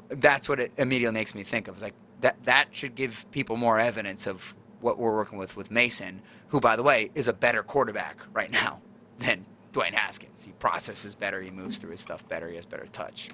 that's 0.07 0.47
what 0.47 0.57
it 0.61 0.71
immediately 0.77 1.13
makes 1.13 1.35
me 1.35 1.43
think 1.43 1.67
of. 1.67 1.75
It's 1.75 1.83
like 1.83 1.95
that 2.21 2.41
that 2.45 2.69
should 2.71 2.95
give 2.95 3.29
people 3.31 3.57
more 3.57 3.77
evidence 3.77 4.25
of 4.25 4.55
what 4.79 4.97
we're 4.97 5.13
working 5.13 5.37
with 5.37 5.57
with 5.57 5.69
Mason, 5.69 6.21
who 6.47 6.61
by 6.61 6.77
the 6.77 6.83
way 6.83 7.11
is 7.13 7.27
a 7.27 7.33
better 7.33 7.61
quarterback 7.61 8.19
right 8.31 8.51
now 8.63 8.81
than 9.19 9.45
Dwayne 9.73 9.95
Haskins. 9.95 10.45
He 10.45 10.53
processes 10.53 11.13
better, 11.13 11.41
he 11.41 11.51
moves 11.51 11.77
through 11.77 11.91
his 11.91 11.99
stuff 11.99 12.25
better, 12.29 12.47
he 12.47 12.55
has 12.55 12.65
better 12.65 12.85
touch. 12.85 13.31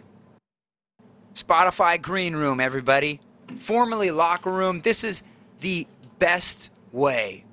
Spotify 1.39 2.01
Green 2.01 2.35
Room, 2.35 2.59
everybody. 2.59 3.21
Formerly 3.55 4.11
Locker 4.11 4.51
Room. 4.51 4.81
This 4.81 5.05
is 5.05 5.23
the 5.61 5.87
best 6.19 6.69
way 6.91 7.45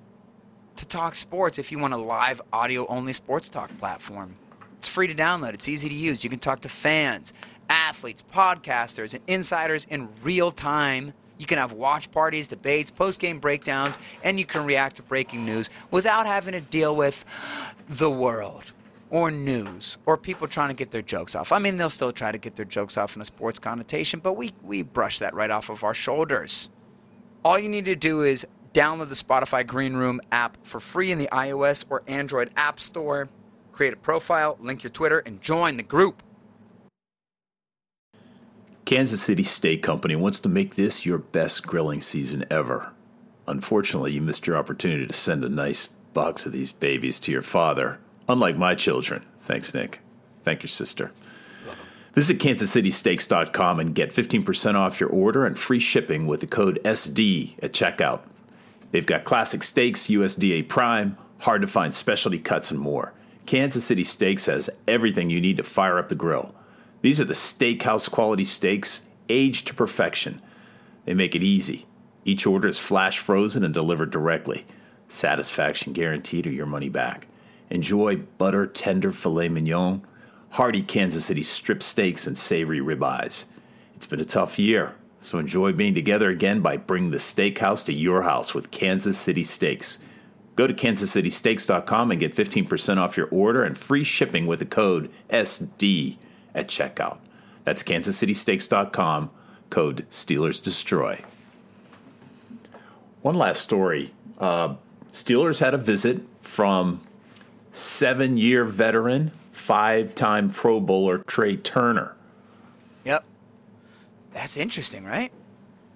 to 0.74 0.86
talk 0.86 1.14
sports 1.14 1.58
if 1.58 1.70
you 1.70 1.78
want 1.78 1.94
a 1.94 1.96
live 1.96 2.42
audio 2.52 2.84
only 2.88 3.12
sports 3.12 3.48
talk 3.48 3.76
platform. 3.78 4.34
It's 4.76 4.88
free 4.88 5.06
to 5.06 5.14
download, 5.14 5.54
it's 5.54 5.68
easy 5.68 5.88
to 5.88 5.94
use. 5.94 6.24
You 6.24 6.30
can 6.30 6.40
talk 6.40 6.60
to 6.60 6.68
fans, 6.68 7.32
athletes, 7.70 8.24
podcasters, 8.34 9.14
and 9.14 9.22
insiders 9.28 9.86
in 9.88 10.08
real 10.22 10.50
time. 10.50 11.12
You 11.38 11.46
can 11.46 11.58
have 11.58 11.72
watch 11.72 12.10
parties, 12.10 12.48
debates, 12.48 12.90
post 12.90 13.20
game 13.20 13.38
breakdowns, 13.38 13.98
and 14.24 14.38
you 14.38 14.46
can 14.46 14.66
react 14.66 14.96
to 14.96 15.02
breaking 15.02 15.44
news 15.44 15.70
without 15.92 16.26
having 16.26 16.52
to 16.52 16.60
deal 16.60 16.96
with 16.96 17.24
the 17.88 18.10
world 18.10 18.72
or 19.10 19.30
news 19.30 19.98
or 20.06 20.16
people 20.16 20.48
trying 20.48 20.68
to 20.68 20.74
get 20.74 20.90
their 20.90 21.02
jokes 21.02 21.34
off. 21.34 21.52
I 21.52 21.58
mean, 21.58 21.76
they'll 21.76 21.90
still 21.90 22.12
try 22.12 22.32
to 22.32 22.38
get 22.38 22.56
their 22.56 22.64
jokes 22.64 22.96
off 22.96 23.16
in 23.16 23.22
a 23.22 23.24
sports 23.24 23.58
connotation, 23.58 24.20
but 24.20 24.34
we, 24.34 24.52
we 24.62 24.82
brush 24.82 25.18
that 25.20 25.34
right 25.34 25.50
off 25.50 25.70
of 25.70 25.84
our 25.84 25.94
shoulders. 25.94 26.70
All 27.44 27.58
you 27.58 27.68
need 27.68 27.84
to 27.84 27.94
do 27.94 28.22
is 28.22 28.46
download 28.74 29.08
the 29.08 29.14
Spotify 29.14 29.66
Green 29.66 29.94
Room 29.94 30.20
app 30.32 30.58
for 30.64 30.80
free 30.80 31.10
in 31.10 31.18
the 31.18 31.28
iOS 31.32 31.84
or 31.88 32.02
Android 32.06 32.50
App 32.56 32.80
Store, 32.80 33.28
create 33.72 33.92
a 33.92 33.96
profile, 33.96 34.56
link 34.60 34.82
your 34.82 34.90
Twitter, 34.90 35.20
and 35.20 35.40
join 35.40 35.76
the 35.76 35.82
group. 35.82 36.22
Kansas 38.84 39.22
City 39.22 39.42
Steak 39.42 39.82
Company 39.82 40.14
wants 40.14 40.38
to 40.40 40.48
make 40.48 40.76
this 40.76 41.04
your 41.04 41.18
best 41.18 41.66
grilling 41.66 42.00
season 42.00 42.44
ever. 42.50 42.92
Unfortunately, 43.48 44.12
you 44.12 44.20
missed 44.20 44.46
your 44.46 44.56
opportunity 44.56 45.06
to 45.06 45.12
send 45.12 45.44
a 45.44 45.48
nice 45.48 45.88
box 46.12 46.46
of 46.46 46.52
these 46.52 46.72
babies 46.72 47.18
to 47.20 47.32
your 47.32 47.42
father, 47.42 47.98
unlike 48.28 48.56
my 48.56 48.74
children. 48.74 49.24
Thanks, 49.40 49.74
Nick. 49.74 50.00
Thank 50.42 50.62
your 50.62 50.68
sister. 50.68 51.12
Visit 52.14 52.38
kansascitysteaks.com 52.38 53.78
and 53.78 53.94
get 53.94 54.10
15% 54.10 54.74
off 54.74 55.00
your 55.00 55.10
order 55.10 55.44
and 55.44 55.58
free 55.58 55.78
shipping 55.78 56.26
with 56.26 56.40
the 56.40 56.46
code 56.46 56.80
SD 56.82 57.62
at 57.62 57.72
checkout. 57.72 58.20
They've 58.90 59.04
got 59.04 59.24
classic 59.24 59.62
steaks, 59.62 60.06
USDA 60.06 60.66
prime, 60.68 61.16
hard 61.40 61.60
to 61.60 61.68
find 61.68 61.92
specialty 61.92 62.38
cuts, 62.38 62.70
and 62.70 62.80
more. 62.80 63.12
Kansas 63.44 63.84
City 63.84 64.02
Steaks 64.02 64.46
has 64.46 64.70
everything 64.88 65.28
you 65.28 65.40
need 65.40 65.58
to 65.58 65.62
fire 65.62 65.98
up 65.98 66.08
the 66.08 66.14
grill. 66.14 66.54
These 67.02 67.20
are 67.20 67.24
the 67.24 67.34
steakhouse 67.34 68.10
quality 68.10 68.44
steaks, 68.44 69.02
aged 69.28 69.66
to 69.66 69.74
perfection. 69.74 70.40
They 71.04 71.14
make 71.14 71.34
it 71.34 71.42
easy. 71.42 71.86
Each 72.24 72.46
order 72.46 72.66
is 72.66 72.78
flash 72.78 73.18
frozen 73.18 73.62
and 73.62 73.74
delivered 73.74 74.10
directly. 74.10 74.66
Satisfaction 75.06 75.92
guaranteed 75.92 76.46
or 76.46 76.50
your 76.50 76.66
money 76.66 76.88
back. 76.88 77.28
Enjoy 77.70 78.16
butter 78.16 78.66
tender 78.66 79.12
filet 79.12 79.48
mignon, 79.48 80.02
hearty 80.50 80.82
Kansas 80.82 81.24
City 81.24 81.42
strip 81.42 81.82
steaks, 81.82 82.26
and 82.26 82.38
savory 82.38 82.80
ribeyes. 82.80 83.44
It's 83.94 84.06
been 84.06 84.20
a 84.20 84.24
tough 84.24 84.58
year, 84.58 84.94
so 85.20 85.38
enjoy 85.38 85.72
being 85.72 85.94
together 85.94 86.30
again 86.30 86.60
by 86.60 86.76
bringing 86.76 87.10
the 87.10 87.16
steakhouse 87.16 87.84
to 87.86 87.92
your 87.92 88.22
house 88.22 88.54
with 88.54 88.70
Kansas 88.70 89.18
City 89.18 89.42
Steaks. 89.42 89.98
Go 90.54 90.66
to 90.66 90.74
kansascitysteaks.com 90.74 92.10
and 92.10 92.20
get 92.20 92.34
15% 92.34 92.96
off 92.98 93.16
your 93.16 93.28
order 93.28 93.62
and 93.62 93.76
free 93.76 94.04
shipping 94.04 94.46
with 94.46 94.58
the 94.60 94.64
code 94.64 95.10
SD 95.28 96.16
at 96.54 96.68
checkout. 96.68 97.18
That's 97.64 97.82
kansascitysteaks.com, 97.82 99.30
code 99.68 100.06
Steelers 100.10 100.62
Destroy. 100.62 101.22
One 103.22 103.34
last 103.34 103.60
story. 103.60 104.12
Uh, 104.38 104.76
Steelers 105.08 105.60
had 105.60 105.74
a 105.74 105.78
visit 105.78 106.22
from 106.40 107.05
seven 107.76 108.38
year 108.38 108.64
veteran, 108.64 109.30
five 109.52 110.14
time 110.14 110.50
Pro 110.50 110.80
Bowler 110.80 111.18
Trai 111.20 111.62
Turner. 111.62 112.16
Yep. 113.04 113.24
That's 114.32 114.56
interesting, 114.56 115.04
right? 115.04 115.30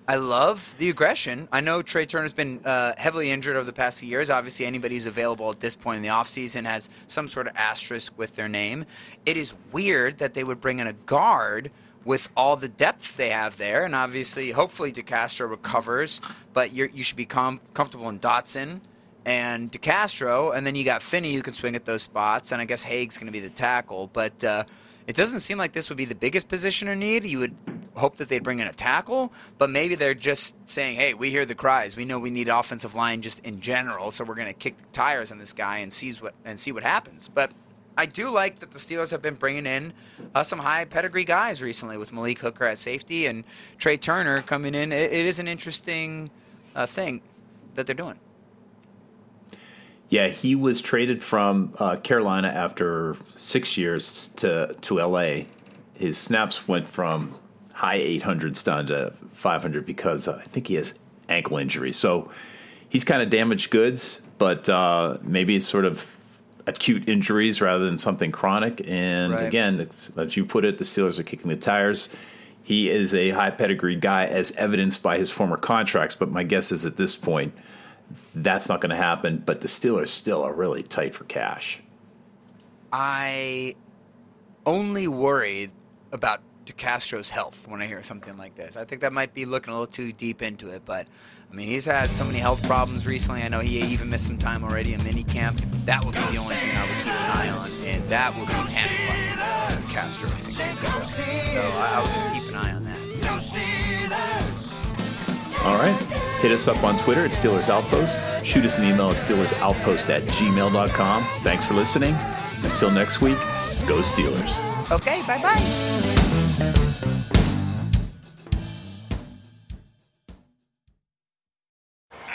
I 0.06 0.16
love 0.16 0.74
the 0.78 0.90
aggression. 0.90 1.48
I 1.52 1.60
know 1.60 1.82
Trai 1.82 2.06
Turner's 2.06 2.32
been 2.32 2.60
uh, 2.64 2.94
heavily 2.98 3.30
injured 3.30 3.56
over 3.56 3.64
the 3.64 3.72
past 3.72 4.00
few 4.00 4.08
years. 4.08 4.28
Obviously, 4.28 4.66
anybody 4.66 4.96
who's 4.96 5.06
available 5.06 5.48
at 5.50 5.60
this 5.60 5.76
point 5.76 5.98
in 5.98 6.02
the 6.02 6.08
offseason 6.08 6.64
has 6.64 6.90
some 7.06 7.28
sort 7.28 7.46
of 7.46 7.56
asterisk 7.56 8.12
with 8.18 8.34
their 8.34 8.48
name. 8.48 8.84
It 9.24 9.36
is 9.36 9.54
weird 9.72 10.18
that 10.18 10.34
they 10.34 10.42
would 10.42 10.60
bring 10.60 10.80
in 10.80 10.88
a 10.88 10.92
guard 10.92 11.70
with 12.04 12.28
all 12.36 12.56
the 12.56 12.68
depth 12.68 13.16
they 13.16 13.28
have 13.28 13.56
there. 13.56 13.84
And 13.84 13.94
obviously, 13.94 14.50
hopefully, 14.50 14.92
DeCastro 14.92 15.48
recovers, 15.48 16.20
but 16.52 16.72
you 16.72 17.02
should 17.04 17.16
be 17.16 17.26
com- 17.26 17.60
comfortable 17.72 18.08
in 18.08 18.18
Dotson 18.18 18.80
and 19.24 19.70
DeCastro. 19.70 20.56
And 20.56 20.66
then 20.66 20.74
you 20.74 20.84
got 20.84 21.02
Finney 21.02 21.34
who 21.34 21.42
can 21.42 21.54
swing 21.54 21.76
at 21.76 21.84
those 21.84 22.02
spots. 22.02 22.52
And 22.52 22.60
I 22.60 22.64
guess 22.64 22.82
Haeg's 22.82 23.18
going 23.18 23.26
to 23.26 23.32
be 23.32 23.40
the 23.40 23.50
tackle. 23.50 24.10
But. 24.12 24.44
Uh, 24.44 24.64
it 25.06 25.16
doesn't 25.16 25.40
seem 25.40 25.58
like 25.58 25.72
this 25.72 25.88
would 25.88 25.98
be 25.98 26.04
the 26.04 26.14
biggest 26.14 26.46
position 26.46 26.86
or 26.86 26.94
need. 26.94 27.26
You 27.26 27.40
would 27.40 27.56
hope 27.96 28.16
that 28.18 28.28
they'd 28.28 28.44
bring 28.44 28.60
in 28.60 28.68
a 28.68 28.72
tackle, 28.72 29.32
but 29.58 29.68
maybe 29.68 29.96
they're 29.96 30.14
just 30.14 30.56
saying, 30.68 30.96
"Hey, 30.96 31.14
we 31.14 31.30
hear 31.30 31.44
the 31.44 31.54
cries. 31.56 31.96
We 31.96 32.04
know 32.04 32.20
we 32.20 32.30
need 32.30 32.48
offensive 32.48 32.94
line 32.94 33.20
just 33.20 33.40
in 33.40 33.60
general, 33.60 34.12
so 34.12 34.22
we're 34.22 34.36
going 34.36 34.46
to 34.46 34.54
kick 34.54 34.76
the 34.76 34.84
tires 34.92 35.32
on 35.32 35.38
this 35.38 35.52
guy 35.52 35.78
and 35.78 35.92
sees 35.92 36.22
what 36.22 36.34
and 36.44 36.60
see 36.60 36.70
what 36.70 36.84
happens." 36.84 37.28
But 37.28 37.50
I 37.96 38.06
do 38.06 38.30
like 38.30 38.60
that 38.60 38.70
the 38.70 38.78
Steelers 38.78 39.10
have 39.10 39.20
been 39.20 39.34
bringing 39.34 39.66
in 39.66 39.92
uh, 40.34 40.44
some 40.44 40.60
high 40.60 40.84
pedigree 40.84 41.24
guys 41.24 41.60
recently 41.60 41.98
with 41.98 42.12
Malik 42.12 42.38
Hooker 42.38 42.64
at 42.64 42.78
safety 42.78 43.26
and 43.26 43.42
Trai 43.78 44.00
Turner 44.00 44.42
coming 44.42 44.76
in. 44.76 44.92
it, 44.92 45.12
it 45.12 45.26
is 45.26 45.40
an 45.40 45.48
interesting 45.48 46.30
uh, 46.76 46.86
thing 46.86 47.20
that 47.74 47.86
they're 47.86 47.94
doing. 47.94 48.18
Yeah, 50.10 50.26
he 50.28 50.56
was 50.56 50.80
traded 50.80 51.22
from 51.22 51.72
uh, 51.78 51.96
Carolina 51.96 52.48
after 52.48 53.16
six 53.36 53.78
years 53.78 54.28
to 54.36 54.74
to 54.82 54.96
LA. 54.96 55.44
His 55.94 56.18
snaps 56.18 56.66
went 56.66 56.88
from 56.88 57.34
high 57.72 58.00
800s 58.00 58.62
down 58.62 58.86
to 58.88 59.14
500 59.32 59.86
because 59.86 60.28
uh, 60.28 60.42
I 60.44 60.48
think 60.48 60.66
he 60.66 60.74
has 60.74 60.98
ankle 61.28 61.56
injury. 61.56 61.92
So 61.92 62.30
he's 62.88 63.04
kind 63.04 63.22
of 63.22 63.30
damaged 63.30 63.70
goods, 63.70 64.20
but 64.36 64.68
uh, 64.68 65.16
maybe 65.22 65.56
it's 65.56 65.66
sort 65.66 65.84
of 65.84 66.18
acute 66.66 67.08
injuries 67.08 67.60
rather 67.60 67.84
than 67.84 67.96
something 67.96 68.32
chronic. 68.32 68.82
And 68.86 69.32
right. 69.32 69.46
again, 69.46 69.88
as 70.16 70.36
you 70.36 70.44
put 70.44 70.64
it, 70.64 70.78
the 70.78 70.84
Steelers 70.84 71.18
are 71.18 71.22
kicking 71.22 71.48
the 71.48 71.56
tires. 71.56 72.08
He 72.62 72.90
is 72.90 73.14
a 73.14 73.30
high 73.30 73.50
pedigree 73.50 73.96
guy, 73.96 74.26
as 74.26 74.52
evidenced 74.52 75.02
by 75.02 75.18
his 75.18 75.30
former 75.30 75.56
contracts. 75.56 76.16
But 76.16 76.30
my 76.30 76.42
guess 76.42 76.72
is 76.72 76.84
at 76.84 76.96
this 76.96 77.16
point 77.16 77.54
that's 78.34 78.68
not 78.68 78.80
going 78.80 78.90
to 78.90 78.96
happen. 78.96 79.42
But 79.44 79.60
the 79.60 79.68
Steelers 79.68 80.08
still 80.08 80.42
are 80.42 80.52
really 80.52 80.82
tight 80.82 81.14
for 81.14 81.24
cash. 81.24 81.80
I 82.92 83.76
only 84.66 85.08
worry 85.08 85.70
about 86.12 86.40
DeCastro's 86.66 87.30
health 87.30 87.66
when 87.68 87.80
I 87.82 87.86
hear 87.86 88.02
something 88.02 88.36
like 88.36 88.54
this. 88.54 88.76
I 88.76 88.84
think 88.84 89.00
that 89.02 89.12
might 89.12 89.34
be 89.34 89.44
looking 89.44 89.72
a 89.72 89.74
little 89.74 89.86
too 89.86 90.12
deep 90.12 90.42
into 90.42 90.68
it, 90.68 90.84
but 90.84 91.06
I 91.50 91.54
mean, 91.54 91.68
he's 91.68 91.86
had 91.86 92.14
so 92.14 92.24
many 92.24 92.38
health 92.38 92.62
problems 92.64 93.06
recently. 93.06 93.42
I 93.42 93.48
know 93.48 93.60
he 93.60 93.80
even 93.80 94.08
missed 94.08 94.26
some 94.26 94.38
time 94.38 94.62
already 94.62 94.92
in 94.92 95.00
minicamp. 95.00 95.60
That 95.84 96.04
would 96.04 96.14
be 96.14 96.20
the 96.20 96.36
only 96.36 96.54
thing 96.54 96.76
I 96.76 96.82
would 96.82 96.96
keep 96.98 97.06
an 97.06 97.30
eye 97.30 97.48
on, 97.50 97.68
and 97.86 98.08
that 98.10 98.36
would 98.36 98.46
be 98.46 98.52
panic 98.52 98.92
button. 99.08 99.88
Castro 99.90 100.28
racing 100.30 100.54
game. 100.54 100.76
So 100.76 101.60
I, 101.60 101.94
I 101.94 102.00
would 102.02 102.12
just 102.12 102.26
keep 102.32 102.54
an 102.54 102.60
eye 102.64 102.74
on 102.74 102.84
that. 102.84 102.98
All 105.64 105.76
right. 105.76 106.29
Hit 106.40 106.52
us 106.52 106.68
up 106.68 106.82
on 106.82 106.96
Twitter 106.96 107.26
at 107.26 107.32
Steelers 107.32 107.68
Outpost. 107.68 108.18
Shoot 108.46 108.64
us 108.64 108.78
an 108.78 108.84
email 108.84 109.10
at 109.10 109.16
SteelersOutpost 109.16 110.08
at 110.08 110.22
gmail.com. 110.22 111.22
Thanks 111.42 111.66
for 111.66 111.74
listening. 111.74 112.16
Until 112.62 112.90
next 112.90 113.20
week, 113.20 113.36
go 113.86 113.98
Steelers. 114.00 114.58
Okay, 114.90 115.22
bye 115.26 115.40
bye. 115.42 116.10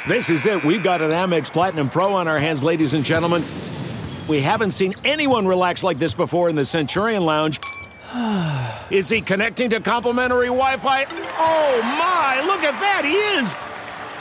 This 0.08 0.30
is 0.30 0.46
it. 0.46 0.64
We've 0.64 0.84
got 0.84 1.02
an 1.02 1.10
Amex 1.10 1.52
Platinum 1.52 1.90
Pro 1.90 2.14
on 2.14 2.28
our 2.28 2.38
hands, 2.38 2.64
ladies 2.64 2.94
and 2.94 3.04
gentlemen. 3.04 3.44
We 4.28 4.40
haven't 4.40 4.72
seen 4.72 4.94
anyone 5.04 5.48
relax 5.48 5.84
like 5.84 5.98
this 5.98 6.14
before 6.14 6.48
in 6.48 6.56
the 6.56 6.66
Centurion 6.66 7.26
Lounge. 7.26 7.60
Is 8.92 9.10
he 9.10 9.22
connecting 9.22 9.72
to 9.72 9.80
complimentary 9.80 10.46
Wi 10.46 10.78
Fi? 10.78 11.06
Oh 11.38 11.82
my, 11.82 12.44
look 12.46 12.64
at 12.64 12.80
that, 12.80 13.04
he 13.04 13.14
is! 13.14 13.75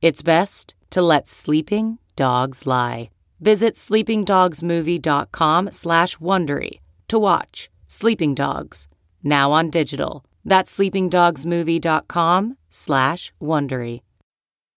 It's 0.00 0.22
best 0.22 0.74
to 0.90 1.02
let 1.02 1.28
sleeping 1.28 1.98
dogs 2.16 2.66
lie. 2.66 3.10
Visit 3.40 3.74
sleepingdogsmovie.com 3.74 5.72
slash 5.72 6.16
Wondery 6.18 6.80
to 7.08 7.18
watch 7.18 7.70
Sleeping 7.86 8.34
Dogs, 8.34 8.88
now 9.22 9.52
on 9.52 9.70
digital. 9.70 10.24
That's 10.44 10.76
sleepingdogsmovie.com 10.76 12.56
slash 12.70 13.32
Wondery. 13.40 14.00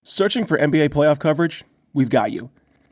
Searching 0.03 0.45
for 0.45 0.57
NBA 0.57 0.89
playoff 0.89 1.19
coverage? 1.19 1.63
We've 1.93 2.09
got 2.09 2.31
you. 2.31 2.49